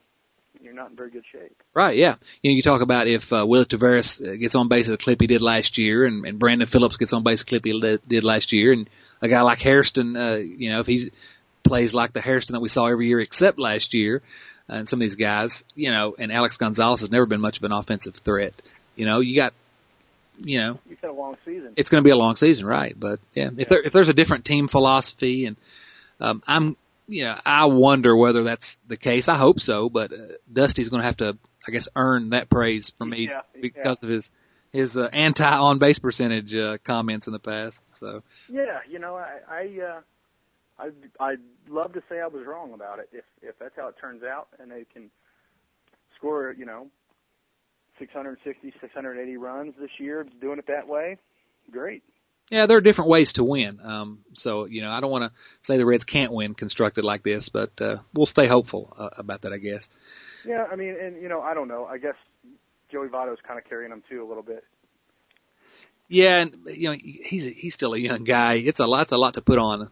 you're 0.61 0.73
not 0.73 0.91
in 0.91 0.95
very 0.95 1.09
good 1.09 1.23
shape. 1.31 1.61
Right. 1.73 1.97
Yeah. 1.97 2.15
You 2.41 2.51
know, 2.51 2.55
you 2.55 2.61
talk 2.61 2.81
about 2.81 3.07
if 3.07 3.31
uh, 3.33 3.45
Willie 3.47 3.65
Taveras 3.65 4.21
uh, 4.21 4.35
gets 4.35 4.55
on 4.55 4.67
base 4.67 4.87
at 4.87 4.91
the 4.91 5.03
clip 5.03 5.19
he 5.19 5.27
did 5.27 5.41
last 5.41 5.77
year, 5.77 6.05
and, 6.05 6.25
and 6.25 6.37
Brandon 6.39 6.67
Phillips 6.67 6.97
gets 6.97 7.13
on 7.13 7.23
base 7.23 7.41
at 7.41 7.47
the 7.47 7.59
clip 7.59 7.65
he 7.65 7.99
did 8.07 8.23
last 8.23 8.51
year, 8.51 8.71
and 8.71 8.89
a 9.21 9.27
guy 9.27 9.41
like 9.41 9.59
Hairston, 9.59 10.15
uh, 10.15 10.35
you 10.35 10.69
know, 10.69 10.79
if 10.79 10.85
he 10.85 11.11
plays 11.63 11.93
like 11.93 12.13
the 12.13 12.21
Hairston 12.21 12.53
that 12.53 12.59
we 12.59 12.69
saw 12.69 12.87
every 12.87 13.07
year 13.07 13.19
except 13.19 13.57
last 13.57 13.93
year, 13.93 14.21
and 14.67 14.87
some 14.87 14.97
of 14.97 15.01
these 15.01 15.15
guys, 15.15 15.65
you 15.75 15.91
know, 15.91 16.15
and 16.17 16.31
Alex 16.31 16.57
Gonzalez 16.57 17.01
has 17.01 17.11
never 17.11 17.25
been 17.25 17.41
much 17.41 17.57
of 17.57 17.63
an 17.63 17.71
offensive 17.71 18.15
threat. 18.15 18.53
You 18.95 19.05
know, 19.05 19.19
you 19.19 19.35
got, 19.35 19.53
you 20.39 20.59
know, 20.59 20.79
it's 20.89 21.03
a 21.03 21.11
long 21.11 21.37
season. 21.45 21.73
It's 21.75 21.89
going 21.89 22.03
to 22.03 22.07
be 22.07 22.11
a 22.11 22.15
long 22.15 22.35
season, 22.35 22.65
right? 22.65 22.97
But 22.97 23.19
yeah, 23.33 23.49
if 23.57 23.69
there 23.69 23.81
if 23.81 23.93
there's 23.93 24.09
a 24.09 24.13
different 24.13 24.45
team 24.45 24.67
philosophy, 24.67 25.45
and 25.45 25.57
um, 26.19 26.41
I'm, 26.47 26.77
you 27.07 27.25
know, 27.25 27.37
I 27.45 27.65
wonder 27.65 28.15
whether 28.15 28.43
that's 28.43 28.79
the 28.87 28.97
case. 28.97 29.27
I 29.27 29.35
hope 29.35 29.59
so, 29.59 29.89
but 29.89 30.13
uh, 30.13 30.17
Dusty's 30.51 30.89
going 30.89 31.01
to 31.01 31.05
have 31.05 31.17
to, 31.17 31.37
I 31.67 31.71
guess, 31.71 31.87
earn 31.95 32.29
that 32.29 32.49
praise 32.49 32.89
from 32.97 33.09
me 33.09 33.27
yeah, 33.27 33.41
because 33.59 33.99
yeah. 34.01 34.09
of 34.09 34.13
his 34.13 34.31
his 34.71 34.97
uh, 34.97 35.07
anti 35.13 35.45
on 35.45 35.77
base 35.77 35.99
percentage 35.99 36.55
uh, 36.55 36.77
comments 36.83 37.27
in 37.27 37.33
the 37.33 37.39
past. 37.39 37.83
So 37.93 38.23
yeah, 38.49 38.79
you 38.89 38.99
know, 38.99 39.15
I, 39.15 39.39
I 39.49 39.81
uh, 39.81 40.01
I'd, 40.79 40.93
I'd 41.19 41.39
love 41.69 41.93
to 41.93 42.01
say 42.09 42.19
I 42.19 42.27
was 42.27 42.45
wrong 42.45 42.73
about 42.73 42.99
it 42.99 43.09
if 43.11 43.25
if 43.41 43.57
that's 43.59 43.75
how 43.75 43.87
it 43.87 43.95
turns 43.99 44.23
out, 44.23 44.47
and 44.59 44.71
they 44.71 44.85
can 44.91 45.09
score, 46.17 46.53
you 46.57 46.65
know, 46.65 46.87
660, 47.99 48.73
680 48.81 49.37
runs 49.37 49.75
this 49.79 49.91
year, 49.99 50.25
doing 50.41 50.59
it 50.59 50.67
that 50.67 50.87
way. 50.87 51.17
Great. 51.71 52.03
Yeah, 52.49 52.65
there 52.65 52.77
are 52.77 52.81
different 52.81 53.09
ways 53.09 53.33
to 53.33 53.43
win. 53.43 53.79
Um, 53.81 54.19
so 54.33 54.65
you 54.65 54.81
know, 54.81 54.89
I 54.89 54.99
don't 54.99 55.11
want 55.11 55.31
to 55.31 55.39
say 55.61 55.77
the 55.77 55.85
Reds 55.85 56.03
can't 56.03 56.31
win 56.31 56.53
constructed 56.53 57.05
like 57.05 57.23
this, 57.23 57.49
but 57.49 57.71
uh, 57.79 57.97
we'll 58.13 58.25
stay 58.25 58.47
hopeful 58.47 58.93
uh, 58.97 59.09
about 59.17 59.41
that, 59.41 59.53
I 59.53 59.57
guess. 59.57 59.89
Yeah, 60.45 60.65
I 60.71 60.75
mean, 60.75 60.95
and 60.99 61.21
you 61.21 61.29
know, 61.29 61.41
I 61.41 61.53
don't 61.53 61.67
know. 61.67 61.85
I 61.85 61.97
guess 61.97 62.15
Joey 62.91 63.07
Votto's 63.07 63.39
kind 63.47 63.57
of 63.59 63.65
carrying 63.65 63.91
them 63.91 64.03
too 64.09 64.23
a 64.23 64.27
little 64.27 64.43
bit. 64.43 64.63
Yeah, 66.09 66.41
and 66.41 66.57
you 66.67 66.89
know, 66.89 66.97
he's 66.99 67.45
he's 67.45 67.73
still 67.73 67.93
a 67.93 67.97
young 67.97 68.23
guy. 68.23 68.55
It's 68.55 68.79
a 68.79 68.85
lot, 68.85 69.03
it's 69.03 69.13
a 69.13 69.17
lot 69.17 69.35
to 69.35 69.41
put 69.41 69.57
on 69.57 69.89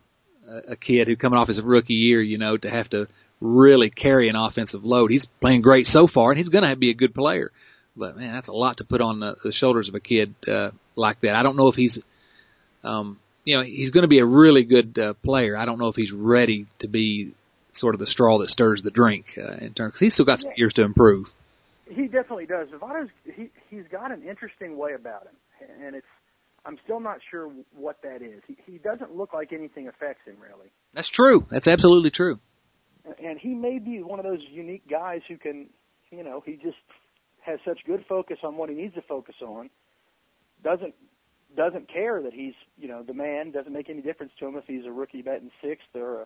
a 0.68 0.76
kid 0.76 1.08
who 1.08 1.16
coming 1.16 1.40
off 1.40 1.48
his 1.48 1.62
rookie 1.62 1.94
year, 1.94 2.22
you 2.22 2.38
know, 2.38 2.58
to 2.58 2.70
have 2.70 2.90
to 2.90 3.08
really 3.40 3.90
carry 3.90 4.30
an 4.30 4.36
offensive 4.36 4.86
load. 4.86 5.12
He's 5.12 5.26
playing 5.26 5.62
great 5.62 5.88
so 5.88 6.08
far, 6.08 6.32
and 6.32 6.38
he's 6.38 6.50
going 6.50 6.68
to 6.68 6.76
be 6.76 6.90
a 6.90 6.94
good 6.96 7.14
player. 7.14 7.52
But 7.96 8.18
man, 8.18 8.34
that's 8.34 8.48
a 8.48 8.54
lot 8.54 8.78
to 8.78 8.84
put 8.84 9.02
on 9.02 9.20
the, 9.20 9.36
the 9.44 9.52
shoulders 9.52 9.90
of 9.90 9.96
a 9.96 10.00
kid 10.00 10.34
uh, 10.48 10.72
like 10.96 11.20
that. 11.22 11.36
I 11.36 11.44
don't 11.44 11.58
know 11.58 11.68
if 11.68 11.76
he's, 11.76 12.00
um, 12.84 13.20
you 13.44 13.58
know, 13.58 13.64
he's 13.64 13.90
going 13.90 14.04
to 14.04 14.08
be 14.08 14.20
a 14.20 14.26
really 14.26 14.64
good 14.64 14.98
uh, 14.98 15.14
player. 15.16 15.58
I 15.58 15.66
don't 15.66 15.80
know 15.80 15.90
if 15.90 15.96
he's 15.96 16.12
ready 16.12 16.68
to 16.80 16.88
be 16.88 17.34
sort 17.74 17.96
of 17.96 18.00
the 18.00 18.08
straw 18.08 18.38
that 18.40 18.50
stirs 18.50 18.82
the 18.82 18.92
drink 18.92 19.38
uh, 19.38 19.54
in 19.54 19.74
terms 19.74 19.94
because 19.94 20.00
he's 20.00 20.14
still 20.14 20.26
got 20.26 20.40
some 20.40 20.52
years 20.56 20.74
to 20.74 20.84
improve. 20.84 21.32
He 21.90 22.08
definitely 22.08 22.46
does. 22.46 22.70
Votto's 22.70 23.10
he 23.36 23.50
he's 23.70 23.86
got 23.92 24.12
an 24.12 24.24
interesting 24.24 24.78
way 24.78 24.94
about 24.94 25.24
him, 25.24 25.70
and 25.86 25.96
it's 25.96 26.08
I'm 26.65 26.78
still 26.84 27.00
not 27.00 27.17
sure 27.30 27.52
what 27.74 28.02
that 28.04 28.21
is. 28.21 28.41
He, 28.47 28.58
he 28.65 28.78
doesn't 28.78 29.15
look 29.15 29.34
like 29.34 29.52
anything 29.52 29.88
affects 29.88 30.28
him 30.28 30.36
really. 30.39 30.71
That's 30.93 31.10
true. 31.10 31.45
That's 31.50 31.67
absolutely 31.67 32.12
true. 32.12 32.39
And 33.24 33.39
he 33.39 33.56
may 33.56 33.80
be 33.80 34.04
one 34.04 34.19
of 34.19 34.26
those 34.26 34.41
unique 34.50 34.88
guys 34.88 35.21
who 35.28 35.38
can, 35.38 35.69
you 36.12 36.24
know, 36.24 36.43
he 36.45 36.54
just 36.54 36.78
has 37.41 37.60
such 37.65 37.80
good 37.86 38.06
focus 38.08 38.38
on 38.43 38.58
what 38.58 38.69
he 38.69 38.76
needs 38.76 38.93
to 38.93 39.02
focus 39.02 39.36
on. 39.41 39.69
Doesn't 40.63 40.93
doesn't 41.56 41.91
care 41.91 42.21
that 42.21 42.34
he's, 42.34 42.54
you 42.78 42.88
know, 42.88 43.04
the 43.04 43.13
man. 43.13 43.52
Doesn't 43.52 43.74
make 43.74 43.89
any 43.89 44.02
difference 44.02 44.32
to 44.39 44.47
him 44.47 44.56
if 44.56 44.65
he's 44.67 44.86
a 44.86 44.91
rookie 44.91 45.21
batting 45.21 45.52
sixth 45.63 45.88
or 45.95 46.21
a 46.21 46.26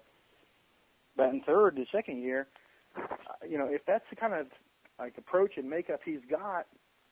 batting 1.17 1.41
third 1.45 1.77
his 1.77 1.87
second 1.91 2.21
year. 2.21 2.47
Uh, 2.97 3.01
you 3.49 3.57
know, 3.57 3.67
if 3.69 3.81
that's 3.87 4.05
the 4.09 4.15
kind 4.15 4.33
of 4.33 4.47
like 4.99 5.17
approach 5.17 5.53
and 5.57 5.69
makeup 5.69 6.01
he's 6.03 6.19
got, 6.29 6.67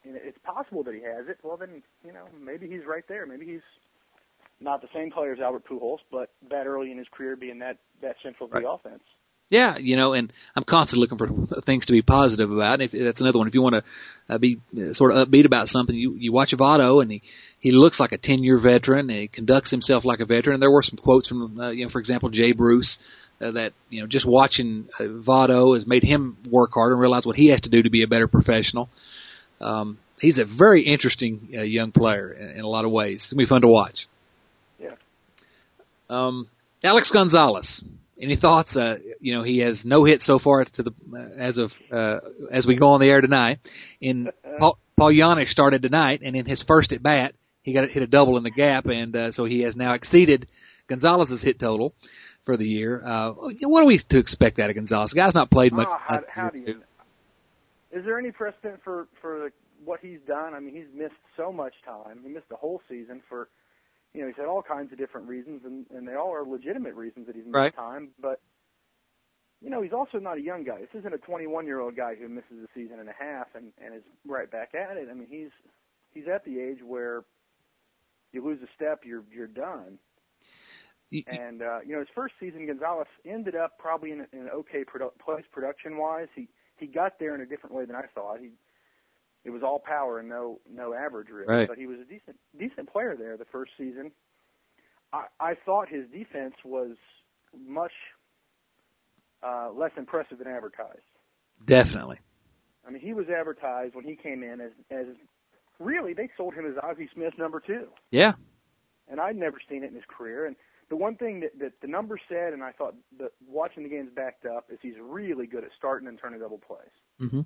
and 0.05 0.15
it's 0.15 0.37
possible 0.43 0.83
that 0.83 0.93
he 0.93 1.01
has 1.01 1.27
it, 1.27 1.39
well 1.43 1.57
then, 1.57 1.81
you 2.05 2.13
know, 2.13 2.25
maybe 2.43 2.67
he's 2.67 2.85
right 2.85 3.03
there. 3.07 3.25
Maybe 3.25 3.45
he's 3.45 3.61
not 4.59 4.81
the 4.81 4.87
same 4.93 5.11
player 5.11 5.33
as 5.33 5.39
Albert 5.39 5.65
Pujols, 5.65 5.99
but 6.11 6.29
that 6.49 6.65
early 6.65 6.91
in 6.91 6.97
his 6.97 7.07
career 7.11 7.35
being 7.35 7.59
that 7.59 7.77
that 8.01 8.15
central 8.23 8.47
to 8.49 8.55
right. 8.55 8.63
the 8.63 8.69
offense. 8.69 9.03
Yeah, 9.49 9.77
you 9.77 9.97
know, 9.97 10.13
and 10.13 10.33
I'm 10.55 10.63
constantly 10.63 11.01
looking 11.01 11.19
for 11.19 11.61
things 11.61 11.85
to 11.85 11.93
be 11.93 12.01
positive 12.01 12.51
about. 12.51 12.81
And 12.81 12.83
if 12.83 12.91
that's 12.91 13.21
another 13.21 13.37
one, 13.37 13.47
if 13.47 13.53
you 13.53 13.61
want 13.61 13.75
to 13.75 13.83
uh, 14.33 14.37
be 14.37 14.59
uh, 14.75 14.93
sort 14.93 15.11
of 15.11 15.27
upbeat 15.27 15.45
about 15.45 15.69
something, 15.69 15.95
you 15.95 16.15
you 16.15 16.31
watch 16.31 16.53
Votto, 16.53 17.01
and 17.01 17.11
he 17.11 17.21
he 17.59 17.71
looks 17.71 17.99
like 17.99 18.13
a 18.13 18.17
10 18.17 18.43
year 18.43 18.57
veteran, 18.57 19.09
and 19.09 19.19
he 19.19 19.27
conducts 19.27 19.69
himself 19.69 20.05
like 20.05 20.21
a 20.21 20.25
veteran. 20.25 20.55
And 20.55 20.63
there 20.63 20.71
were 20.71 20.81
some 20.81 20.97
quotes 20.97 21.27
from, 21.27 21.59
uh, 21.59 21.69
you 21.69 21.85
know, 21.85 21.89
for 21.89 21.99
example, 21.99 22.29
Jay 22.29 22.51
Bruce. 22.51 22.99
Uh, 23.41 23.51
that 23.51 23.73
you 23.89 23.99
know, 23.99 24.07
just 24.07 24.25
watching 24.25 24.87
uh, 24.99 25.03
Votto 25.03 25.73
has 25.73 25.87
made 25.87 26.03
him 26.03 26.37
work 26.49 26.71
harder 26.73 26.93
and 26.93 27.01
realize 27.01 27.25
what 27.25 27.35
he 27.35 27.47
has 27.47 27.61
to 27.61 27.69
do 27.69 27.81
to 27.81 27.89
be 27.89 28.03
a 28.03 28.07
better 28.07 28.27
professional. 28.27 28.89
Um, 29.63 29.97
he's 30.19 30.39
a 30.39 30.45
very 30.45 30.83
interesting 30.83 31.49
uh, 31.55 31.61
young 31.61 31.91
player 31.91 32.31
in, 32.31 32.49
in 32.51 32.61
a 32.61 32.67
lot 32.67 32.85
of 32.85 32.91
ways. 32.91 33.23
It's 33.23 33.33
gonna 33.33 33.39
be 33.39 33.45
fun 33.45 33.61
to 33.61 33.67
watch. 33.67 34.07
Yeah. 34.79 34.95
Um, 36.09 36.47
Alex 36.83 37.11
Gonzalez. 37.11 37.83
Any 38.19 38.35
thoughts? 38.35 38.77
Uh, 38.77 38.99
you 39.19 39.33
know, 39.33 39.43
he 39.43 39.59
has 39.59 39.85
no 39.85 40.03
hits 40.03 40.23
so 40.23 40.39
far 40.39 40.63
to 40.63 40.83
the 40.83 40.91
uh, 41.13 41.17
as 41.17 41.57
of 41.57 41.73
uh, 41.91 42.19
as 42.51 42.67
we 42.67 42.75
go 42.75 42.89
on 42.89 42.99
the 43.01 43.09
air 43.09 43.21
tonight. 43.21 43.59
In 43.99 44.31
Paul, 44.59 44.77
Paul 44.95 45.11
Janish 45.11 45.49
started 45.49 45.81
tonight, 45.81 46.21
and 46.23 46.35
in 46.35 46.45
his 46.45 46.61
first 46.61 46.93
at 46.93 47.01
bat, 47.01 47.33
he 47.63 47.73
got 47.73 47.89
hit 47.89 48.03
a 48.03 48.07
double 48.07 48.37
in 48.37 48.43
the 48.43 48.51
gap, 48.51 48.85
and 48.85 49.15
uh, 49.15 49.31
so 49.31 49.45
he 49.45 49.61
has 49.61 49.75
now 49.75 49.93
exceeded 49.93 50.47
Gonzalez's 50.87 51.41
hit 51.41 51.59
total 51.59 51.93
for 52.45 52.55
the 52.55 52.67
year. 52.67 53.01
Uh, 53.03 53.31
what 53.31 53.81
are 53.81 53.87
we 53.87 53.97
to 53.97 54.19
expect 54.19 54.59
out 54.59 54.69
of 54.69 54.75
Gonzalez? 54.75 55.11
The 55.11 55.15
guy's 55.15 55.35
not 55.35 55.49
played 55.49 55.73
much. 55.73 55.87
Oh, 55.89 55.97
how, 55.99 56.21
how 56.29 56.49
do 56.49 56.59
you? 56.59 56.81
Is 57.93 58.03
there 58.05 58.17
any 58.17 58.31
precedent 58.31 58.81
for 58.83 59.07
for 59.21 59.39
the 59.39 59.51
what 59.85 59.99
he's 60.01 60.19
done. 60.27 60.53
I 60.53 60.59
mean, 60.59 60.73
he's 60.73 60.93
missed 60.93 61.19
so 61.37 61.51
much 61.51 61.73
time. 61.85 62.19
He 62.23 62.29
missed 62.29 62.49
the 62.49 62.55
whole 62.55 62.81
season 62.89 63.21
for, 63.27 63.49
you 64.13 64.21
know, 64.21 64.27
he's 64.27 64.37
had 64.37 64.45
all 64.45 64.61
kinds 64.61 64.91
of 64.91 64.97
different 64.97 65.27
reasons, 65.27 65.61
and 65.65 65.85
and 65.91 66.07
they 66.07 66.15
all 66.15 66.33
are 66.33 66.45
legitimate 66.45 66.95
reasons 66.95 67.27
that 67.27 67.35
he's 67.35 67.45
missed 67.45 67.55
right. 67.55 67.75
time. 67.75 68.09
But 68.19 68.39
you 69.61 69.69
know, 69.69 69.81
he's 69.81 69.93
also 69.93 70.19
not 70.19 70.37
a 70.37 70.41
young 70.41 70.63
guy. 70.63 70.79
This 70.79 70.99
isn't 70.99 71.13
a 71.13 71.17
21 71.17 71.65
year 71.65 71.79
old 71.79 71.95
guy 71.95 72.15
who 72.15 72.27
misses 72.27 72.63
a 72.63 72.67
season 72.75 72.99
and 72.99 73.09
a 73.09 73.13
half 73.17 73.47
and 73.55 73.71
and 73.83 73.95
is 73.95 74.03
right 74.25 74.49
back 74.49 74.73
at 74.75 74.97
it. 74.97 75.07
I 75.09 75.13
mean, 75.13 75.27
he's 75.29 75.51
he's 76.11 76.27
at 76.27 76.45
the 76.45 76.59
age 76.59 76.79
where 76.85 77.23
you 78.31 78.43
lose 78.43 78.59
a 78.61 78.67
step, 78.75 79.01
you're 79.05 79.23
you're 79.31 79.47
done. 79.47 79.99
And 81.27 81.61
uh, 81.61 81.79
you 81.85 81.93
know, 81.93 81.99
his 81.99 82.07
first 82.15 82.33
season, 82.39 82.65
Gonzalez 82.65 83.07
ended 83.25 83.55
up 83.55 83.77
probably 83.77 84.11
in, 84.11 84.25
in 84.33 84.39
an 84.39 84.49
okay 84.49 84.83
produ- 84.83 85.17
place 85.23 85.45
production 85.51 85.97
wise. 85.97 86.27
He 86.35 86.49
he 86.77 86.87
got 86.87 87.19
there 87.19 87.35
in 87.35 87.41
a 87.41 87.45
different 87.45 87.75
way 87.75 87.85
than 87.85 87.95
I 87.95 88.03
thought. 88.13 88.39
He 88.39 88.49
it 89.43 89.49
was 89.49 89.61
all 89.61 89.79
power 89.79 90.19
and 90.19 90.29
no 90.29 90.59
no 90.71 90.93
average 90.93 91.29
really, 91.29 91.47
right. 91.47 91.67
but 91.67 91.77
he 91.77 91.85
was 91.85 91.99
a 91.99 92.05
decent 92.05 92.37
decent 92.57 92.91
player 92.91 93.15
there 93.17 93.37
the 93.37 93.45
first 93.45 93.71
season. 93.77 94.11
I 95.11 95.25
I 95.39 95.55
thought 95.55 95.89
his 95.89 96.07
defense 96.09 96.55
was 96.63 96.95
much 97.67 97.91
uh, 99.43 99.69
less 99.73 99.91
impressive 99.97 100.39
than 100.39 100.47
advertised. 100.47 101.01
Definitely. 101.65 102.19
I 102.85 102.91
mean, 102.91 103.01
he 103.01 103.13
was 103.13 103.29
advertised 103.29 103.95
when 103.95 104.05
he 104.05 104.15
came 104.15 104.43
in 104.43 104.61
as 104.61 104.71
as 104.89 105.07
really 105.79 106.13
they 106.13 106.29
sold 106.37 106.53
him 106.53 106.65
as 106.65 106.73
Ozzie 106.81 107.09
Smith 107.13 107.37
number 107.37 107.59
two. 107.59 107.87
Yeah. 108.11 108.33
And 109.09 109.19
I'd 109.19 109.35
never 109.35 109.57
seen 109.69 109.83
it 109.83 109.87
in 109.87 109.95
his 109.95 110.05
career. 110.07 110.45
And 110.45 110.55
the 110.89 110.95
one 110.95 111.15
thing 111.15 111.39
that, 111.41 111.57
that 111.59 111.73
the 111.81 111.87
numbers 111.87 112.21
said, 112.27 112.53
and 112.53 112.63
I 112.63 112.71
thought 112.71 112.95
that 113.19 113.31
watching 113.47 113.83
the 113.83 113.89
games 113.89 114.09
backed 114.15 114.45
up, 114.45 114.65
is 114.71 114.79
he's 114.81 114.95
really 115.01 115.47
good 115.47 115.63
at 115.63 115.71
starting 115.77 116.07
and 116.07 116.19
turning 116.19 116.39
double 116.39 116.59
plays. 116.59 116.89
Mm-hmm. 117.21 117.41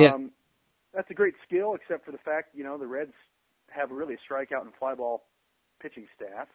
Yeah. 0.00 0.14
Um, 0.14 0.30
that's 0.94 1.10
a 1.10 1.14
great 1.14 1.34
skill, 1.46 1.74
except 1.74 2.04
for 2.04 2.12
the 2.12 2.18
fact, 2.18 2.54
you 2.54 2.64
know, 2.64 2.78
the 2.78 2.86
Reds 2.86 3.12
have 3.68 3.90
really 3.90 4.14
a 4.14 4.32
strikeout 4.32 4.62
and 4.62 4.72
fly 4.78 4.94
ball 4.94 5.24
pitching 5.80 6.06
staff. 6.16 6.48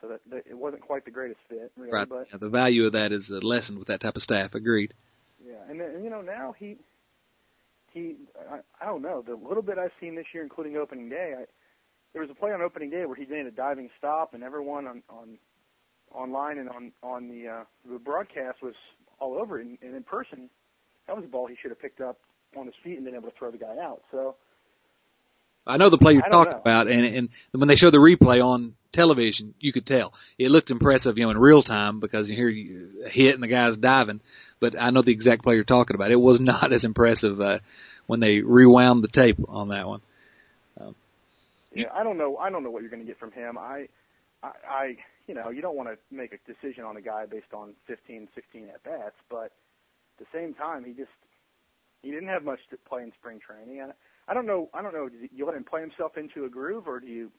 So 0.00 0.08
that, 0.08 0.20
that 0.30 0.42
it 0.50 0.58
wasn't 0.58 0.82
quite 0.82 1.04
the 1.04 1.10
greatest 1.10 1.40
fit, 1.48 1.70
really. 1.76 1.92
right. 1.92 2.08
But 2.08 2.26
yeah, 2.30 2.38
the 2.38 2.48
value 2.48 2.86
of 2.86 2.92
that 2.92 3.12
is 3.12 3.30
uh, 3.30 3.38
lessened 3.42 3.78
with 3.78 3.88
that 3.88 4.00
type 4.00 4.16
of 4.16 4.22
staff. 4.22 4.54
Agreed. 4.54 4.94
yeah, 5.46 5.54
and 5.68 5.80
then 5.80 6.02
you 6.02 6.10
know 6.10 6.20
now 6.20 6.54
he 6.58 6.76
he 7.92 8.16
I, 8.50 8.58
I 8.80 8.86
don't 8.86 9.02
know 9.02 9.22
the 9.22 9.36
little 9.36 9.62
bit 9.62 9.78
I've 9.78 9.92
seen 10.00 10.16
this 10.16 10.26
year, 10.34 10.42
including 10.42 10.76
opening 10.76 11.08
day. 11.08 11.34
I, 11.38 11.44
there 12.12 12.22
was 12.22 12.30
a 12.30 12.34
play 12.34 12.52
on 12.52 12.60
opening 12.60 12.90
day 12.90 13.06
where 13.06 13.16
he 13.16 13.24
made 13.26 13.46
a 13.46 13.50
diving 13.50 13.90
stop, 13.98 14.34
and 14.34 14.42
everyone 14.42 14.86
on 14.86 15.02
on 15.08 15.38
online 16.14 16.58
and 16.58 16.68
on 16.68 16.92
on 17.02 17.28
the 17.28 17.48
uh, 17.48 17.64
the 17.90 17.98
broadcast 17.98 18.62
was 18.62 18.74
all 19.18 19.34
over 19.34 19.60
it. 19.60 19.66
And, 19.66 19.78
and 19.82 19.94
in 19.94 20.02
person, 20.02 20.50
that 21.06 21.16
was 21.16 21.24
a 21.24 21.28
ball 21.28 21.46
he 21.46 21.56
should 21.60 21.70
have 21.70 21.80
picked 21.80 22.00
up 22.00 22.18
on 22.56 22.66
his 22.66 22.74
feet 22.84 22.96
and 22.96 23.04
been 23.04 23.14
able 23.14 23.30
to 23.30 23.36
throw 23.38 23.50
the 23.50 23.58
guy 23.58 23.76
out. 23.82 24.02
So 24.10 24.36
I 25.66 25.76
know 25.76 25.90
the 25.90 25.98
play 25.98 26.12
you're 26.12 26.22
talking 26.22 26.52
know. 26.52 26.58
about, 26.58 26.88
and 26.88 27.04
and 27.04 27.28
when 27.52 27.68
they 27.68 27.76
showed 27.76 27.94
the 27.94 27.98
replay 27.98 28.44
on 28.44 28.74
television, 28.92 29.54
you 29.58 29.72
could 29.72 29.86
tell 29.86 30.12
it 30.38 30.50
looked 30.50 30.70
impressive, 30.70 31.16
you 31.16 31.24
know, 31.24 31.30
in 31.30 31.38
real 31.38 31.62
time 31.62 32.00
because 32.00 32.28
you 32.28 32.36
hear 32.36 32.48
you 32.48 33.04
a 33.06 33.08
hit 33.08 33.34
and 33.34 33.42
the 33.42 33.48
guy's 33.48 33.76
diving. 33.76 34.20
But 34.60 34.74
I 34.78 34.90
know 34.90 35.02
the 35.02 35.12
exact 35.12 35.42
play 35.42 35.54
you're 35.54 35.64
talking 35.64 35.94
about. 35.94 36.10
It 36.10 36.20
was 36.20 36.40
not 36.40 36.72
as 36.72 36.84
impressive 36.84 37.40
uh, 37.40 37.58
when 38.06 38.20
they 38.20 38.42
rewound 38.42 39.02
the 39.02 39.08
tape 39.08 39.38
on 39.48 39.68
that 39.68 39.88
one. 39.88 40.02
Yeah, 41.74 41.86
I 41.94 42.02
don't 42.02 42.18
know. 42.18 42.36
I 42.36 42.50
don't 42.50 42.62
know 42.62 42.70
what 42.70 42.82
you're 42.82 42.90
going 42.90 43.02
to 43.02 43.06
get 43.06 43.18
from 43.18 43.32
him. 43.32 43.58
I, 43.58 43.88
I, 44.42 44.50
I 44.68 44.96
you 45.26 45.34
know, 45.34 45.50
you 45.50 45.62
don't 45.62 45.76
want 45.76 45.88
to 45.88 45.96
make 46.14 46.32
a 46.32 46.38
decision 46.52 46.84
on 46.84 46.96
a 46.96 47.00
guy 47.00 47.26
based 47.26 47.52
on 47.54 47.74
15, 47.86 48.28
16 48.34 48.68
at 48.68 48.82
bats, 48.82 49.16
but 49.30 49.52
at 50.18 50.18
the 50.18 50.26
same 50.32 50.54
time, 50.54 50.84
he 50.84 50.92
just 50.92 51.10
he 52.02 52.10
didn't 52.10 52.28
have 52.28 52.44
much 52.44 52.58
to 52.70 52.76
play 52.76 53.02
in 53.02 53.12
spring 53.18 53.40
training. 53.40 53.80
And 53.80 53.92
I 54.28 54.34
don't 54.34 54.46
know. 54.46 54.68
I 54.74 54.82
don't 54.82 54.94
know. 54.94 55.08
Do 55.08 55.16
you 55.34 55.46
let 55.46 55.56
him 55.56 55.64
play 55.64 55.80
himself 55.80 56.16
into 56.16 56.44
a 56.44 56.48
groove, 56.48 56.86
or 56.86 57.00
do 57.00 57.06
you 57.06 57.30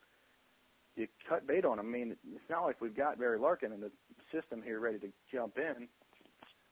you 0.95 1.07
cut 1.27 1.47
bait 1.47 1.65
on 1.65 1.79
him? 1.79 1.87
I 1.87 1.89
mean, 1.89 2.15
it's 2.33 2.49
not 2.49 2.63
like 2.63 2.79
we've 2.81 2.95
got 2.95 3.19
Barry 3.19 3.39
Larkin 3.39 3.71
in 3.71 3.81
the 3.81 3.91
system 4.31 4.61
here 4.63 4.79
ready 4.79 4.99
to 4.99 5.07
jump 5.31 5.57
in. 5.57 5.87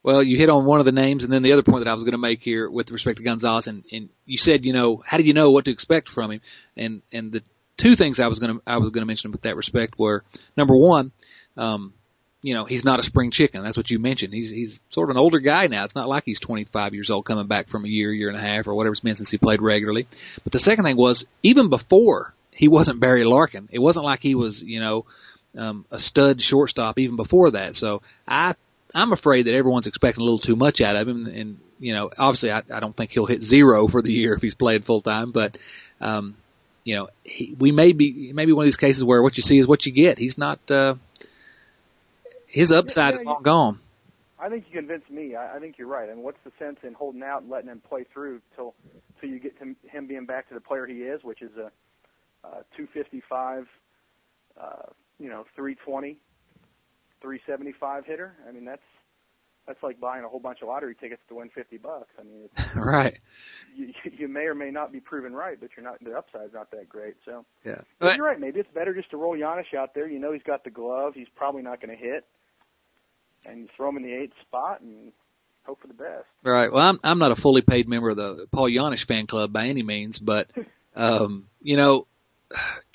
Well, 0.04 0.24
you 0.24 0.38
hit 0.38 0.50
on 0.50 0.66
one 0.66 0.80
of 0.80 0.86
the 0.86 0.92
names, 0.92 1.24
and 1.24 1.32
then 1.32 1.44
the 1.44 1.54
other 1.54 1.62
point 1.62 1.84
that 1.84 1.90
I 1.90 1.94
was 1.94 2.04
going 2.04 2.14
to 2.14 2.18
make 2.18 2.42
here 2.42 2.68
with 2.70 2.90
respect 2.90 3.18
to 3.18 3.24
Gonzalez, 3.24 3.68
and, 3.68 3.84
and 3.92 4.10
you 4.26 4.38
said, 4.38 4.66
you 4.66 4.74
know, 4.74 5.04
how 5.06 5.18
do 5.18 5.24
you 5.24 5.34
know 5.34 5.52
what 5.52 5.66
to 5.66 5.72
expect 5.72 6.10
from 6.10 6.32
him? 6.32 6.42
And 6.76 7.02
and 7.12 7.32
the 7.32 7.44
two 7.82 7.96
things 7.96 8.20
I 8.20 8.28
was 8.28 8.38
going 8.38 8.56
to 8.56 8.62
I 8.68 8.78
was 8.78 8.92
going 8.92 9.02
to 9.02 9.08
mention 9.08 9.32
with 9.32 9.42
that 9.42 9.56
respect 9.56 9.98
were 9.98 10.24
number 10.56 10.76
one, 10.76 11.12
um, 11.58 11.94
you 12.44 12.54
know, 12.54 12.66
he's 12.66 12.86
not 12.86 13.00
a 13.00 13.04
spring 13.04 13.32
chicken. 13.32 13.64
That's 13.64 13.76
what 13.76 13.90
you 13.90 13.98
mentioned. 13.98 14.34
He's 14.34 14.52
he's 14.52 14.82
sort 14.92 15.10
of 15.10 15.16
an 15.16 15.20
older 15.20 15.40
guy 15.40 15.66
now. 15.68 15.84
It's 15.84 15.96
not 15.96 16.08
like 16.08 16.24
he's 16.24 16.40
25 16.40 16.94
years 16.94 17.10
old 17.10 17.26
coming 17.26 17.48
back 17.48 17.70
from 17.70 17.84
a 17.84 17.88
year, 17.88 18.14
year 18.14 18.30
and 18.30 18.38
a 18.38 18.42
half, 18.42 18.68
or 18.68 18.76
whatever 18.76 18.94
it's 18.94 19.00
been 19.00 19.16
since 19.16 19.32
he 19.32 19.38
played 19.38 19.62
regularly. 19.62 20.08
But 20.44 20.54
the 20.54 20.60
second 20.60 20.86
thing 20.86 20.98
was 20.98 21.26
even 21.42 21.70
before 21.70 22.34
he 22.52 22.68
wasn't 22.68 23.00
Barry 23.00 23.24
Larkin. 23.24 23.68
It 23.72 23.80
wasn't 23.80 24.06
like 24.06 24.22
he 24.22 24.36
was, 24.36 24.62
you 24.62 24.80
know, 24.80 25.06
um, 25.58 25.86
a 25.90 26.00
stud 26.00 26.40
shortstop 26.40 27.00
even 27.00 27.16
before 27.16 27.52
that. 27.52 27.76
So 27.76 28.04
I 28.28 28.54
I'm 28.94 29.14
afraid 29.14 29.48
that 29.48 29.56
everyone's 29.56 29.88
expecting 29.88 30.22
a 30.22 30.26
little 30.26 30.40
too 30.40 30.56
much 30.56 30.82
out 30.82 30.96
of 30.96 31.08
him, 31.08 31.26
and, 31.26 31.36
and 31.36 31.60
you 31.80 31.94
know, 31.94 32.12
obviously, 32.16 32.52
I, 32.52 32.62
I 32.72 32.80
don't 32.80 32.96
think 32.96 33.12
he'll 33.12 33.26
hit 33.26 33.44
zero 33.44 33.88
for 33.88 34.02
the 34.02 34.14
year 34.14 34.36
if 34.36 34.42
he's 34.42 34.54
played 34.54 34.86
full 34.86 35.02
time. 35.02 35.32
But, 35.32 35.58
um, 36.00 36.36
you 36.84 36.96
know, 36.96 37.10
he, 37.24 37.56
we 37.60 37.72
may 37.72 37.92
be 37.92 38.32
maybe 38.34 38.54
one 38.54 38.64
of 38.64 38.68
these 38.68 38.78
cases 38.78 39.04
where 39.04 39.22
what 39.22 39.38
you 39.38 39.44
see 39.44 39.58
is 39.58 39.68
what 39.68 39.86
you 39.86 39.92
get. 39.92 40.18
He's 40.18 40.38
not 40.38 40.60
uh, 40.72 40.96
his 42.48 42.72
upside 42.72 43.14
Yeah, 43.14 43.20
is 43.20 43.26
long 43.26 43.44
gone. 43.44 43.80
I 44.40 44.50
think 44.50 44.66
you 44.70 44.80
convinced 44.80 45.10
me. 45.12 45.36
I, 45.36 45.58
I 45.58 45.60
think 45.60 45.78
you're 45.78 45.88
right. 45.88 46.10
I 46.10 46.14
mean, 46.14 46.24
what's 46.24 46.40
the 46.44 46.52
sense 46.58 46.78
in 46.84 46.94
holding 46.94 47.22
out 47.22 47.44
and 47.44 47.52
letting 47.52 47.70
him 47.70 47.82
play 47.88 48.06
through 48.12 48.42
till 48.56 48.74
till 49.20 49.30
you 49.30 49.40
get 49.40 49.58
to 49.60 49.76
him 49.88 50.08
being 50.08 50.26
back 50.26 50.48
to 50.50 50.56
the 50.56 50.62
player 50.62 50.88
he 50.88 51.04
is, 51.04 51.24
which 51.24 51.42
is 51.42 51.52
a, 51.58 51.72
a 52.48 52.64
255, 52.76 53.68
uh, 54.60 54.66
you 55.20 55.30
know, 55.30 55.46
320, 55.56 56.18
375 57.22 58.06
hitter. 58.06 58.34
I 58.48 58.52
mean, 58.52 58.66
that's 58.66 58.82
that's 59.68 59.82
like 59.84 60.00
buying 60.00 60.24
a 60.24 60.28
whole 60.28 60.40
bunch 60.40 60.62
of 60.62 60.68
lottery 60.68 60.96
tickets 60.96 61.22
to 61.30 61.36
win 61.36 61.50
50 61.50 61.78
bucks. 61.78 62.10
I 62.20 62.24
mean, 62.24 62.50
it's, 62.56 62.76
right. 62.76 63.18
you, 63.76 63.94
you 64.04 64.28
may 64.28 64.46
or 64.46 64.56
may 64.56 64.72
not 64.72 64.92
be 64.92 65.00
proven 65.00 65.34
right, 65.34 65.60
but 65.60 65.70
you're 65.78 65.84
not 65.84 66.04
the 66.04 66.14
upside's 66.18 66.54
not 66.54 66.72
that 66.72 66.90
great. 66.90 67.16
So, 67.26 67.46
Yeah. 67.64 67.82
but 68.00 68.16
you're 68.16 68.26
right. 68.26 68.40
Maybe 68.40 68.60
it's 68.60 68.74
better 68.74 68.94
just 68.94 69.12
to 69.12 69.18
roll 69.18 69.36
Janish 69.38 69.74
out 69.78 69.94
there. 69.94 70.08
You 70.10 70.20
know, 70.20 70.34
he's 70.34 70.44
got 70.44 70.64
the 70.64 70.72
glove. 70.72 71.14
He's 71.14 71.30
probably 71.36 71.62
not 71.62 71.80
going 71.80 71.96
to 71.96 72.04
hit, 72.04 72.26
and 73.46 73.60
you 73.62 73.68
throw 73.78 73.90
him 73.90 73.98
in 73.98 74.04
the 74.04 74.14
eighth 74.14 74.34
spot 74.42 74.82
and 74.82 75.12
hope 75.64 75.80
for 75.80 75.88
the 75.88 75.94
best. 75.94 76.26
Right. 76.44 76.72
Well, 76.72 76.84
I'm 76.84 77.00
I'm 77.04 77.20
not 77.20 77.32
a 77.32 77.36
fully 77.36 77.62
paid 77.62 77.88
member 77.88 78.10
of 78.10 78.18
the 78.18 78.48
Paul 78.52 78.68
Janish 78.70 79.06
fan 79.06 79.28
club 79.28 79.54
by 79.54 79.68
any 79.68 79.84
means, 79.84 80.18
but 80.18 80.50
um, 80.96 81.46
you 81.62 81.78
know, 81.78 82.08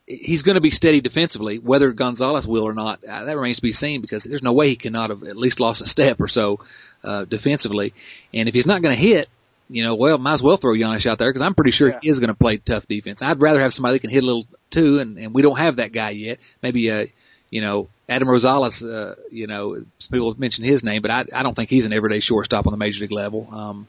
he's 0.06 0.42
going 0.42 0.54
to 0.54 0.60
be 0.60 0.70
steady 0.70 1.00
defensively. 1.00 1.58
Whether 1.58 1.92
Gonzalez 1.92 2.46
will 2.46 2.64
or 2.64 2.72
not, 2.74 3.02
uh, 3.04 3.24
that 3.24 3.36
remains 3.36 3.56
to 3.56 3.62
be 3.62 3.72
seen 3.72 4.00
because 4.00 4.24
there's 4.24 4.42
no 4.42 4.52
way 4.52 4.68
he 4.68 4.76
cannot 4.76 5.10
have 5.10 5.22
at 5.24 5.36
least 5.36 5.60
lost 5.60 5.82
a 5.82 5.86
step 5.86 6.20
or 6.20 6.28
so 6.28 6.60
uh, 7.02 7.24
defensively. 7.24 7.92
And 8.32 8.48
if 8.48 8.54
he's 8.54 8.66
not 8.66 8.82
going 8.82 8.94
to 8.94 9.00
hit, 9.00 9.28
you 9.68 9.82
know, 9.82 9.96
well, 9.96 10.16
might 10.18 10.34
as 10.34 10.42
well 10.42 10.56
throw 10.56 10.74
Janish 10.74 11.06
out 11.06 11.18
there 11.18 11.28
because 11.28 11.42
I'm 11.42 11.54
pretty 11.54 11.72
sure 11.72 11.88
Yeah. 11.90 11.98
he 12.00 12.08
is 12.08 12.20
going 12.20 12.28
to 12.28 12.34
play 12.34 12.58
tough 12.58 12.86
defense. 12.86 13.20
I'd 13.20 13.40
rather 13.40 13.60
have 13.60 13.72
somebody 13.74 13.96
that 13.96 14.00
can 14.00 14.10
hit 14.10 14.22
a 14.22 14.26
little 14.26 14.46
too, 14.70 15.00
and 15.00 15.18
and 15.18 15.34
we 15.34 15.42
don't 15.42 15.58
have 15.58 15.76
that 15.76 15.92
guy 15.92 16.10
yet. 16.10 16.38
Maybe 16.62 16.88
uh, 16.90 17.06
you 17.50 17.60
know, 17.60 17.88
Adam 18.08 18.28
Rosales, 18.28 18.88
uh, 18.88 19.16
you 19.32 19.48
know, 19.48 19.74
some 19.98 20.10
people 20.12 20.34
mentioned 20.38 20.66
his 20.68 20.84
name, 20.84 21.02
but 21.02 21.10
I 21.10 21.24
I 21.32 21.42
don't 21.42 21.54
think 21.54 21.68
he's 21.68 21.84
an 21.86 21.92
everyday 21.92 22.20
shortstop 22.20 22.66
on 22.68 22.72
the 22.72 22.76
major 22.76 23.00
league 23.00 23.10
level. 23.10 23.48
Um, 23.52 23.88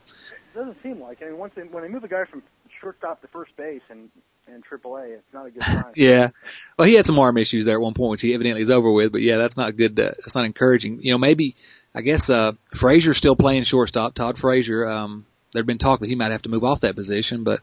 It 0.56 0.58
doesn't 0.58 0.82
seem 0.82 1.00
like. 1.00 1.22
I 1.22 1.26
mean, 1.26 1.38
once 1.38 1.54
they, 1.56 1.62
when 1.62 1.84
they 1.84 1.90
move 1.90 2.04
a 2.04 2.08
guy 2.08 2.26
from 2.26 2.42
shortstop 2.82 3.22
to 3.22 3.28
first 3.28 3.56
base 3.56 3.82
and 3.92 4.10
in 4.48 4.62
AAA, 4.62 5.16
it's 5.18 5.34
not 5.34 5.46
a 5.48 5.52
good 5.52 5.64
sign. 5.66 5.94
Yeah. 5.96 6.30
Well, 6.78 6.88
he 6.88 6.94
had 6.96 7.06
some 7.06 7.20
arm 7.20 7.38
issues 7.38 7.66
there 7.66 7.76
at 7.76 7.82
one 7.82 7.94
point, 7.94 8.12
which 8.12 8.22
he 8.22 8.34
evidently 8.34 8.62
is 8.62 8.70
over 8.72 8.92
with. 8.92 9.12
But 9.12 9.22
yeah, 9.22 9.38
that's 9.38 9.58
not 9.58 9.76
good. 9.76 10.00
Uh, 10.00 10.12
that's 10.20 10.36
not 10.36 10.46
encouraging. 10.46 11.02
You 11.02 11.12
know, 11.12 11.18
maybe 11.18 11.56
I 11.96 12.02
guess 12.02 12.30
uh 12.30 12.54
Frazier's 12.76 13.18
still 13.18 13.36
playing 13.36 13.64
shortstop. 13.64 14.14
Todd 14.16 14.38
Frazier. 14.38 14.88
Um, 14.88 15.26
there'd 15.54 15.66
been 15.66 15.78
talk 15.78 16.00
that 16.02 16.10
he 16.10 16.16
might 16.16 16.32
have 16.32 16.44
to 16.44 16.50
move 16.50 16.64
off 16.64 16.82
that 16.82 16.96
position, 16.96 17.44
but 17.44 17.62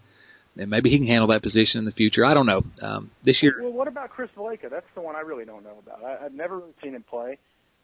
and 0.57 0.71
maybe 0.71 0.89
he 0.91 0.99
can 0.99 1.07
handle 1.09 1.29
that 1.29 1.43
position 1.43 1.81
in 1.81 1.85
the 1.85 1.91
future. 1.93 2.25
I 2.25 2.33
don't 2.35 2.47
know. 2.47 2.63
Um, 2.81 3.11
this 3.25 3.43
year, 3.43 3.59
Well, 3.61 3.73
what 3.73 3.89
about 3.89 4.11
Chris 4.11 4.31
Valaika? 4.37 4.71
That's 4.71 4.87
the 4.95 5.01
one 5.01 5.17
I 5.17 5.21
really 5.21 5.45
don't 5.45 5.65
know 5.65 5.79
about. 5.85 6.05
I, 6.05 6.25
I've 6.27 6.33
never 6.33 6.59
really 6.59 6.75
seen 6.83 6.95
him 6.95 7.03
play. 7.03 7.39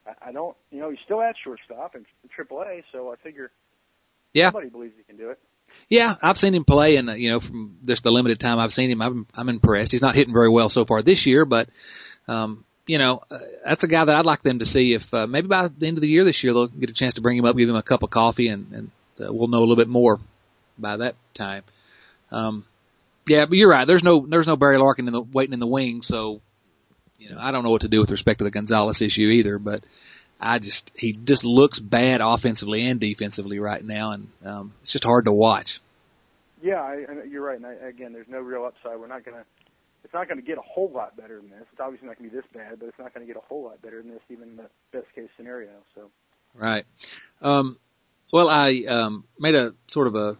I, 0.06 0.28
I 0.28 0.32
don't, 0.32 0.56
you 0.70 0.78
know, 0.78 0.88
he's 0.90 1.00
still 1.04 1.20
at 1.20 1.36
shortstop 1.36 1.96
in 1.96 2.06
AAA, 2.38 2.84
so 2.92 3.12
I 3.12 3.16
figure 3.16 3.50
Yeah. 4.32 4.46
somebody 4.46 4.68
believes 4.68 4.94
he 4.96 5.02
can 5.02 5.16
do 5.16 5.30
it. 5.30 5.40
Yeah, 5.90 6.14
I've 6.22 6.38
seen 6.38 6.54
him 6.54 6.64
play, 6.64 6.96
and 6.96 7.10
uh, 7.10 7.14
you 7.14 7.30
know, 7.30 7.40
from 7.40 7.76
just 7.84 8.04
the 8.04 8.12
limited 8.12 8.38
time 8.38 8.60
I've 8.60 8.72
seen 8.72 8.90
him, 8.90 9.02
I'm 9.02 9.26
I'm 9.34 9.48
impressed. 9.48 9.90
He's 9.90 10.00
not 10.00 10.14
hitting 10.14 10.32
very 10.32 10.48
well 10.48 10.70
so 10.70 10.84
far 10.84 11.02
this 11.02 11.26
year, 11.26 11.44
but 11.44 11.68
um, 12.28 12.64
you 12.86 12.98
know, 12.98 13.22
uh, 13.28 13.38
that's 13.64 13.82
a 13.82 13.88
guy 13.88 14.04
that 14.04 14.14
I'd 14.14 14.24
like 14.24 14.42
them 14.42 14.60
to 14.60 14.64
see 14.64 14.94
if 14.94 15.12
uh, 15.12 15.26
maybe 15.26 15.48
by 15.48 15.66
the 15.66 15.86
end 15.88 15.98
of 15.98 16.02
the 16.02 16.08
year 16.08 16.24
this 16.24 16.42
year 16.44 16.52
they'll 16.52 16.68
get 16.68 16.90
a 16.90 16.94
chance 16.94 17.14
to 17.14 17.20
bring 17.20 17.36
him 17.36 17.44
up, 17.44 17.56
give 17.56 17.68
him 17.68 17.74
a 17.74 17.82
cup 17.82 18.04
of 18.04 18.10
coffee, 18.10 18.48
and, 18.48 18.72
and 18.72 18.90
uh, 19.20 19.32
we'll 19.32 19.48
know 19.48 19.58
a 19.58 19.60
little 19.60 19.76
bit 19.76 19.88
more 19.88 20.20
by 20.78 20.96
that 20.96 21.16
time. 21.34 21.64
Um, 22.30 22.64
yeah, 23.26 23.46
but 23.46 23.58
you're 23.58 23.68
right. 23.68 23.84
There's 23.84 24.04
no 24.04 24.24
there's 24.26 24.46
no 24.46 24.56
Barry 24.56 24.78
Larkin 24.78 25.08
in 25.08 25.12
the 25.12 25.22
waiting 25.22 25.54
in 25.54 25.60
the 25.60 25.66
wings, 25.66 26.06
so 26.06 26.40
you 27.18 27.30
know 27.30 27.36
I 27.38 27.50
don't 27.50 27.64
know 27.64 27.70
what 27.70 27.82
to 27.82 27.88
do 27.88 27.98
with 27.98 28.12
respect 28.12 28.38
to 28.38 28.44
the 28.44 28.50
Gonzalez 28.52 29.02
issue 29.02 29.28
either. 29.28 29.58
But 29.58 29.84
I 30.40 30.58
just 30.58 30.92
he 30.96 31.12
just 31.12 31.44
looks 31.44 31.78
bad 31.78 32.20
offensively 32.20 32.86
and 32.86 32.98
defensively 32.98 33.58
right 33.58 33.84
now, 33.84 34.12
and 34.12 34.28
um, 34.44 34.72
it's 34.82 34.92
just 34.92 35.04
hard 35.04 35.26
to 35.26 35.32
watch. 35.32 35.80
Yeah, 36.62 36.80
I, 36.80 37.24
you're 37.28 37.42
right. 37.42 37.56
And 37.56 37.66
I, 37.66 37.72
again, 37.72 38.12
there's 38.12 38.28
no 38.28 38.40
real 38.40 38.64
upside. 38.64 38.98
We're 38.98 39.06
not 39.06 39.24
gonna. 39.24 39.44
It's 40.02 40.14
not 40.14 40.28
going 40.28 40.38
to 40.38 40.46
get 40.46 40.56
a 40.56 40.62
whole 40.62 40.90
lot 40.90 41.14
better 41.14 41.36
than 41.36 41.50
this. 41.50 41.66
It's 41.70 41.80
obviously 41.80 42.08
not 42.08 42.18
going 42.18 42.30
to 42.30 42.34
be 42.34 42.40
this 42.40 42.50
bad, 42.54 42.80
but 42.80 42.88
it's 42.88 42.98
not 42.98 43.12
going 43.12 43.26
to 43.26 43.32
get 43.32 43.40
a 43.40 43.46
whole 43.46 43.64
lot 43.64 43.82
better 43.82 44.00
than 44.02 44.10
this, 44.10 44.22
even 44.30 44.48
in 44.48 44.56
the 44.56 44.70
best 44.92 45.14
case 45.14 45.28
scenario. 45.36 45.68
So. 45.94 46.10
Right. 46.54 46.86
Um, 47.42 47.78
well, 48.32 48.48
I 48.48 48.84
um, 48.88 49.24
made 49.38 49.54
a 49.54 49.74
sort 49.88 50.06
of 50.06 50.14
a 50.14 50.38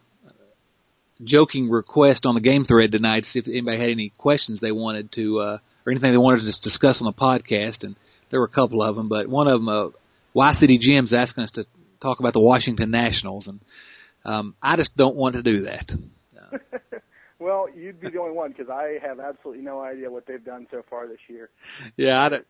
joking 1.23 1.69
request 1.69 2.27
on 2.27 2.35
the 2.35 2.41
game 2.41 2.65
thread 2.65 2.93
tonight 2.93 3.25
to 3.25 3.31
see 3.31 3.39
if 3.39 3.49
anybody 3.49 3.79
had 3.79 3.91
any 3.91 4.11
questions 4.17 4.61
they 4.61 4.73
wanted 4.73 5.13
to, 5.13 5.41
uh, 5.41 5.59
or 5.85 5.93
anything 5.93 6.13
they 6.13 6.19
wanted 6.19 6.41
to 6.41 6.47
just 6.47 6.63
discuss 6.63 7.01
on 7.01 7.07
the 7.07 7.13
podcast. 7.13 7.85
And 7.85 7.97
there 8.31 8.41
were 8.41 8.47
a 8.47 8.49
couple 8.49 8.83
of 8.83 8.97
them, 8.97 9.09
but 9.09 9.29
one 9.29 9.47
of 9.47 9.53
them, 9.55 9.69
uh, 9.69 9.89
Y 10.33 10.53
City 10.53 10.79
Jim's 10.79 11.13
asking 11.13 11.45
us 11.45 11.51
to 11.53 11.67
talk 12.01 12.21
about 12.21 12.33
the 12.33 12.41
Washington 12.41 12.91
Nationals, 12.91 13.49
and 13.49 13.61
um, 14.25 14.55
I 14.63 14.77
just 14.77 14.97
don't 14.97 15.17
want 15.17 15.35
to 15.35 15.43
do 15.43 15.63
that. 15.63 15.95
well, 17.39 17.67
you'd 17.75 18.01
be 18.01 18.11
the 18.11 18.19
only 18.19 18.33
one 18.33 18.51
because 18.51 18.71
I 18.71 18.99
have 19.03 19.21
absolutely 19.21 19.63
no 19.63 19.81
idea 19.81 20.11
what 20.11 20.27
they've 20.27 20.45
done 20.45 20.67
so 20.71 20.85
far 20.89 21.07
this 21.07 21.21
year. 21.29 21.51
Yeah, 21.97 22.23
I 22.23 22.29
don't. 22.29 22.47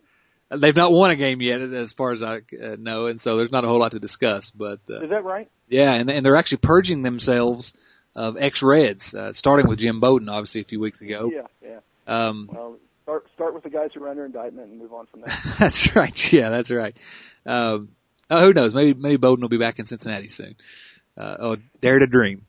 They've 0.53 0.77
not 0.77 0.91
won 0.91 1.13
a 1.13 1.17
game 1.17 1.41
yet, 1.41 1.61
as 1.61 1.93
far 1.93 2.11
as 2.11 2.25
I 2.25 2.39
uh, 2.39 2.75
know, 2.77 3.07
and 3.07 3.21
so 3.21 3.37
there's 3.37 3.53
not 3.53 3.65
a 3.65 3.69
whole 3.69 3.79
lot 3.79 3.93
to 3.93 4.01
discuss. 4.01 4.51
But 4.51 4.81
uh, 4.91 5.03
is 5.03 5.11
that 5.11 5.25
right? 5.25 5.49
Yeah, 5.69 5.93
and 5.93 6.11
and 6.11 6.27
they're 6.27 6.37
actually 6.37 6.59
purging 6.59 7.03
themselves 7.03 7.73
of 8.17 8.37
ex-Reds, 8.37 9.15
uh, 9.15 9.33
starting 9.33 9.69
with 9.69 9.79
Jim 9.79 10.01
Bowden, 10.01 10.29
obviously 10.29 10.63
a 10.63 10.65
few 10.65 10.81
weeks 10.81 11.01
ago. 11.01 11.31
Yeah, 11.33 11.47
yeah. 11.63 11.79
Um, 12.09 12.51
well, 12.53 12.77
start 13.11 13.27
start 13.35 13.55
with 13.55 13.63
the 13.65 13.71
guys 13.71 13.91
who 13.95 14.05
are 14.05 14.09
under 14.09 14.25
indictment 14.25 14.71
and 14.71 14.79
move 14.79 14.93
on 14.93 15.07
from 15.07 15.23
there. 15.23 15.37
that's 15.59 15.95
right. 15.97 16.33
Yeah, 16.33 16.51
that's 16.51 16.71
right. 16.71 16.97
Um, 17.45 17.91
oh, 18.31 18.41
who 18.41 18.53
knows? 18.53 18.75
Maybe 18.75 18.95
maybe 18.95 19.17
Bowden 19.17 19.43
will 19.43 19.49
be 19.49 19.59
back 19.59 19.79
in 19.79 19.87
Cincinnati 19.87 20.29
soon. 20.29 20.57
Uh, 21.17 21.37
oh, 21.39 21.57
dare 21.81 21.99
to 21.99 22.07
dream. 22.07 22.47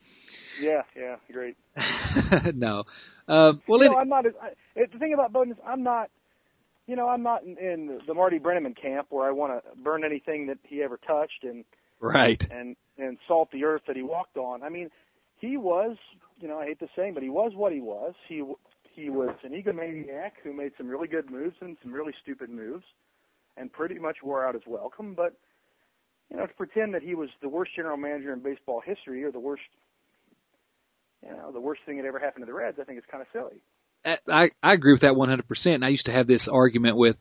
Yeah, 0.62 0.84
yeah, 0.96 1.16
great. 1.32 1.58
no. 2.56 2.84
Uh, 3.28 3.54
well, 3.68 3.80
you 3.80 3.86
it, 3.86 3.92
know, 3.92 3.98
I'm 3.98 4.10
not. 4.10 4.26
As, 4.26 4.34
I, 4.42 4.86
the 4.92 5.00
thing 5.00 5.14
about 5.14 5.34
Bowden 5.34 5.54
is 5.54 5.60
I'm 5.66 5.84
not 5.84 6.10
you 6.88 6.96
know, 6.96 7.08
I'm 7.08 7.24
not 7.24 7.44
in, 7.44 7.58
in 7.58 8.00
the 8.06 8.14
Marty 8.14 8.38
Brennaman 8.38 8.76
camp 8.80 9.08
where 9.10 9.28
I 9.28 9.32
want 9.32 9.54
to 9.54 9.82
burn 9.82 10.04
anything 10.04 10.48
that 10.48 10.58
he 10.64 10.84
ever 10.84 10.98
touched 10.98 11.44
and 11.44 11.64
right 12.00 12.46
and 12.52 12.76
and 12.98 13.18
salt 13.28 13.50
the 13.52 13.64
earth 13.64 13.84
that 13.88 13.96
he 13.96 14.04
walked 14.04 14.38
on. 14.38 14.62
I 14.64 14.70
mean, 14.70 14.90
he 15.38 15.58
was, 15.58 15.98
you 16.40 16.48
know, 16.48 16.60
I 16.60 16.66
hate 16.66 16.80
to 16.80 16.88
say, 16.96 17.12
but 17.12 17.24
he 17.24 17.30
was 17.30 17.54
what 17.56 17.72
he 17.72 17.80
was. 17.80 18.14
He 18.28 18.44
he 18.94 19.10
was 19.10 19.36
an 19.44 19.52
egomaniac 19.52 20.32
who 20.44 20.54
made 20.54 20.72
some 20.78 20.88
really 20.88 21.08
good 21.08 21.30
moves 21.30 21.56
and 21.62 21.78
some 21.82 21.92
really 21.92 22.14
stupid 22.22 22.50
moves, 22.50 22.86
and 23.58 23.72
pretty 23.72 24.00
much 24.00 24.18
wore 24.24 24.46
out 24.46 24.56
his 24.56 24.64
welcome. 24.68 25.14
But 25.14 25.34
you 26.30 26.38
know, 26.38 26.46
to 26.46 26.54
pretend 26.54 26.94
that 26.94 27.04
he 27.04 27.14
was 27.14 27.30
the 27.42 27.50
worst 27.50 27.76
general 27.76 27.98
manager 27.98 28.32
in 28.32 28.40
baseball 28.40 28.82
history 28.84 29.24
or 29.24 29.32
the 29.32 29.40
worst, 29.40 29.64
you 31.24 31.32
know, 31.32 31.52
the 31.52 31.60
worst 31.60 31.82
thing 31.86 31.98
that 31.98 32.06
ever 32.06 32.20
happened 32.20 32.44
to 32.44 32.46
the 32.46 32.54
Reds, 32.54 32.78
I 32.80 32.86
think 32.86 32.98
is 32.98 33.04
kind 33.12 33.22
of 33.22 33.28
silly. 33.34 33.62
I, 34.04 34.50
I 34.64 34.74
agree 34.74 34.94
with 34.94 35.02
that 35.02 35.14
100%. 35.14 35.76
And 35.76 35.86
I 35.86 35.90
used 35.90 36.08
to 36.08 36.12
have 36.12 36.28
this 36.28 36.48
argument 36.48 36.98
with, 36.98 37.18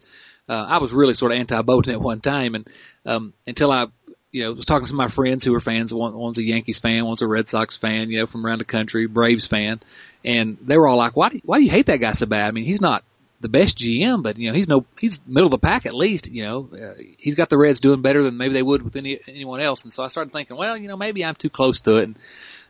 uh, 0.49 0.65
I 0.69 0.79
was 0.79 0.93
really 0.93 1.15
sort 1.15 1.33
of 1.33 1.39
anti-Bowden 1.39 1.93
at 1.93 2.01
one 2.01 2.21
time 2.21 2.55
and, 2.55 2.69
um, 3.05 3.35
until 3.47 3.71
I, 3.71 3.87
you 4.33 4.45
know, 4.45 4.53
was 4.53 4.65
talking 4.65 4.87
to 4.87 4.95
my 4.95 5.09
friends 5.09 5.45
who 5.45 5.53
were 5.53 5.61
fans. 5.61 5.93
One, 5.93 6.15
one's 6.15 6.39
a 6.39 6.43
Yankees 6.43 6.79
fan, 6.79 7.05
one's 7.05 7.23
a 7.23 7.27
Red 7.27 7.49
Sox 7.49 7.77
fan, 7.77 8.11
you 8.11 8.19
know, 8.19 8.27
from 8.27 8.47
around 8.47 8.59
the 8.59 8.65
country, 8.65 9.07
Braves 9.07 9.47
fan. 9.47 9.81
And 10.25 10.59
they 10.63 10.77
were 10.77 10.87
all 10.87 10.97
like, 10.97 11.17
why 11.17 11.31
do, 11.31 11.37
you, 11.37 11.43
why 11.45 11.59
do 11.59 11.65
you 11.65 11.71
hate 11.71 11.87
that 11.87 11.99
guy 11.99 12.13
so 12.13 12.27
bad? 12.27 12.47
I 12.47 12.51
mean, 12.53 12.65
he's 12.65 12.81
not 12.81 13.03
the 13.41 13.49
best 13.49 13.79
GM, 13.79 14.23
but 14.23 14.39
you 14.39 14.49
know, 14.49 14.55
he's 14.55 14.69
no, 14.69 14.85
he's 14.99 15.21
middle 15.27 15.47
of 15.47 15.53
the 15.53 15.59
pack 15.59 15.87
at 15.87 15.95
least, 15.95 16.31
you 16.31 16.45
know, 16.45 16.69
uh, 16.73 17.03
he's 17.17 17.35
got 17.35 17.49
the 17.49 17.57
Reds 17.57 17.81
doing 17.81 18.03
better 18.03 18.23
than 18.23 18.37
maybe 18.37 18.55
they 18.55 18.63
would 18.63 18.83
with 18.83 18.97
any, 18.97 19.19
anyone 19.27 19.61
else. 19.61 19.85
And 19.85 19.93
so 19.93 20.05
I 20.05 20.09
started 20.09 20.33
thinking, 20.33 20.57
well, 20.57 20.77
you 20.77 20.89
know, 20.89 20.97
maybe 20.97 21.25
I'm 21.25 21.35
too 21.35 21.51
close 21.51 21.81
to 21.83 21.97
it. 21.97 22.05
And, 22.05 22.19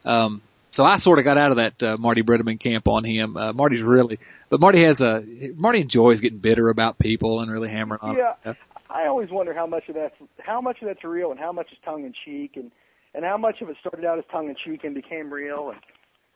um, 0.05 0.43
so 0.71 0.85
I 0.85 0.99
sort 0.99 1.19
of 1.19 1.25
got 1.25 1.37
out 1.37 1.51
of 1.51 1.57
that 1.57 1.83
uh, 1.83 1.97
Marty 1.99 2.23
Brennaman 2.23 2.61
camp 2.61 2.87
on 2.87 3.05
him. 3.05 3.37
Uh, 3.37 3.53
Marty's 3.53 3.83
really, 3.83 4.21
but 4.49 4.61
Marty 4.61 4.83
has 4.85 5.01
a 5.01 5.25
Marty 5.57 5.81
enjoys 5.81 6.21
getting 6.21 6.39
bitter 6.39 6.69
about 6.69 6.99
people 6.99 7.41
and 7.41 7.51
really 7.51 7.69
hammering 7.69 8.01
on. 8.03 8.17
Yeah, 8.17 8.35
them. 8.45 8.57
I 8.91 9.07
always 9.07 9.31
wonder 9.31 9.55
how 9.55 9.67
much 9.67 9.89
of 9.89 9.95
that's 9.95 10.17
how 10.39 10.61
much 10.61 10.83
of 10.83 10.89
that's 10.89 11.05
real 11.05 11.31
and 11.31 11.39
how 11.39 11.53
much 11.53 11.73
is 11.73 11.79
tongue 11.85 12.05
in 12.05 12.13
cheek, 12.13 12.57
and 12.57 12.71
and 13.15 13.25
how 13.25 13.37
much 13.37 13.63
of 13.63 13.69
it 13.69 13.77
started 13.81 14.05
out 14.05 14.19
as 14.19 14.25
tongue 14.31 14.49
in 14.49 14.57
cheek 14.57 14.85
and 14.85 14.95
became 14.95 15.33
real, 15.33 15.71
and 15.71 15.81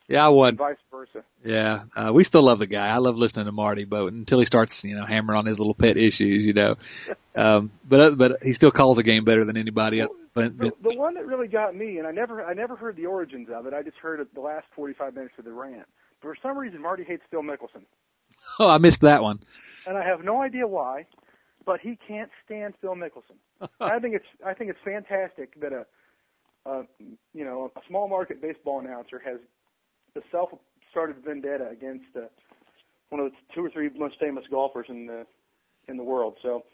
yeah, 0.09 0.27
I 0.27 0.29
would. 0.29 0.59
Vice 0.59 0.77
versa. 0.91 1.25
Yeah, 1.43 1.85
uh, 1.97 2.13
we 2.13 2.25
still 2.25 2.43
love 2.43 2.59
the 2.59 2.67
guy. 2.67 2.89
I 2.89 2.99
love 2.99 3.17
listening 3.17 3.47
to 3.47 3.53
Marty, 3.53 3.85
but 3.85 4.13
until 4.13 4.39
he 4.39 4.45
starts, 4.45 4.85
you 4.85 4.95
know, 4.95 5.07
hammering 5.07 5.39
on 5.39 5.47
his 5.47 5.59
little 5.59 5.75
pet 5.75 5.97
issues, 5.97 6.45
you 6.45 6.53
know. 6.53 6.77
um, 7.35 7.73
but 7.89 8.01
uh, 8.01 8.11
but 8.11 8.43
he 8.43 8.53
still 8.53 8.71
calls 8.71 8.99
a 8.99 9.03
game 9.03 9.25
better 9.25 9.45
than 9.45 9.57
anybody 9.57 10.01
else. 10.01 10.13
But, 10.35 10.59
the, 10.59 10.73
the 10.83 10.97
one 10.97 11.15
that 11.15 11.27
really 11.27 11.47
got 11.47 11.77
me, 11.77 11.99
and 11.99 12.07
I 12.07 12.11
never 12.11 12.45
I 12.45 12.55
never 12.55 12.77
heard 12.77 12.97
the 12.97 13.07
origins 13.07 13.49
of 13.51 13.67
it. 13.67 13.73
I 13.73 13.83
just 13.83 13.97
heard 13.97 14.21
it 14.21 14.35
the 14.35 14.41
last 14.41 14.67
45 14.75 15.15
minutes 15.15 15.35
of 15.39 15.45
the 15.45 15.53
rant. 15.53 15.87
But 16.21 16.29
for 16.29 16.37
some 16.43 16.59
reason, 16.59 16.83
Marty 16.83 17.05
hates 17.05 17.23
Phil 17.31 17.43
Mickelson. 17.43 17.83
Oh, 18.59 18.69
I 18.69 18.77
missed 18.77 19.01
that 19.01 19.23
one. 19.23 19.41
And 19.87 19.97
I 19.97 20.05
have 20.05 20.23
no 20.23 20.43
idea 20.43 20.67
why, 20.67 21.07
but 21.65 21.81
he 21.81 21.99
can't 22.07 22.31
stand 22.45 22.75
Phil 22.81 22.95
Mickelson. 22.95 23.69
I 23.81 23.99
think 23.99 24.15
it's 24.15 24.27
I 24.45 24.55
think 24.55 24.71
it's 24.71 24.81
fantastic 24.85 25.61
that 25.61 25.73
a, 25.73 25.87
a 26.67 26.85
you 27.33 27.45
know 27.45 27.71
a 27.77 27.81
small 27.89 28.09
market 28.09 28.41
baseball 28.41 28.81
announcer 28.81 29.21
has 29.25 29.39
the 30.15 30.23
self-started 30.31 31.17
vendetta 31.25 31.69
against 31.71 32.07
uh, 32.17 32.23
one 33.11 33.21
of 33.21 33.31
the 33.31 33.37
two 33.55 33.65
or 33.65 33.71
three 33.71 33.91
most 33.97 34.19
famous 34.19 34.45
golfers 34.51 34.87
in 34.89 35.07
the 35.07 35.27
in 35.89 35.97
the 35.97 36.05
world. 36.05 36.37
So 36.43 36.65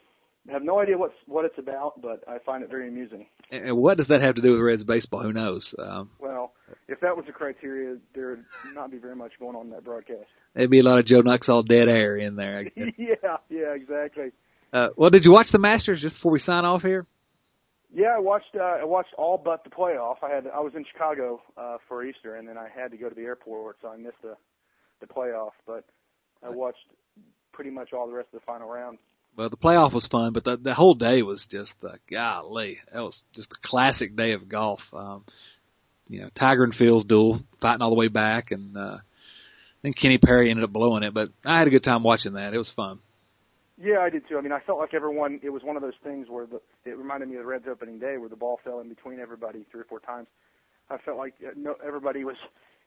I 0.48 0.52
have 0.52 0.62
no 0.62 0.80
idea 0.80 0.96
what's 0.96 1.14
what 1.26 1.44
it's 1.44 1.58
about, 1.58 2.00
but 2.00 2.24
I 2.26 2.38
find 2.38 2.62
it 2.62 2.70
very 2.70 2.88
amusing. 2.88 3.26
And 3.50 3.76
what 3.76 3.96
does 3.96 4.08
that 4.08 4.20
have 4.20 4.36
to 4.36 4.42
do 4.42 4.52
with 4.52 4.60
Reds 4.60 4.84
baseball? 4.84 5.22
Who 5.22 5.32
knows? 5.32 5.74
Um, 5.78 6.10
well, 6.20 6.52
if 6.88 7.00
that 7.00 7.16
was 7.16 7.26
the 7.26 7.32
criteria, 7.32 7.96
there'd 8.14 8.44
not 8.72 8.90
be 8.90 8.98
very 8.98 9.16
much 9.16 9.32
going 9.38 9.56
on 9.56 9.66
in 9.66 9.70
that 9.72 9.84
broadcast. 9.84 10.28
There'd 10.54 10.70
be 10.70 10.78
a 10.78 10.82
lot 10.84 10.98
of 10.98 11.04
Joe 11.04 11.22
Nuxhall 11.22 11.66
dead 11.66 11.88
air 11.88 12.16
in 12.16 12.36
there. 12.36 12.58
I 12.58 12.62
guess. 12.76 12.94
yeah, 12.96 13.36
yeah, 13.48 13.74
exactly. 13.74 14.30
Uh, 14.72 14.88
well, 14.96 15.10
did 15.10 15.24
you 15.24 15.32
watch 15.32 15.50
the 15.50 15.58
Masters 15.58 16.02
just 16.02 16.14
before 16.14 16.32
we 16.32 16.38
sign 16.38 16.64
off 16.64 16.82
here? 16.82 17.06
Yeah, 17.92 18.14
I 18.16 18.18
watched. 18.20 18.54
Uh, 18.54 18.62
I 18.62 18.84
watched 18.84 19.14
all 19.18 19.36
but 19.36 19.64
the 19.64 19.70
playoff. 19.70 20.16
I 20.22 20.30
had. 20.30 20.46
I 20.46 20.60
was 20.60 20.74
in 20.76 20.84
Chicago 20.84 21.42
uh, 21.56 21.78
for 21.88 22.04
Easter, 22.04 22.36
and 22.36 22.48
then 22.48 22.56
I 22.56 22.68
had 22.68 22.92
to 22.92 22.96
go 22.96 23.08
to 23.08 23.14
the 23.14 23.22
airport, 23.22 23.78
so 23.82 23.88
I 23.88 23.96
missed 23.96 24.22
the 24.22 24.36
the 25.00 25.06
playoff. 25.06 25.52
But 25.66 25.84
I 26.44 26.50
watched 26.50 26.86
pretty 27.52 27.70
much 27.70 27.92
all 27.92 28.06
the 28.06 28.14
rest 28.14 28.28
of 28.32 28.40
the 28.40 28.46
final 28.46 28.68
round. 28.68 28.98
Well, 29.36 29.48
the 29.48 29.56
playoff 29.56 29.92
was 29.92 30.06
fun, 30.06 30.32
but 30.32 30.44
the 30.44 30.56
the 30.56 30.74
whole 30.74 30.94
day 30.94 31.22
was 31.22 31.48
just 31.48 31.80
the 31.80 31.98
golly. 32.08 32.80
That 32.92 33.00
was 33.00 33.24
just 33.32 33.52
a 33.52 33.60
classic 33.60 34.14
day 34.14 34.32
of 34.32 34.48
golf. 34.48 34.88
Um, 34.92 35.24
you 36.08 36.20
know, 36.20 36.28
Tiger 36.32 36.62
and 36.62 36.74
Phil's 36.74 37.04
duel, 37.04 37.40
fighting 37.60 37.82
all 37.82 37.90
the 37.90 37.96
way 37.96 38.08
back, 38.08 38.52
and 38.52 38.76
uh, 38.76 38.98
then 39.82 39.92
Kenny 39.94 40.18
Perry 40.18 40.50
ended 40.50 40.64
up 40.64 40.72
blowing 40.72 41.02
it. 41.02 41.12
But 41.12 41.30
I 41.44 41.58
had 41.58 41.66
a 41.66 41.70
good 41.70 41.84
time 41.84 42.04
watching 42.04 42.34
that. 42.34 42.54
It 42.54 42.58
was 42.58 42.70
fun. 42.70 43.00
Yeah, 43.82 44.00
I 44.00 44.10
did 44.10 44.28
too. 44.28 44.36
I 44.36 44.42
mean, 44.42 44.52
I 44.52 44.60
felt 44.60 44.78
like 44.78 44.92
everyone. 44.92 45.40
It 45.42 45.50
was 45.50 45.62
one 45.62 45.76
of 45.76 45.82
those 45.82 45.94
things 46.04 46.28
where 46.28 46.46
the 46.46 46.60
it 46.84 46.98
reminded 46.98 47.28
me 47.28 47.36
of 47.36 47.42
the 47.42 47.46
Reds 47.46 47.66
opening 47.68 47.98
day, 47.98 48.18
where 48.18 48.28
the 48.28 48.36
ball 48.36 48.60
fell 48.62 48.80
in 48.80 48.88
between 48.88 49.20
everybody 49.20 49.64
three 49.70 49.80
or 49.80 49.84
four 49.84 50.00
times. 50.00 50.28
I 50.90 50.98
felt 50.98 51.16
like 51.16 51.34
uh, 51.44 51.52
no, 51.56 51.76
everybody 51.84 52.24
was 52.24 52.36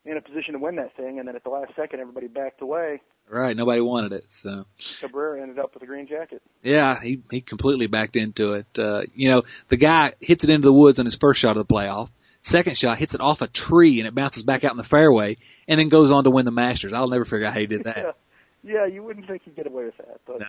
in 0.04 0.16
a 0.16 0.20
position 0.20 0.52
to 0.52 0.60
win 0.60 0.76
that 0.76 0.94
thing, 0.96 1.18
and 1.18 1.26
then 1.26 1.34
at 1.34 1.42
the 1.42 1.50
last 1.50 1.74
second, 1.74 1.98
everybody 2.00 2.28
backed 2.28 2.62
away. 2.62 3.00
Right, 3.28 3.56
nobody 3.56 3.80
wanted 3.80 4.12
it, 4.12 4.26
so 4.28 4.66
Cabrera 5.00 5.42
ended 5.42 5.58
up 5.58 5.74
with 5.74 5.82
a 5.82 5.86
green 5.86 6.06
jacket. 6.06 6.42
Yeah, 6.62 7.00
he 7.00 7.22
he 7.30 7.40
completely 7.40 7.88
backed 7.88 8.14
into 8.14 8.52
it. 8.52 8.78
Uh, 8.78 9.02
you 9.14 9.30
know, 9.30 9.42
the 9.68 9.76
guy 9.76 10.12
hits 10.20 10.44
it 10.44 10.50
into 10.50 10.66
the 10.66 10.72
woods 10.72 10.98
on 11.00 11.06
his 11.06 11.16
first 11.16 11.40
shot 11.40 11.56
of 11.56 11.66
the 11.66 11.74
playoff. 11.74 12.10
Second 12.42 12.76
shot 12.76 12.98
hits 12.98 13.14
it 13.14 13.22
off 13.22 13.40
a 13.40 13.48
tree 13.48 13.98
and 13.98 14.06
it 14.06 14.14
bounces 14.14 14.42
back 14.42 14.62
out 14.62 14.72
in 14.72 14.76
the 14.76 14.84
fairway, 14.84 15.38
and 15.66 15.80
then 15.80 15.88
goes 15.88 16.10
on 16.10 16.24
to 16.24 16.30
win 16.30 16.44
the 16.44 16.52
Masters. 16.52 16.92
I'll 16.92 17.08
never 17.08 17.24
figure 17.24 17.46
out 17.46 17.54
how 17.54 17.60
he 17.60 17.66
did 17.66 17.84
that. 17.84 18.16
yeah. 18.64 18.86
You 18.86 19.02
wouldn't 19.02 19.26
think 19.26 19.42
you'd 19.44 19.56
get 19.56 19.66
away 19.66 19.84
with 19.84 19.96
that, 19.98 20.20
but 20.26 20.40
no, 20.40 20.46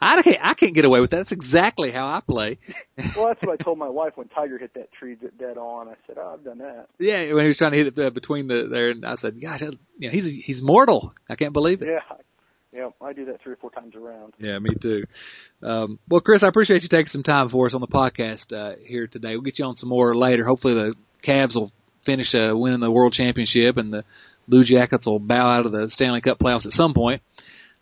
I 0.00 0.22
can't. 0.22 0.38
I 0.40 0.54
can't 0.54 0.74
get 0.74 0.84
away 0.84 1.00
with 1.00 1.10
that. 1.10 1.18
That's 1.18 1.32
exactly 1.32 1.90
how 1.90 2.06
I 2.06 2.20
play. 2.20 2.58
well, 3.16 3.28
that's 3.28 3.42
what 3.42 3.60
I 3.60 3.62
told 3.62 3.78
my 3.78 3.88
wife 3.88 4.16
when 4.16 4.28
Tiger 4.28 4.58
hit 4.58 4.74
that 4.74 4.92
tree 4.92 5.16
dead 5.38 5.58
on. 5.58 5.88
I 5.88 5.94
said, 6.06 6.16
"Oh, 6.18 6.32
I've 6.34 6.44
done 6.44 6.58
that." 6.58 6.88
Yeah, 6.98 7.32
when 7.34 7.44
he 7.44 7.48
was 7.48 7.58
trying 7.58 7.72
to 7.72 7.76
hit 7.76 7.86
it 7.86 7.98
uh, 7.98 8.10
between 8.10 8.48
the 8.48 8.68
there, 8.70 8.90
and 8.90 9.04
I 9.04 9.14
said, 9.14 9.40
"Gosh, 9.40 9.60
you 9.60 9.78
know, 9.98 10.10
he's 10.10 10.26
he's 10.26 10.62
mortal. 10.62 11.14
I 11.28 11.36
can't 11.36 11.52
believe 11.52 11.82
it." 11.82 11.88
Yeah, 11.88 12.16
yeah, 12.72 12.90
I 13.00 13.12
do 13.12 13.24
that 13.26 13.40
three 13.42 13.54
or 13.54 13.56
four 13.56 13.70
times 13.70 13.94
around. 13.94 14.34
Yeah, 14.38 14.58
me 14.58 14.74
too. 14.74 15.04
Um, 15.62 15.98
well, 16.08 16.20
Chris, 16.20 16.42
I 16.42 16.48
appreciate 16.48 16.82
you 16.82 16.88
taking 16.88 17.08
some 17.08 17.22
time 17.22 17.48
for 17.48 17.66
us 17.66 17.74
on 17.74 17.80
the 17.80 17.86
podcast 17.86 18.56
uh, 18.56 18.76
here 18.84 19.06
today. 19.06 19.30
We'll 19.30 19.40
get 19.40 19.58
you 19.58 19.64
on 19.64 19.76
some 19.76 19.88
more 19.88 20.14
later. 20.14 20.44
Hopefully, 20.44 20.74
the 20.74 20.94
Cavs 21.22 21.56
will 21.56 21.72
finish 22.02 22.34
uh, 22.34 22.52
winning 22.54 22.80
the 22.80 22.90
World 22.90 23.14
Championship, 23.14 23.78
and 23.78 23.92
the 23.92 24.04
Blue 24.46 24.64
Jackets 24.64 25.06
will 25.06 25.18
bow 25.18 25.48
out 25.48 25.66
of 25.66 25.72
the 25.72 25.90
Stanley 25.90 26.20
Cup 26.20 26.38
playoffs 26.38 26.66
at 26.66 26.72
some 26.72 26.94
point. 26.94 27.22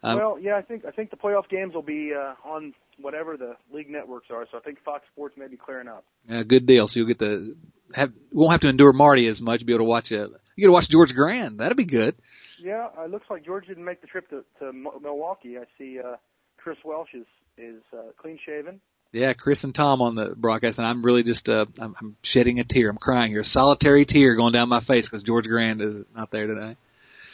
Um, 0.06 0.18
well, 0.18 0.38
yeah, 0.40 0.56
I 0.56 0.62
think 0.62 0.84
I 0.84 0.90
think 0.90 1.10
the 1.10 1.16
playoff 1.16 1.48
games 1.48 1.74
will 1.74 1.82
be 1.82 2.14
uh, 2.14 2.34
on 2.44 2.74
whatever 3.00 3.36
the 3.36 3.56
league 3.72 3.90
networks 3.90 4.28
are. 4.30 4.46
So 4.50 4.58
I 4.58 4.60
think 4.60 4.78
Fox 4.84 5.04
Sports 5.12 5.36
may 5.36 5.48
be 5.48 5.56
clearing 5.56 5.88
up. 5.88 6.04
Yeah, 6.28 6.42
good 6.44 6.64
deal. 6.66 6.86
So 6.86 7.00
you'll 7.00 7.08
get 7.08 7.18
the 7.18 7.56
have 7.92 8.12
won't 8.30 8.52
have 8.52 8.60
to 8.60 8.68
endure 8.68 8.92
Marty 8.92 9.26
as 9.26 9.42
much. 9.42 9.66
Be 9.66 9.72
able 9.72 9.84
to 9.84 9.88
watch 9.88 10.12
it. 10.12 10.30
you 10.56 10.62
get 10.62 10.66
to 10.66 10.72
watch 10.72 10.88
George 10.88 11.14
Grande. 11.14 11.58
That'd 11.58 11.76
be 11.76 11.84
good. 11.84 12.14
Yeah, 12.62 12.88
it 12.98 13.10
looks 13.10 13.26
like 13.28 13.44
George 13.44 13.66
didn't 13.66 13.84
make 13.84 14.00
the 14.00 14.06
trip 14.06 14.30
to, 14.30 14.44
to 14.60 14.72
Milwaukee. 14.72 15.58
I 15.58 15.64
see 15.76 15.98
uh, 15.98 16.16
Chris 16.56 16.78
Welsh 16.84 17.14
is 17.14 17.26
is 17.58 17.82
uh, 17.92 18.12
clean 18.16 18.38
shaven. 18.44 18.80
Yeah, 19.12 19.32
Chris 19.32 19.64
and 19.64 19.74
Tom 19.74 20.02
on 20.02 20.14
the 20.14 20.34
broadcast, 20.36 20.78
and 20.78 20.86
I'm 20.86 21.02
really 21.02 21.22
just 21.22 21.48
uh, 21.48 21.66
I'm, 21.80 21.94
I'm 22.00 22.16
shedding 22.22 22.60
a 22.60 22.64
tear. 22.64 22.90
I'm 22.90 22.98
crying 22.98 23.30
here, 23.30 23.40
a 23.40 23.44
solitary 23.44 24.04
tear 24.04 24.36
going 24.36 24.52
down 24.52 24.68
my 24.68 24.80
face 24.80 25.08
because 25.08 25.22
George 25.22 25.48
Grande 25.48 25.80
is 25.80 26.04
not 26.14 26.30
there 26.30 26.46
today. 26.46 26.76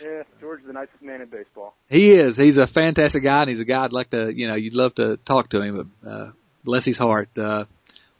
Yeah, 0.03 0.23
George 0.41 0.61
the 0.67 0.73
nicest 0.73 1.01
man 1.01 1.21
in 1.21 1.29
baseball. 1.29 1.75
He 1.89 2.13
is. 2.13 2.37
He's 2.37 2.57
a 2.57 2.67
fantastic 2.67 3.23
guy, 3.23 3.43
and 3.43 3.51
he's 3.51 3.61
a 3.61 3.65
guy 3.65 3.85
I'd 3.85 3.93
like 3.93 4.11
to, 4.11 4.33
you 4.35 4.49
know, 4.49 4.55
you'd 4.55 4.75
love 4.75 4.95
to 4.97 5.17
talk 5.19 5.51
to 5.51 5.61
him, 5.61 5.93
but 6.03 6.09
uh, 6.09 6.31
bless 6.65 6.85
his 6.85 6.99
heart. 6.99 7.29
Uh, 7.39 7.67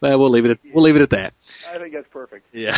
well, 0.01 0.19
we'll 0.19 0.31
leave 0.31 0.45
it. 0.45 0.53
At, 0.53 0.59
we'll 0.75 0.85
leave 0.85 0.97
it 0.97 1.03
at 1.03 1.11
that. 1.11 1.35
I 1.69 1.79
think 1.79 1.93
that's 1.93 2.09
perfect. 2.11 2.47
Yeah. 2.53 2.77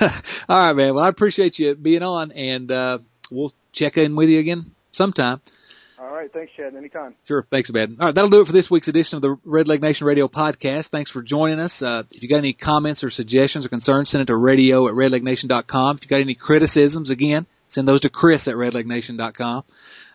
All 0.48 0.58
right, 0.58 0.72
man. 0.72 0.94
Well, 0.94 1.04
I 1.04 1.08
appreciate 1.08 1.58
you 1.58 1.74
being 1.74 2.02
on, 2.02 2.32
and 2.32 2.70
uh, 2.70 2.98
we'll 3.30 3.52
check 3.72 3.96
in 3.96 4.16
with 4.16 4.28
you 4.28 4.40
again 4.40 4.72
sometime. 4.92 5.40
All 5.98 6.12
right. 6.12 6.32
Thanks, 6.32 6.52
Chad. 6.56 6.74
Anytime. 6.74 7.14
Sure. 7.26 7.46
Thanks, 7.48 7.70
man. 7.70 7.96
All 8.00 8.06
right. 8.06 8.14
That'll 8.14 8.30
do 8.30 8.40
it 8.40 8.46
for 8.46 8.52
this 8.52 8.70
week's 8.70 8.88
edition 8.88 9.16
of 9.16 9.22
the 9.22 9.36
Red 9.44 9.68
Leg 9.68 9.80
Nation 9.82 10.06
Radio 10.06 10.26
podcast. 10.26 10.88
Thanks 10.88 11.10
for 11.10 11.22
joining 11.22 11.60
us. 11.60 11.80
Uh, 11.80 12.02
if 12.10 12.22
you 12.22 12.28
got 12.28 12.38
any 12.38 12.52
comments 12.52 13.04
or 13.04 13.10
suggestions 13.10 13.64
or 13.64 13.68
concerns, 13.68 14.10
send 14.10 14.22
it 14.22 14.26
to 14.26 14.36
radio 14.36 14.88
at 14.88 14.94
redlegnation.com. 14.94 15.96
If 15.96 16.04
you 16.04 16.08
got 16.08 16.20
any 16.20 16.34
criticisms, 16.34 17.10
again, 17.10 17.46
send 17.68 17.88
those 17.88 18.00
to 18.02 18.10
Chris 18.10 18.48
at 18.48 18.54
redlegnation.com. 18.54 19.64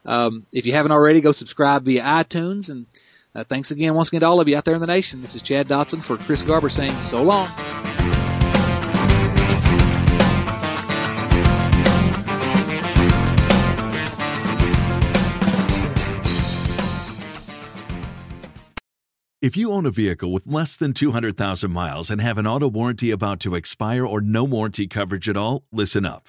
Um, 0.06 0.46
if 0.52 0.66
you 0.66 0.74
haven't 0.74 0.92
already, 0.92 1.22
go 1.22 1.32
subscribe 1.32 1.84
via 1.84 2.04
iTunes. 2.04 2.70
And 2.70 2.86
uh, 3.36 3.44
thanks 3.44 3.72
again, 3.72 3.96
once 3.96 4.10
again, 4.10 4.22
to 4.22 4.28
all 4.28 4.40
of 4.40 4.48
you 4.48 4.58
out 4.58 4.66
there 4.66 4.76
in 4.76 4.82
the 4.82 4.88
nation. 4.88 5.22
This 5.22 5.36
is 5.36 5.42
Chad 5.42 5.68
Dotson 5.68 6.04
for 6.04 6.18
Chris 6.18 6.42
Garber 6.42 6.70
saying 6.70 7.00
so 7.04 7.24
long. 7.24 7.48
If 19.42 19.56
you 19.56 19.72
own 19.72 19.86
a 19.86 19.92
vehicle 19.92 20.34
with 20.34 20.48
less 20.48 20.76
than 20.76 20.94
200,000 20.94 21.72
miles 21.72 22.12
and 22.12 22.20
have 22.20 22.38
an 22.38 22.46
auto 22.46 22.68
warranty 22.68 23.10
about 23.10 23.40
to 23.40 23.56
expire 23.56 24.06
or 24.06 24.20
no 24.20 24.44
warranty 24.44 24.86
coverage 24.86 25.30
at 25.30 25.38
all, 25.38 25.64
listen 25.72 26.06
up. 26.06 26.28